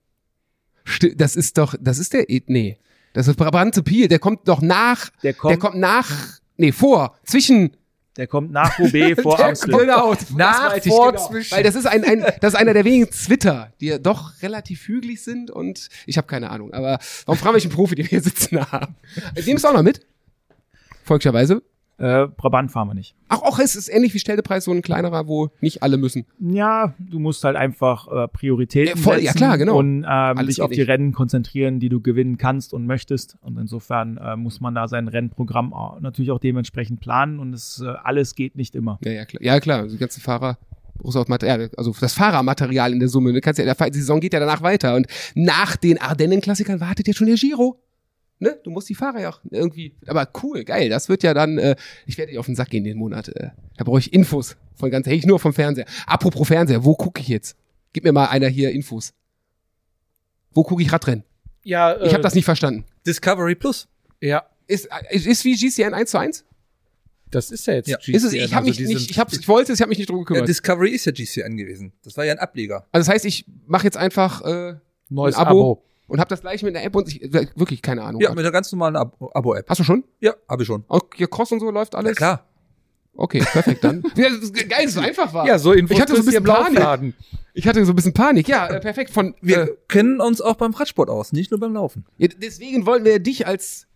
[0.86, 2.78] Sti- das ist doch, das ist der, nee,
[3.14, 6.10] das ist Brabante Piel, der kommt doch nach, Der kommt, der kommt nach,
[6.58, 7.72] nee, vor, zwischen,
[8.20, 9.76] der kommt nach Roubaix vor der, Amstel.
[9.76, 11.28] genau, Nach, vor, genau.
[11.28, 11.56] zwischen.
[11.56, 14.88] Weil das ist ein, ein, das ist einer der wenigen Twitter, die ja doch relativ
[14.88, 18.10] hügelig sind und ich habe keine Ahnung, aber warum fragen wir welchen Profi, den wir
[18.10, 18.96] hier sitzen haben?
[19.46, 20.06] Dem ist auch noch mit?
[21.04, 21.64] Folgischerweise.
[22.00, 23.14] Äh, Brabant fahren wir nicht.
[23.28, 26.26] Ach, auch es ist ähnlich wie Stelldepreis, so ein kleinerer, wo nicht alle müssen.
[26.40, 29.78] Ja, du musst halt einfach äh, Prioritäten Ja, voll, setzen ja, klar, genau.
[29.78, 30.82] und ähm, dich auf die.
[30.82, 33.38] Rennen konzentrieren, die du gewinnen kannst und möchtest.
[33.42, 37.84] Und insofern äh, muss man da sein Rennprogramm auch, natürlich auch dementsprechend planen und es
[37.86, 38.98] äh, alles geht nicht immer.
[39.04, 39.44] Ja, ja, klar.
[39.44, 40.58] Ja, klar, die ganzen Fahrer.
[41.78, 43.34] also das Fahrermaterial in der Summe.
[43.34, 47.08] Du kannst ja, der die Saison geht ja danach weiter und nach den Ardennen-Klassikern wartet
[47.08, 47.78] jetzt schon der Giro.
[48.40, 48.58] Ne?
[48.64, 49.96] Du musst die Fahrer ja auch irgendwie.
[50.08, 50.90] Aber cool, geil.
[50.90, 51.58] Das wird ja dann.
[51.58, 51.76] Äh,
[52.06, 53.28] ich werde dir auf den Sack gehen den Monat.
[53.30, 55.08] Äh, da brauche ich Infos von ganz.
[55.08, 55.86] Hey, ich nur vom Fernseher.
[56.08, 57.58] Apropos Fernseher, wo gucke ich jetzt?
[57.92, 59.14] Gib mir mal einer hier Infos.
[60.54, 61.24] Wo gucke ich Radrennen?
[61.64, 62.86] Ja, äh, Ich habe das nicht verstanden.
[63.06, 63.88] Discovery Plus.
[64.22, 66.46] Ja, Ist, ist, ist wie GCN 1 zu 1?
[67.32, 67.88] das ist ja jetzt.
[67.88, 67.98] Ja.
[67.98, 69.82] Ist es, ich GCN, habe mich also die nicht, ich, hab's, ich wollte es, ich
[69.82, 70.48] habe mich nicht drum Ja, gekümmert.
[70.48, 71.94] Discovery ist ja GCN gewesen.
[72.04, 72.88] Das war ja ein Ableger.
[72.92, 74.76] also das heißt, ich mache jetzt einfach äh,
[75.10, 75.60] Neues ein Abo.
[75.74, 75.84] Abo.
[76.10, 77.22] Und habe das gleich mit einer App und ich
[77.56, 78.22] wirklich keine Ahnung.
[78.22, 79.70] Ja, mit einer ganz normalen Ab- Abo-App.
[79.70, 80.04] Hast du schon?
[80.20, 80.84] Ja, habe ich schon.
[81.16, 82.12] Hier Cross und so läuft alles?
[82.12, 82.46] Ja, klar.
[83.16, 84.02] Okay, perfekt dann.
[84.16, 85.46] ja, das ist geil, dass es so einfach war.
[85.48, 87.14] Ja, so Infos Ich hatte so ein bisschen Panik.
[87.54, 88.48] Ich hatte so ein bisschen Panik.
[88.48, 89.12] Ja, äh, perfekt.
[89.12, 92.06] Von Wir äh, kennen uns auch beim Radsport aus, nicht nur beim Laufen.
[92.18, 93.88] ja, deswegen wollen wir dich als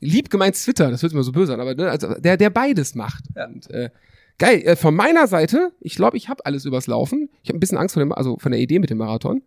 [0.00, 2.94] lieb gemeint Twitter, das hört immer so böse an, aber ne, also der, der beides
[2.94, 3.24] macht.
[3.34, 3.46] Ja.
[3.46, 3.90] Und, äh,
[4.38, 4.62] geil.
[4.64, 7.30] Äh, von meiner Seite, ich glaube, ich habe alles übers Laufen.
[7.42, 9.42] Ich habe ein bisschen Angst vor dem, also von der Idee mit dem Marathon.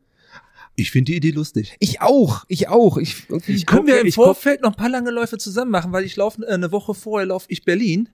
[0.79, 1.75] Ich finde die Idee lustig.
[1.79, 2.97] Ich auch, ich auch.
[2.97, 6.03] Ich, Ich Können wir im ich Vorfeld noch ein paar lange Läufe zusammen machen, weil
[6.05, 8.09] ich laufe äh, eine Woche vorher laufe ich Berlin.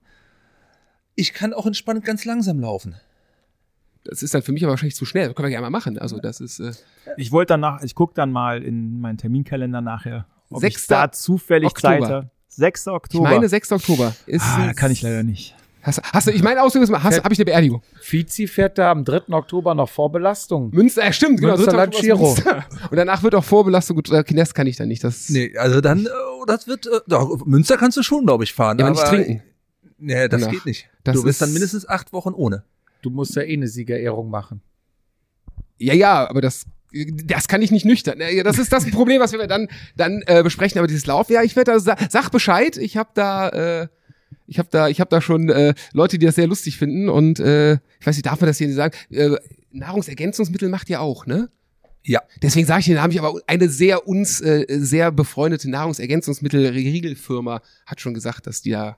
[1.14, 2.96] Ich kann auch entspannt ganz langsam laufen.
[4.04, 5.26] das ist dann für mich aber wahrscheinlich zu schnell.
[5.28, 5.98] Das können wir gerne mal machen.
[5.98, 6.72] Also das ist äh,
[7.16, 11.12] Ich wollte danach, ich gucke dann mal in meinen Terminkalender nachher, ob ich Sechster da
[11.12, 12.00] zufällig Oktober.
[12.00, 12.30] Zeit habe.
[12.48, 12.86] 6.
[12.86, 13.24] ich Oktober.
[13.24, 13.72] meine 6.
[13.72, 14.14] Oktober.
[14.26, 15.54] Ist, ah, da kann ich leider nicht.
[15.86, 17.80] Hast, hast du, ich meine Ausdruck, hast, habe ich eine Beerdigung.
[18.00, 19.28] Fizi fährt da am 3.
[19.32, 20.70] Oktober noch vor Belastung.
[20.74, 21.52] Münster, äh, stimmt, genau.
[21.56, 21.84] Münster 3.
[21.84, 22.26] Oktober ist Giro.
[22.34, 22.64] Münster.
[22.90, 25.04] Und danach wird auch Vorbelastung, gut, äh, das kann ich dann nicht.
[25.04, 26.08] Das, Nee, also dann, äh,
[26.46, 28.78] das wird, äh, doch, Münster kannst du schon, glaube ich, fahren.
[28.78, 29.42] Ja, aber nicht trinken.
[29.98, 30.52] Nee, das Danach.
[30.52, 30.88] geht nicht.
[31.04, 32.64] Das du bist ist- dann mindestens acht Wochen ohne.
[33.02, 34.60] Du musst ja eh eine Siegerehrung machen.
[35.78, 36.64] Ja, ja, aber das,
[37.24, 38.18] das kann ich nicht nüchtern.
[38.44, 40.78] Das ist das Problem, was wir dann, dann äh, besprechen.
[40.78, 42.76] Aber dieses Lauf, ja, ich werde da, sa- sag Bescheid.
[42.76, 43.48] Ich habe da,
[43.82, 43.88] äh,
[44.46, 47.08] ich habe da, ich habe da schon äh, Leute, die das sehr lustig finden.
[47.08, 48.94] Und äh, ich weiß nicht, darf man das hier nicht sagen?
[49.10, 49.36] Äh,
[49.72, 51.50] Nahrungsergänzungsmittel macht ihr auch, ne?
[52.02, 52.22] Ja.
[52.40, 58.00] Deswegen sage ich, da habe ich aber eine sehr uns äh, sehr befreundete Nahrungsergänzungsmittel-Riegelfirma hat
[58.00, 58.96] schon gesagt, dass die da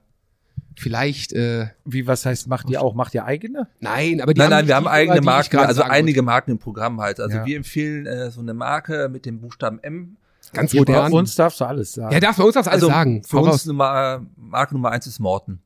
[0.77, 2.93] vielleicht äh, Wie, was heißt, macht ihr auch?
[2.93, 3.67] Macht ihr eigene?
[3.79, 7.01] nein, aber die nein, nein, nicht wir haben eigene Marken, also einige Marken im Programm
[7.01, 7.19] halt.
[7.19, 7.45] Also Ja.
[7.45, 10.17] wir empfehlen äh, so eine Marke mit dem Buchstaben M.
[10.53, 11.13] ganz Bei modern.
[11.13, 12.13] uns darfst du alles sagen.
[12.13, 13.23] ja, darf bei uns das alles Also sagen.
[13.23, 13.53] für Voraus.
[13.53, 15.61] uns Nummer, Marke Nummer eins ist Morten.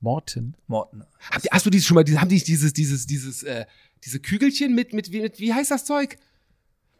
[0.00, 0.54] Morten.
[0.66, 1.02] Morten.
[1.42, 3.64] Ihr, hast du dieses schon mal, haben die dieses, dieses, dieses, äh,
[4.04, 6.16] diese Kügelchen mit, mit, wie- mit, wie heißt das Zeug?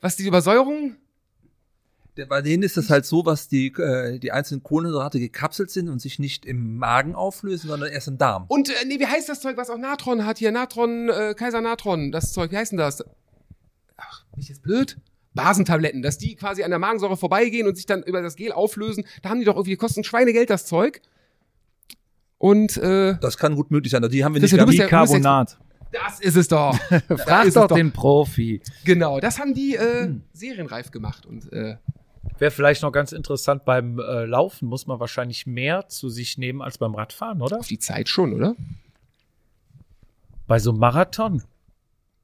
[0.01, 0.97] Was, die Übersäuerung?
[2.31, 6.01] Bei denen ist es halt so, was die, äh, die einzelnen Kohlenhydrate gekapselt sind und
[6.01, 8.47] sich nicht im Magen auflösen, sondern erst im Darm.
[8.49, 10.51] Und, äh, nee, wie heißt das Zeug, was auch Natron hat hier?
[10.51, 13.05] Natron, äh, Kaiser Natron, das Zeug, wie heißt denn das?
[13.99, 14.97] Ach, bin ich jetzt blöd?
[15.37, 19.05] Basentabletten, dass die quasi an der Magensäure vorbeigehen und sich dann über das Gel auflösen.
[19.23, 21.01] Da haben die doch irgendwie, kosten Schweinegeld das Zeug.
[22.39, 24.03] Und, äh, Das kann gut möglich sein.
[24.03, 24.61] Also Die haben wir Das nicht.
[24.61, 25.57] du bist ja- Bicarbonat.
[25.93, 26.77] das ist es doch.
[27.25, 27.77] Frag ist doch doch.
[27.77, 28.61] den Profi.
[28.85, 31.77] Genau, das haben die, äh, serienreif gemacht und, äh,
[32.39, 36.61] Wäre vielleicht noch ganz interessant, beim äh, Laufen muss man wahrscheinlich mehr zu sich nehmen
[36.61, 37.61] als beim Radfahren, oder?
[37.61, 38.57] auf die Zeit schon, oder?
[40.47, 41.45] Bei so einem Marathon.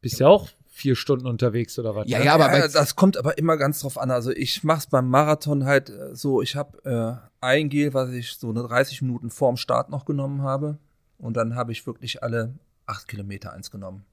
[0.00, 0.48] Bist ja auch
[0.82, 2.08] vier Stunden unterwegs oder was?
[2.08, 2.24] Ja, ne?
[2.24, 4.10] ja, aber ja, das kommt aber immer ganz drauf an.
[4.10, 8.32] Also ich mach's beim Marathon halt äh, so, ich habe äh, ein Gel, was ich
[8.34, 10.78] so eine 30 Minuten vorm Start noch genommen habe.
[11.18, 12.54] Und dann habe ich wirklich alle
[12.86, 14.04] acht Kilometer eins genommen.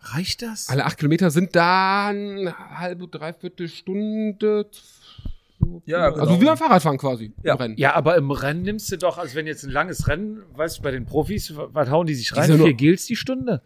[0.00, 0.68] Reicht das?
[0.68, 4.66] Alle acht Kilometer sind dann eine halbe, dreiviertel Stunde.
[5.60, 5.82] so.
[5.86, 6.22] Ja, genau.
[6.26, 7.54] Also wie beim Fahrradfahren quasi Ja.
[7.54, 7.76] im Rennen.
[7.78, 10.82] Ja, aber im Rennen nimmst du doch, also wenn jetzt ein langes Rennen, weißt du,
[10.82, 12.50] bei den Profis, was hauen die sich rein?
[12.50, 13.62] ja Vier Gels die Stunde?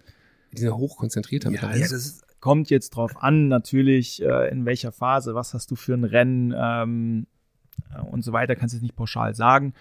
[0.53, 1.63] Die sind ja hochkonzentriert damit.
[1.63, 5.71] Ja, Ja, das ist, kommt jetzt drauf an, natürlich, äh, in welcher Phase, was hast
[5.71, 7.27] du für ein Rennen ähm,
[7.95, 9.73] äh, und so weiter, kannst du jetzt nicht pauschal sagen.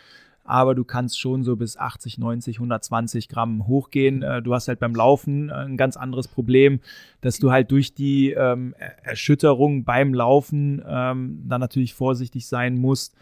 [0.44, 4.22] Aber du kannst schon so bis 80, 90, 120 Gramm hochgehen.
[4.22, 6.82] Äh, du hast halt beim Laufen äh, ein ganz anderes Problem,
[7.22, 12.76] dass du halt durch die ähm, Er- Erschütterung beim Laufen ähm, dann natürlich vorsichtig sein
[12.78, 13.16] musst.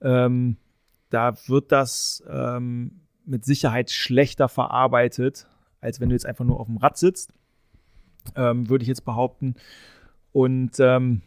[0.00, 0.56] Ähm,
[1.08, 5.46] da wird das ähm, mit Sicherheit schlechter verarbeitet,
[5.80, 7.32] als wenn du jetzt einfach nur auf dem Rad sitzt
[8.36, 9.54] ähm, würde ich jetzt behaupten.
[10.32, 11.22] Und ähm,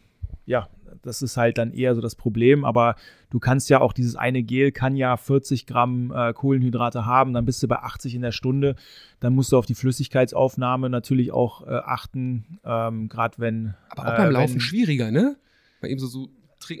[0.46, 0.68] ja,
[1.02, 2.64] das ist halt dann eher so das Problem.
[2.64, 2.96] Aber
[3.30, 7.44] du kannst ja auch dieses eine Gel kann ja 40 Gramm äh, Kohlenhydrate haben, dann
[7.44, 8.76] bist du bei 80 in der Stunde.
[9.20, 13.74] Dann musst du auf die Flüssigkeitsaufnahme natürlich auch äh, achten, ähm, gerade wenn.
[13.90, 15.36] Aber auch äh, beim Laufen wenn, schwieriger, ne?
[15.80, 16.28] Weil eben so, so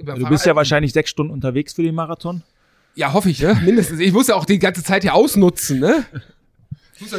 [0.04, 2.42] beim Du bist ja Fahrrad- wahrscheinlich sechs Stunden unterwegs für den Marathon.
[2.94, 3.54] Ja, hoffe ich, ne?
[3.64, 4.00] Mindestens.
[4.00, 6.04] Ich muss ja auch die ganze Zeit hier ausnutzen, ne?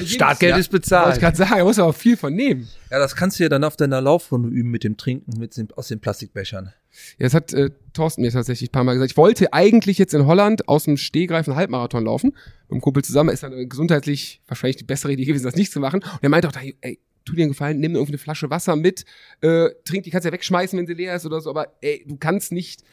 [0.05, 1.19] Startgeld Jahr- ist Wollte ich bezahlt.
[1.19, 2.67] gerade sagen, da muss ja auch viel von nehmen.
[2.91, 5.69] ja, das kannst du ja dann auf deiner Laufrunde üben mit dem Trinken mit den,
[5.75, 6.73] aus den Plastikbechern.
[7.19, 9.11] Ja, das hat äh, Thorsten mir tatsächlich ein paar Mal gesagt.
[9.11, 12.29] Ich wollte eigentlich jetzt in Holland aus dem Stehgreif einen Halbmarathon laufen.
[12.29, 13.29] Mit einem Kumpel zusammen.
[13.29, 15.99] Ist dann äh, gesundheitlich wahrscheinlich die bessere Idee gewesen, das nicht zu machen.
[16.01, 18.75] Und er meinte auch, ey, ey tu dir einen Gefallen, nimm irgendwie eine Flasche Wasser
[18.77, 19.03] mit,
[19.41, 22.05] äh, trink, die kannst du ja wegschmeißen, wenn sie leer ist oder so, aber ey,
[22.07, 22.83] du kannst nicht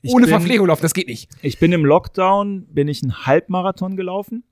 [0.00, 1.28] Ich ohne bin- Verpflegung laufen, das geht nicht.
[1.42, 4.44] Ich bin im Lockdown, bin ich einen Halbmarathon gelaufen.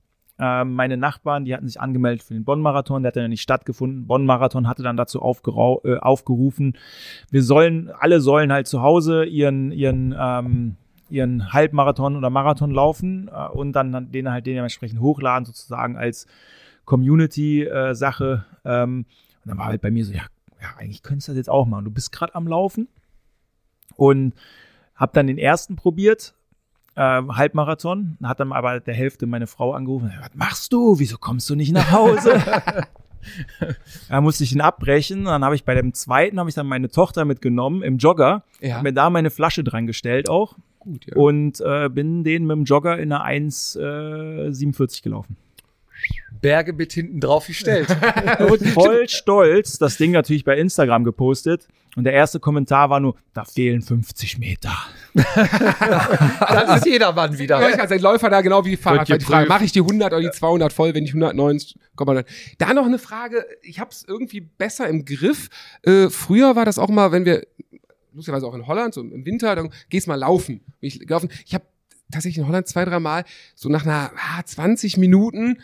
[0.43, 4.07] Ähm, meine Nachbarn, die hatten sich angemeldet für den Bonn-Marathon, der hat dann nicht stattgefunden.
[4.07, 6.79] Bonn-Marathon hatte dann dazu äh, aufgerufen,
[7.31, 10.77] wir sollen, alle sollen halt zu Hause ihren, ihren, ähm,
[11.11, 16.27] ihren Halbmarathon oder Marathon laufen äh, und dann, den halt dementsprechend hochladen, sozusagen als
[16.87, 18.47] Community-Sache.
[18.65, 19.05] ähm,
[19.45, 20.25] und dann war halt bei mir so, ja,
[20.61, 21.85] ja eigentlich könntest du das jetzt auch machen.
[21.85, 22.89] Du bist gerade am Laufen
[23.97, 24.35] und
[24.95, 26.35] hab dann den ersten probiert,
[26.97, 30.99] ähm, Halbmarathon, hat dann aber der Hälfte meine Frau angerufen, was machst du?
[30.99, 32.41] Wieso kommst du nicht nach Hause?
[34.09, 35.25] da musste ich ihn abbrechen.
[35.25, 38.77] Dann habe ich bei dem zweiten habe ich dann meine Tochter mitgenommen im Jogger, Ja.
[38.77, 41.17] hab mir da meine Flasche dran gestellt auch Gut, ja.
[41.17, 45.37] und äh, bin den mit dem Jogger in einer 1,47 gelaufen.
[46.41, 47.89] Berge mit hinten drauf gestellt.
[48.39, 51.69] Und voll stolz das Ding natürlich bei Instagram gepostet.
[51.97, 54.73] Und der erste Kommentar war nur, da fehlen 50 Meter.
[55.15, 57.69] Dann ist jedermann Ja, wieder.
[57.69, 59.09] ich als ein Läufer da genau wie Fahrrad.
[59.09, 62.17] Die Frage, mache ich die 100 oder die 200 voll, wenn ich 190, kommt man
[62.17, 62.25] dann.
[62.59, 65.49] Da noch eine Frage, ich habe es irgendwie besser im Griff.
[65.83, 67.45] Äh, früher war das auch mal, wenn wir,
[68.13, 70.61] lustigerweise auch in Holland, so im Winter, dann gehst mal laufen.
[70.79, 71.29] Ich, gelaufen.
[71.45, 71.65] ich habe
[72.13, 73.25] tatsächlich in Holland zwei, drei Mal
[73.57, 75.59] so nach einer ah, 20 Minuten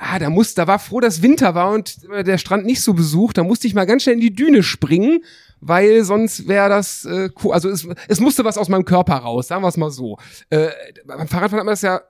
[0.00, 2.94] Ah, da muss, da war froh, dass Winter war und äh, der Strand nicht so
[2.94, 3.36] besucht.
[3.36, 5.24] Da musste ich mal ganz schnell in die Düne springen,
[5.60, 7.52] weil sonst wäre das, äh, cool.
[7.52, 10.18] also es, es musste was aus meinem Körper raus, sagen wir es mal so.
[10.50, 10.68] Äh,
[11.04, 12.00] beim Fahrradfahren hat man das ja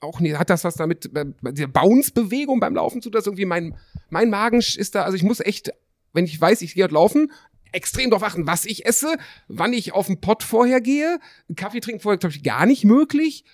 [0.00, 3.46] auch nicht, hat das was damit, bei bei der Bounce-Bewegung beim Laufen zu, dass irgendwie
[3.46, 3.76] mein,
[4.10, 5.72] mein Magen ist da, also ich muss echt,
[6.12, 7.32] wenn ich weiß, ich gehe halt laufen,
[7.72, 9.16] extrem darauf achten, was ich esse,
[9.48, 11.18] wann ich auf den Pott vorher gehe.
[11.56, 13.44] Kaffee trinken vorher, glaube ich, gar nicht möglich.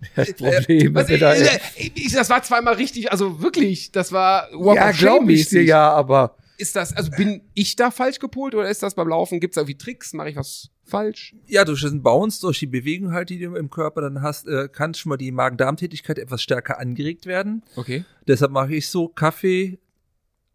[0.14, 1.50] Das Problem Was, ist ja, ich,
[1.96, 5.32] ich, ich, das war zweimal richtig, also wirklich, das war Walk ja of Shame glaube
[5.32, 8.94] ich dir ja, aber Ist das, also bin ich da falsch gepolt oder ist das
[8.94, 9.40] beim Laufen?
[9.40, 10.12] Gibt es irgendwie Tricks?
[10.12, 11.34] Mache ich was falsch?
[11.46, 14.68] Ja, durch diesen Bounce, durch die Bewegung halt, die du im Körper dann hast, äh,
[14.68, 17.62] kann schon mal die Magen-Darm-Tätigkeit etwas stärker angeregt werden.
[17.76, 18.04] Okay.
[18.28, 19.78] Deshalb mache ich so Kaffee,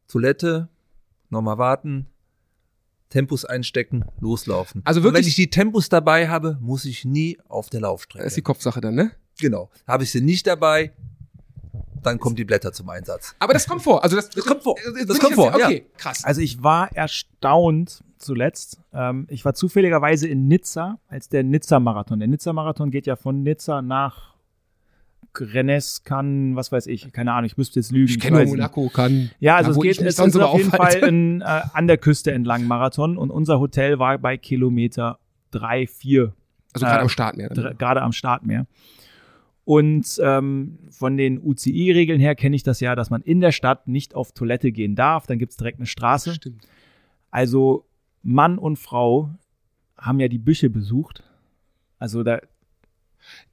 [0.07, 0.69] Toilette,
[1.29, 2.07] nochmal warten,
[3.09, 4.81] Tempos einstecken, loslaufen.
[4.85, 8.23] Also Und wenn wirklich- ich die Tempos dabei habe, muss ich nie auf der Laufstrecke.
[8.23, 9.11] Das ist die Kopfsache dann, ne?
[9.41, 9.69] Genau.
[9.87, 10.91] Habe ich sie nicht dabei,
[12.03, 13.35] dann kommen die Blätter zum Einsatz.
[13.39, 14.03] Aber das kommt vor.
[14.03, 14.75] Also das, Das kommt vor.
[15.07, 15.65] Das kommt ich vor, ja.
[15.67, 16.23] Okay, krass.
[16.23, 18.79] Also ich war erstaunt zuletzt.
[18.93, 22.19] Ähm, ich war zufälligerweise in Nizza, als der Nizza-Marathon.
[22.19, 24.31] Der Nizza-Marathon geht ja von Nizza nach
[25.37, 28.09] Rennes, Cannes, was weiß ich, keine Ahnung, ich müsste jetzt lügen.
[28.09, 28.49] ich kenne nicht.
[28.49, 29.31] Monaco, kann.
[29.39, 30.99] Ja, also da, es ich geht es sonst ist auf jeden aufhalte.
[30.99, 35.19] Fall ein, äh, an der Küste entlang Marathon und unser Hotel war bei Kilometer
[35.51, 36.33] drei, vier
[36.73, 37.47] Also gerade äh, am Start mehr.
[37.49, 38.65] dr- gerade am Startmeer.
[39.63, 43.87] Und ähm, von den UCI-Regeln her kenne ich das ja, dass man in der Stadt
[43.87, 45.27] nicht auf Toilette gehen darf.
[45.27, 46.33] Dann gibt es direkt eine Straße.
[46.33, 46.67] Stimmt.
[47.29, 47.85] Also
[48.23, 49.29] Mann und Frau
[49.97, 51.23] haben ja die Büche besucht.
[51.99, 52.39] Also da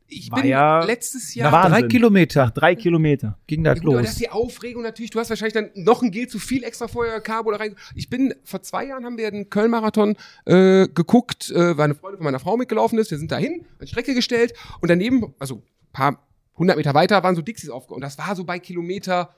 [0.06, 1.52] Ich War bin ja letztes nach Jahr.
[1.52, 1.72] Wahnsinn.
[1.82, 3.39] drei Kilometer drei Kilometer.
[3.47, 4.12] ging Ja, das gut, aber das los.
[4.14, 5.10] ist die Aufregung natürlich.
[5.10, 7.74] Du hast wahrscheinlich dann noch ein Gel zu viel extra vorher Carbo da rein.
[7.94, 10.16] Ich bin vor zwei Jahren haben wir den Köln-Marathon
[10.47, 13.10] äh, geguckt, äh, weil eine Freundin von meiner Frau mitgelaufen ist.
[13.10, 15.62] Wir sind dahin, an die Strecke gestellt und daneben, also
[15.98, 16.22] paar
[16.56, 17.96] hundert Meter weiter, waren so Dixies aufgebaut.
[17.96, 19.34] Und das war so bei Kilometer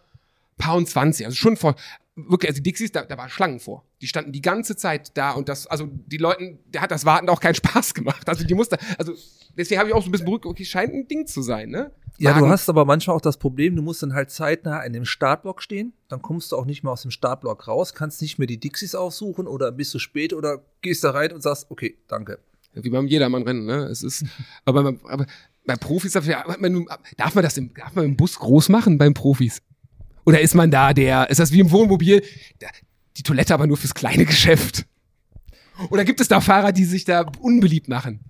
[0.58, 1.26] paar und 20.
[1.26, 1.74] Also schon vor.
[2.14, 3.84] wirklich, also die Dixies, da, da waren Schlangen vor.
[4.02, 7.28] Die standen die ganze Zeit da und das, also die Leuten, der hat das Warten
[7.28, 8.28] auch keinen Spaß gemacht.
[8.28, 9.14] Also die musste, also
[9.56, 11.92] deswegen habe ich auch so ein bisschen beruhigt, okay, scheint ein Ding zu sein, ne?
[12.18, 15.06] Ja, du hast aber manchmal auch das Problem, du musst dann halt zeitnah in dem
[15.06, 18.46] Startblock stehen, dann kommst du auch nicht mehr aus dem Startblock raus, kannst nicht mehr
[18.46, 22.38] die Dixies aufsuchen oder bist du spät oder gehst da rein und sagst, okay, danke.
[22.74, 23.84] Wie beim Jedermann-Rennen, ne?
[23.84, 24.26] Es ist,
[24.66, 25.26] aber, aber
[25.66, 28.68] bei Profis darf, ja, man, nun- darf man das im, darf man im Bus groß
[28.68, 29.62] machen beim Profis?
[30.26, 32.22] Oder ist man da der, ist das wie im Wohnmobil,
[33.16, 34.86] die Toilette aber nur fürs kleine Geschäft?
[35.90, 38.20] Oder gibt es da Fahrer, die sich da unbeliebt machen?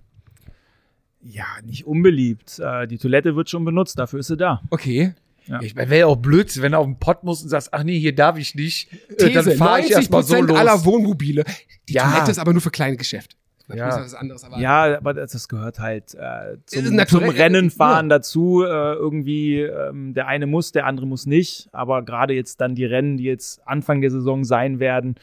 [1.23, 2.59] Ja, nicht unbeliebt.
[2.59, 4.63] Äh, die Toilette wird schon benutzt, dafür ist sie da.
[4.71, 5.15] Okay.
[5.63, 7.83] Ich meine, wäre ja auch blöd, wenn du auf den Pott musst und sagst, ach
[7.83, 8.93] nee, hier darf ich nicht.
[8.93, 10.57] Äh, These, dann fahre ich 90 erstmal so los.
[10.57, 11.45] aller Wohnmobile.
[11.89, 12.09] Die Ja.
[12.11, 13.37] Toilette ist aber nur für kleine Geschäft.
[13.77, 14.01] Ja.
[14.01, 18.19] Was anderes, aber Ja, aber das, gehört halt äh, zum, zum Rennenfahren ja.
[18.19, 18.63] dazu.
[18.65, 21.69] Äh, irgendwie, ähm, der eine muss, der andere muss nicht.
[21.73, 25.17] Aber gerade jetzt dann die Rennen, die jetzt Anfang der Saison sein werden,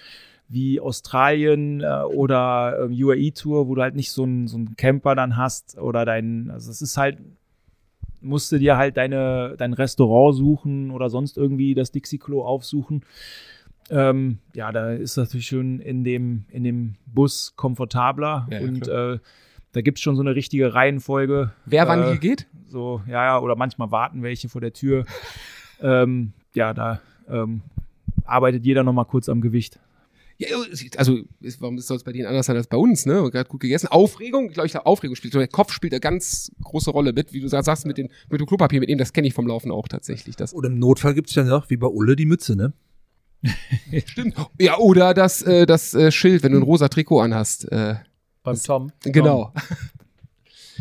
[0.50, 5.16] wie Australien äh, oder ähm, UAE-Tour, wo du halt nicht so einen so einen Camper
[5.16, 7.18] dann hast oder dein, also es ist halt,
[8.22, 13.04] musst du dir halt deine, dein Restaurant suchen oder sonst irgendwie das Dixie-Klo aufsuchen.
[13.90, 18.68] Ähm, ja, da ist das natürlich schon in dem, in dem Bus komfortabler Ja, ja,
[18.68, 19.20] und äh,
[19.72, 21.52] da gibt's schon so eine richtige Reihenfolge.
[21.66, 22.48] wer wann äh, hier geht?
[22.68, 25.06] So, ja, ja, oder manchmal warten welche vor der Tür.
[25.82, 27.62] ähm, ja, da ähm,
[28.26, 29.80] arbeitet jeder noch mal kurz am Gewicht.
[30.40, 30.50] Ja,
[30.98, 33.14] also, ist, warum soll es bei denen anders sein als bei uns, ne?
[33.14, 33.88] Wir haben gerade gut gegessen.
[33.88, 35.34] Aufregung, glaube ich, glaub, Aufregung spielt.
[35.34, 38.40] so Der Kopf spielt eine ganz große Rolle mit, wie du sagst, mit, den, mit
[38.40, 40.36] dem Klopapier, mit dem, das kenne ich vom Laufen auch tatsächlich.
[40.36, 42.74] Das Oder im Notfall gibt's ja noch, wie bei Ulle, die Mütze, ne?
[44.08, 44.36] Stimmt.
[44.60, 47.72] Ja, oder das, äh, das äh, Schild, wenn du ein rosa Trikot anhast.
[47.72, 47.96] Äh,
[48.44, 48.92] Beim Tom.
[49.04, 49.54] genau.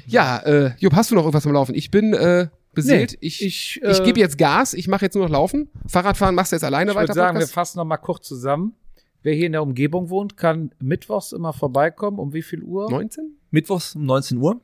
[0.09, 1.75] Ja, äh, Jupp, hast du noch irgendwas am Laufen?
[1.75, 3.13] Ich bin äh, beseelt.
[3.13, 4.73] Nee, ich ich, ich äh, gebe jetzt Gas.
[4.73, 5.69] Ich mache jetzt nur noch Laufen.
[5.89, 7.09] Fahrradfahren machst du jetzt alleine Ich weiter.
[7.09, 7.55] würde sagen, wir Podcast?
[7.55, 8.75] fassen noch mal kurz zusammen.
[9.23, 12.21] Wer hier in der Umgebung wohnt, kann mittwochs immer vorbeikommen.
[12.21, 12.89] Um wie viel Uhr?
[12.89, 13.37] 19?
[13.51, 14.61] Mittwochs um 19 Uhr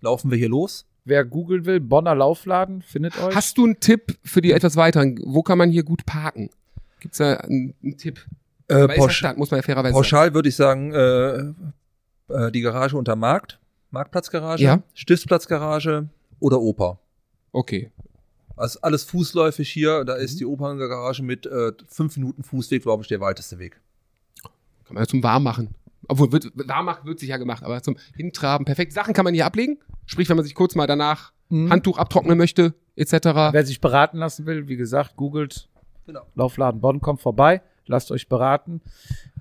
[0.00, 0.86] laufen wir hier los.
[1.04, 3.34] Wer googeln will, Bonner Laufladen, findet euch.
[3.34, 5.18] Hast du einen Tipp für die etwas weiteren?
[5.26, 6.48] Wo kann man hier gut parken?
[7.00, 8.24] Gibt's da einen, einen Tipp?
[8.68, 10.02] Äh, Stadt, muss man ja fairerweise sagen.
[10.02, 11.38] Pauschal würde ich sagen, äh,
[12.34, 13.58] äh, die Garage unter Markt,
[13.90, 14.82] Marktplatzgarage, Ja.
[14.94, 16.08] Stiftsplatzgarage
[16.40, 16.98] oder Oper.
[17.52, 17.90] Okay.
[18.56, 23.08] Also alles fußläufig hier, da ist die Operngarage mit äh, fünf Minuten Fußweg, glaube ich,
[23.08, 23.80] der weiteste Weg.
[24.84, 25.74] Kann man ja zum Warmmachen.
[26.08, 28.92] Obwohl, wird, Warmmachen wird sich ja gemacht, aber zum Hintraben, perfekt.
[28.92, 29.78] Sachen kann man hier ablegen.
[30.06, 31.70] Sprich, wenn man sich kurz mal danach Mhm.
[31.70, 33.12] Handtuch abtrocknen möchte, etc.
[33.52, 35.68] Wer sich beraten lassen will, wie gesagt, googelt
[36.08, 36.22] Genau.
[36.34, 38.80] Laufladen Bonn, kommt vorbei, lasst euch beraten.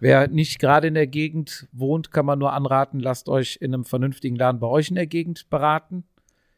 [0.01, 3.85] Wer nicht gerade in der Gegend wohnt, kann man nur anraten, lasst euch in einem
[3.85, 6.03] vernünftigen Laden bei euch in der Gegend beraten.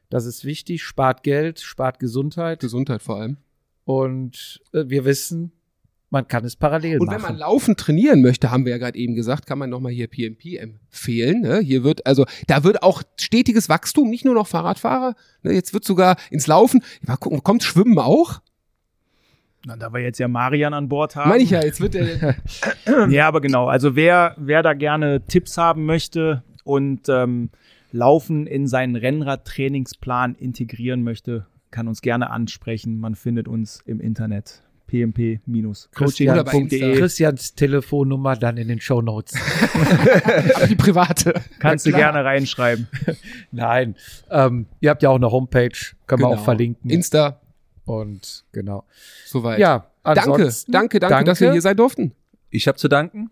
[0.09, 3.37] Das ist wichtig, spart Geld, spart Gesundheit Gesundheit vor allem.
[3.85, 5.51] und äh, wir wissen,
[6.09, 7.17] man kann es parallel Und machen.
[7.17, 10.07] wenn man laufen trainieren möchte, haben wir ja gerade eben gesagt, kann man nochmal hier
[10.07, 11.41] PMP empfehlen.
[11.41, 11.59] Ne?
[11.59, 15.13] Hier wird, also, da wird auch stetiges Wachstum, nicht nur noch Fahrradfahrer.
[15.43, 15.53] Ne?
[15.53, 16.81] Jetzt wird sogar ins Laufen.
[17.05, 18.41] Mal gucken, kommt Schwimmen auch?
[19.65, 21.29] Na, da wir jetzt ja Marian an Bord haben.
[21.29, 22.35] Meine ich ja, jetzt wird der.
[23.09, 23.67] Ja, aber genau.
[23.67, 27.49] Also wer, wer da gerne Tipps haben möchte und ähm,
[27.91, 32.99] Laufen in seinen Rennradtrainingsplan integrieren möchte, kann uns gerne ansprechen.
[32.99, 36.97] Man findet uns im Internet pmp-coaching.de.
[36.97, 39.33] Christians Telefonnummer dann in den Show Notes.
[40.69, 41.33] die private.
[41.59, 42.87] Kannst du gerne reinschreiben.
[43.51, 43.95] Nein,
[44.31, 45.69] ähm, ihr habt ja auch eine Homepage,
[46.07, 46.39] können wir Genau.
[46.39, 46.89] auch verlinken.
[46.89, 47.39] Insta,
[47.89, 48.83] und genau.
[49.25, 49.59] soweit.
[49.59, 52.13] Ja, Danke, ansonsten, danke, danke, dass wir hier sein durften.
[52.49, 53.29] Ich habe zu danken.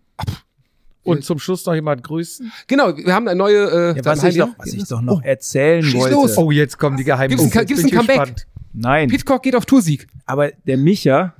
[1.04, 2.52] Und zum Schluss noch jemand grüßen.
[2.68, 3.94] Genau, wir haben eine neue.
[3.94, 6.16] Äh, Ja, was, ich doch, was ich doch noch erzählen schieß wollte.
[6.16, 6.38] los.
[6.38, 7.50] Oh, jetzt kommen die Geheimnisse.
[7.66, 8.08] Gibt's ein- Comeback?
[8.08, 8.48] gespannt.
[8.74, 10.08] Nein, Pitcock geht auf Toursieg.
[10.26, 11.34] aber der Micha,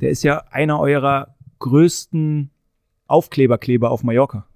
[0.00, 2.50] der ist ja einer eurer größten
[3.06, 4.46] Aufkleberkleber auf Mallorca.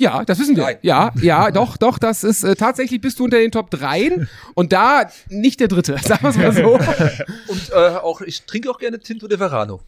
[0.00, 0.62] Ja, das wissen wir.
[0.64, 0.76] Nein.
[0.82, 4.72] Ja, ja, doch, doch, das ist äh, tatsächlich bist du unter den Top 3 und
[4.72, 6.74] da nicht der dritte, sagen wir es mal so.
[7.52, 9.82] Und äh, auch ich trinke auch gerne Tinto de Verano.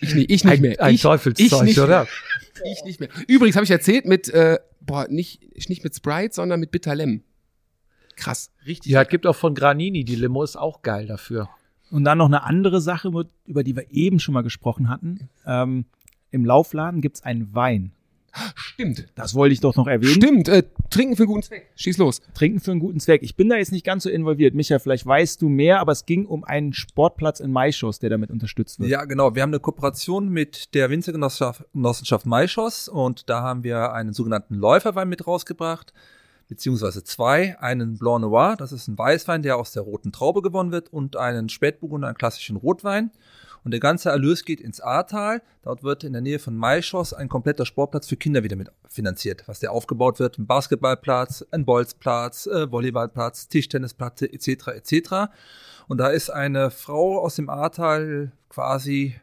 [0.00, 0.82] Ich, nicht- ich nicht Ein, mehr.
[0.82, 2.00] ein ich, Teufelszeug, ich nicht oder?
[2.00, 2.72] Mehr.
[2.72, 3.08] Ich nicht mehr.
[3.28, 7.22] Übrigens habe ich erzählt mit, äh, boah, nicht, nicht mit Sprite, sondern mit Bitterlem.
[8.16, 8.90] Krass, richtig.
[8.90, 11.48] Ja, es gibt auch von Granini, die Limo ist auch geil dafür.
[11.90, 15.28] Und dann noch eine andere Sache, über- über die wir eben schon mal gesprochen hatten.
[15.46, 15.84] Ähm,
[16.32, 17.92] Im Laufladen gibt's einen Wein.
[18.54, 19.08] Stimmt.
[19.14, 20.14] Das wollte ich doch noch erwähnen.
[20.14, 21.70] Stimmt, äh, trinken für einen guten Zweck.
[21.76, 22.22] Schieß los.
[22.34, 23.22] Trinken für einen guten Zweck.
[23.22, 24.54] Ich bin da jetzt nicht ganz so involviert.
[24.54, 28.30] Micha, vielleicht weißt du mehr, aber es ging um einen Sportplatz in Maischoss, der damit
[28.30, 28.90] unterstützt wird.
[28.90, 29.34] Ja, genau.
[29.34, 34.54] Wir haben eine Kooperation mit der Winzergenossenschaft Genossenschaft Maischoss und da haben wir einen sogenannten
[34.54, 35.92] Läuferwein mit rausgebracht,
[36.48, 37.58] beziehungsweise zwei.
[37.60, 41.16] Einen Blanc Noir, das ist ein Weißwein, der aus der roten Traube gewonnen wird und
[41.16, 43.10] einen Spätburgunder, einen klassischen Rotwein.
[43.64, 45.42] Und der ganze Erlös geht ins Ahrtal.
[45.62, 49.44] Dort wird in der Nähe von Maischoss ein kompletter Sportplatz für Kinder wieder mit finanziert,
[49.46, 50.38] was der aufgebaut wird.
[50.38, 54.68] Ein Basketballplatz, ein Bolzplatz, äh, Volleyballplatz, Tischtennisplatz etc.
[54.68, 55.32] etc.
[55.86, 59.14] Und da ist eine Frau aus dem Ahrtal quasi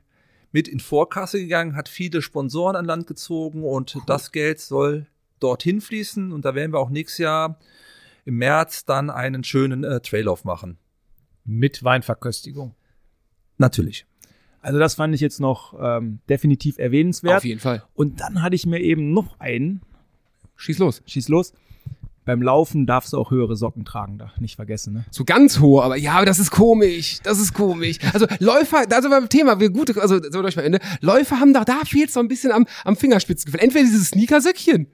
[0.52, 5.06] mit in Vorkasse gegangen, hat viele Sponsoren an Land gezogen und das Geld soll
[5.40, 6.32] dorthin fließen.
[6.32, 7.60] Und da werden wir auch nächstes Jahr
[8.26, 10.78] im März dann einen schönen äh, Trailauf machen.
[11.45, 12.76] Mit Weinverköstigung.
[13.57, 14.06] Natürlich.
[14.61, 17.38] Also das fand ich jetzt noch ähm, definitiv erwähnenswert.
[17.38, 17.84] Auf jeden Fall.
[17.95, 19.81] Und dann hatte ich mir eben noch einen,
[20.56, 21.02] Schieß los.
[21.06, 21.53] schieß los.
[22.26, 25.06] Beim Laufen darfst du auch höhere Socken tragen, da nicht vergessen, ne?
[25.10, 27.19] So ganz hohe, aber ja, aber das ist komisch.
[27.23, 27.98] Das ist komisch.
[28.14, 30.80] Also Läufer, da sind wir beim Thema, wir gute, also so durch mal Ende.
[31.02, 33.61] Läufer haben da, da fehlt so ein bisschen am, am Fingerspitzengefühl.
[33.64, 34.88] Entweder diese Sneakersöckchen,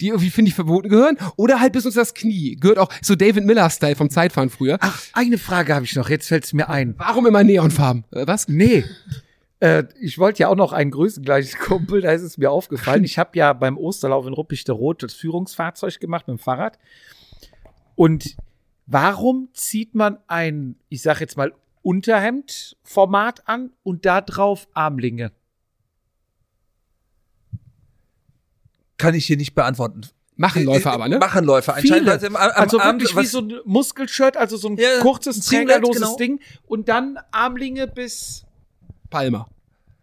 [0.00, 2.56] die irgendwie, finde ich, verboten gehören, oder halt bis uns das Knie.
[2.56, 4.78] Gehört auch so David Miller-Style vom Zeitfahren früher.
[4.80, 6.08] Ach, eine Frage habe ich noch.
[6.08, 6.94] Jetzt fällt es mir ein.
[6.98, 8.04] Warum immer Neonfarben?
[8.10, 8.48] Äh, was?
[8.48, 8.84] Nee.
[9.60, 13.04] Äh, ich wollte ja auch noch einen grüßen, gleich Kumpel, da ist es mir aufgefallen.
[13.04, 16.78] Ich habe ja beim Osterlauf in Ruppichte-Rot das Führungsfahrzeug gemacht mit dem Fahrrad.
[17.94, 18.36] Und
[18.86, 21.52] warum zieht man ein, ich sag jetzt mal,
[21.82, 25.32] Unterhemd-Format an und da drauf Armlinge?
[29.00, 30.02] Kann ich hier nicht beantworten.
[30.36, 31.18] Machen Läufer aber, ne?
[31.18, 31.74] Machen Läufer.
[31.74, 31.96] Viele.
[31.96, 34.76] Anscheinend, sie am, am also Abend wirklich wie was- so ein Muskelshirt, also so ein
[34.78, 36.16] Ja, kurzes, ein trägerloses genau.
[36.16, 38.44] Ding und dann Armlinge bis,
[39.10, 39.48] Palmer.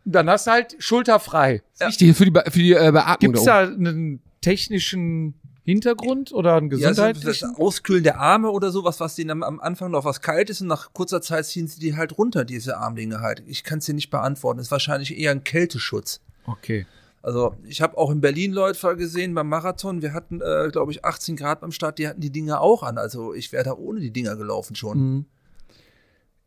[0.05, 1.63] dann hast du halt schulterfrei.
[1.79, 3.17] Wichtig für die, für die äh, Beatmung.
[3.19, 5.33] Gibt es da da einen technischen
[5.63, 7.55] Hintergrund oder einen ja, so das gesundheitlichen?
[7.55, 10.67] Auskühlen der Arme oder sowas, was denen am, am Anfang noch was kalt ist und
[10.67, 13.41] nach kurzer Zeit ziehen sie die halt runter, diese Armlinge halt.
[13.47, 14.57] Ich kann es dir nicht beantworten.
[14.59, 16.21] Das ist wahrscheinlich eher ein Kälteschutz.
[16.45, 16.85] okay.
[17.27, 20.01] Also ich habe auch in Berlin Leute gesehen beim Marathon.
[20.01, 21.99] Wir hatten, äh, glaube ich, 18 Grad beim Start.
[21.99, 22.97] Die hatten die Dinger auch an.
[22.97, 24.97] Also ich wäre da ohne die Dinger gelaufen schon.
[24.97, 25.25] Mhm.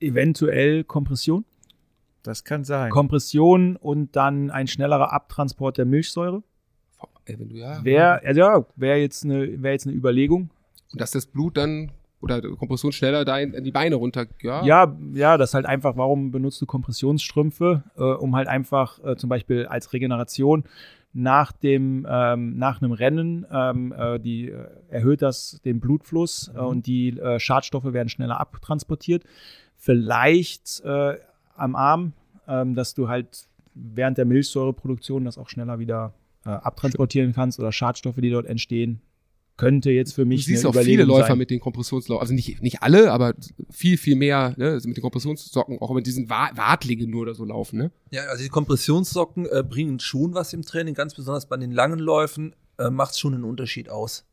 [0.01, 1.45] Eventuell Kompression.
[2.23, 2.91] Das kann sein.
[2.91, 6.43] Kompression und dann ein schnellerer Abtransport der Milchsäure.
[7.03, 7.13] oben.
[7.27, 7.85] Wenn du, ja.
[7.85, 10.49] Wäre, also ja, wäre jetzt eine, wäre jetzt eine Überlegung.
[10.93, 14.27] Und dass das Blut dann oder Kompression schneller da in, die Beine runter.
[14.43, 14.65] Ja.
[14.65, 19.29] Ja, ja, das halt einfach, warum benutzt du Kompressionsstrümpfe, äh, um halt einfach äh, zum
[19.29, 20.65] Beispiel als Regeneration
[21.13, 26.59] nach dem ähm, nach einem Rennen ähm, äh, die äh, erhöht das den Blutfluss äh,
[26.61, 29.25] und die äh, Schadstoffe werden schneller abtransportiert.
[29.77, 32.13] Vielleicht am Arm,
[32.47, 36.13] ähm, dass du halt während der Milchsäureproduktion das auch schneller wieder
[36.45, 39.01] abtransportieren kannst oder Schadstoffe, die dort entstehen,
[39.61, 41.39] könnte jetzt für Du mich siehst eine auch viele Läufer sein.
[41.39, 43.35] mit den Kompressionslaufen, also nicht, nicht alle, aber
[43.71, 47.35] viel, viel mehr, ne, also mit den Kompressionssocken, auch mit diesen Wa Wadlingen nur oder
[47.35, 47.91] so laufen, ne?
[48.11, 51.99] Ja, also die Kompressionssocken äh, bringen schon was im Training, ganz besonders bei den langen
[51.99, 54.25] Läufen äh, macht es schon einen Unterschied aus.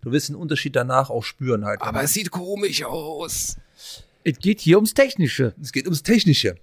[0.00, 1.82] Du wirst den Unterschied danach auch spüren halt.
[1.82, 3.58] Aber es sieht komisch aus.
[4.24, 5.54] Es geht hier ums Technische.
[5.60, 6.56] es geht ums Technische.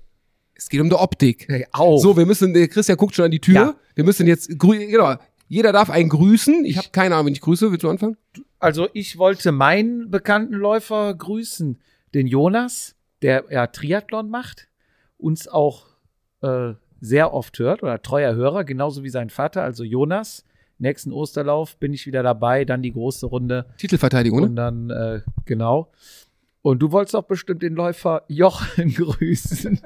[0.56, 1.46] Es geht um die Optik.
[1.48, 2.00] Hey, auch.
[2.00, 3.54] So, wir müssen, der Christian guckt schon an die Tür.
[3.54, 3.76] Ja.
[3.94, 5.18] Wir müssen jetzt, genau,
[5.48, 6.66] jeder darf einen grüßen.
[6.66, 7.72] Ich habe keine Ahnung, wenn ich grüße.
[7.72, 8.18] Willst du anfangen?
[8.60, 11.80] Also ich wollte meinen bekannten Läufer grüßen,
[12.14, 14.68] den Jonas, der ja Triathlon macht,
[15.18, 15.86] uns auch
[16.42, 20.44] äh, sehr oft hört oder treuer Hörer, genauso wie sein Vater, also Jonas.
[20.80, 24.56] Nächsten Osterlauf bin ich wieder dabei, dann die große Runde Titelverteidigung, und ne?
[24.56, 25.92] dann äh, genau.
[26.62, 29.80] Und du wolltest doch bestimmt den Läufer Jochen grüßen.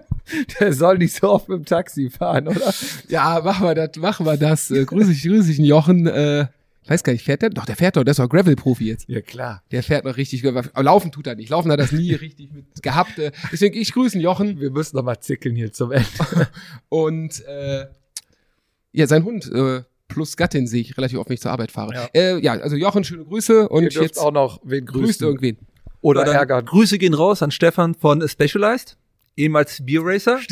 [0.60, 2.73] Der soll nicht so oft mit dem Taxi fahren, oder?
[3.10, 4.72] Ja, machen wir das, machen wir das.
[4.72, 6.07] Äh, grüße ich, grüße ich einen Jochen.
[6.07, 6.48] Äh,
[6.84, 7.52] ich weiß gar nicht, fährt der?
[7.52, 9.07] Doch, der fährt doch, der ist doch Gravel-Profi jetzt.
[9.07, 9.61] Ja, klar.
[9.72, 11.49] Der fährt noch richtig, aber laufen tut er nicht.
[11.49, 13.19] Laufen hat er das nie richtig mit gehabt.
[13.19, 14.60] Äh, deswegen, ich grüße einen Jochen.
[14.60, 16.07] Wir müssen noch mal zickeln hier zum Ende.
[16.89, 17.85] Und äh,
[18.93, 21.93] ja, sein Hund äh, plus Gattin sehe ich relativ oft, wenn ich zur Arbeit fahre.
[21.93, 22.10] Ja.
[22.14, 25.27] Äh, ja, also Jochen, schöne Grüße und Ihr dürft jetzt auch noch wen grüßt grüßen.
[25.27, 25.57] irgendwen.
[26.01, 26.65] Oder dann ärgern.
[26.65, 28.97] Grüße gehen raus an Stefan von Specialized,
[29.37, 30.39] ehemals Beer Racer.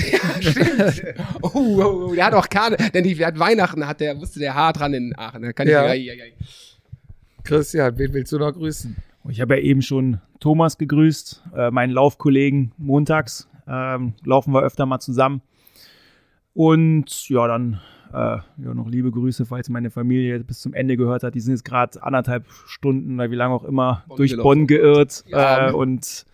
[1.41, 4.53] Oh, oh, oh, der hat auch keine, denn die hat Weihnachten, hat der, musste der
[4.53, 5.41] hart dran in Aachen.
[5.41, 5.85] Da kann ich, Ja.
[5.87, 6.23] ja, ja, ja.
[7.43, 8.95] Christian, wen willst du noch grüßen?
[9.29, 13.47] Ich habe ja eben schon Thomas gegrüßt, äh, meinen Laufkollegen montags.
[13.67, 15.41] Ähm, laufen wir öfter mal zusammen.
[16.53, 17.79] Und ja, dann
[18.13, 21.35] äh, ja, noch liebe Grüße, falls meine Familie bis zum Ende gehört hat.
[21.35, 24.37] Die sind jetzt gerade anderthalb Stunden oder wie lange auch immer Bonn durch.
[24.37, 25.69] Bonn geirrt Ja.
[25.69, 26.25] äh, und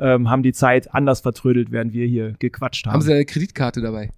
[0.00, 2.94] ähm, haben die Zeit anders vertrödelt, während wir hier gequatscht haben.
[2.94, 4.10] Haben Sie eine Kreditkarte dabei?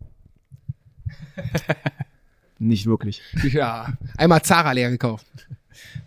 [2.58, 3.22] Nicht wirklich.
[3.42, 3.94] Ja.
[4.18, 5.26] Einmal Zara leer gekauft.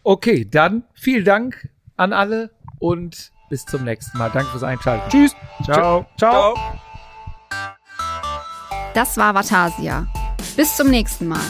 [0.04, 4.30] Okay, dann vielen Dank an alle und bis zum nächsten Mal.
[4.32, 5.10] Danke fürs Einschalten.
[5.10, 5.36] Tschüss.
[5.64, 6.06] Ciao.
[6.18, 6.56] Ciao.
[8.94, 10.08] Das war Vatasia.
[10.56, 11.42] Bis zum nächsten Mal,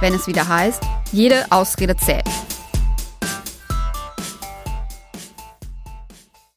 [0.00, 2.24] wenn es wieder heißt, jede Ausrede zählt.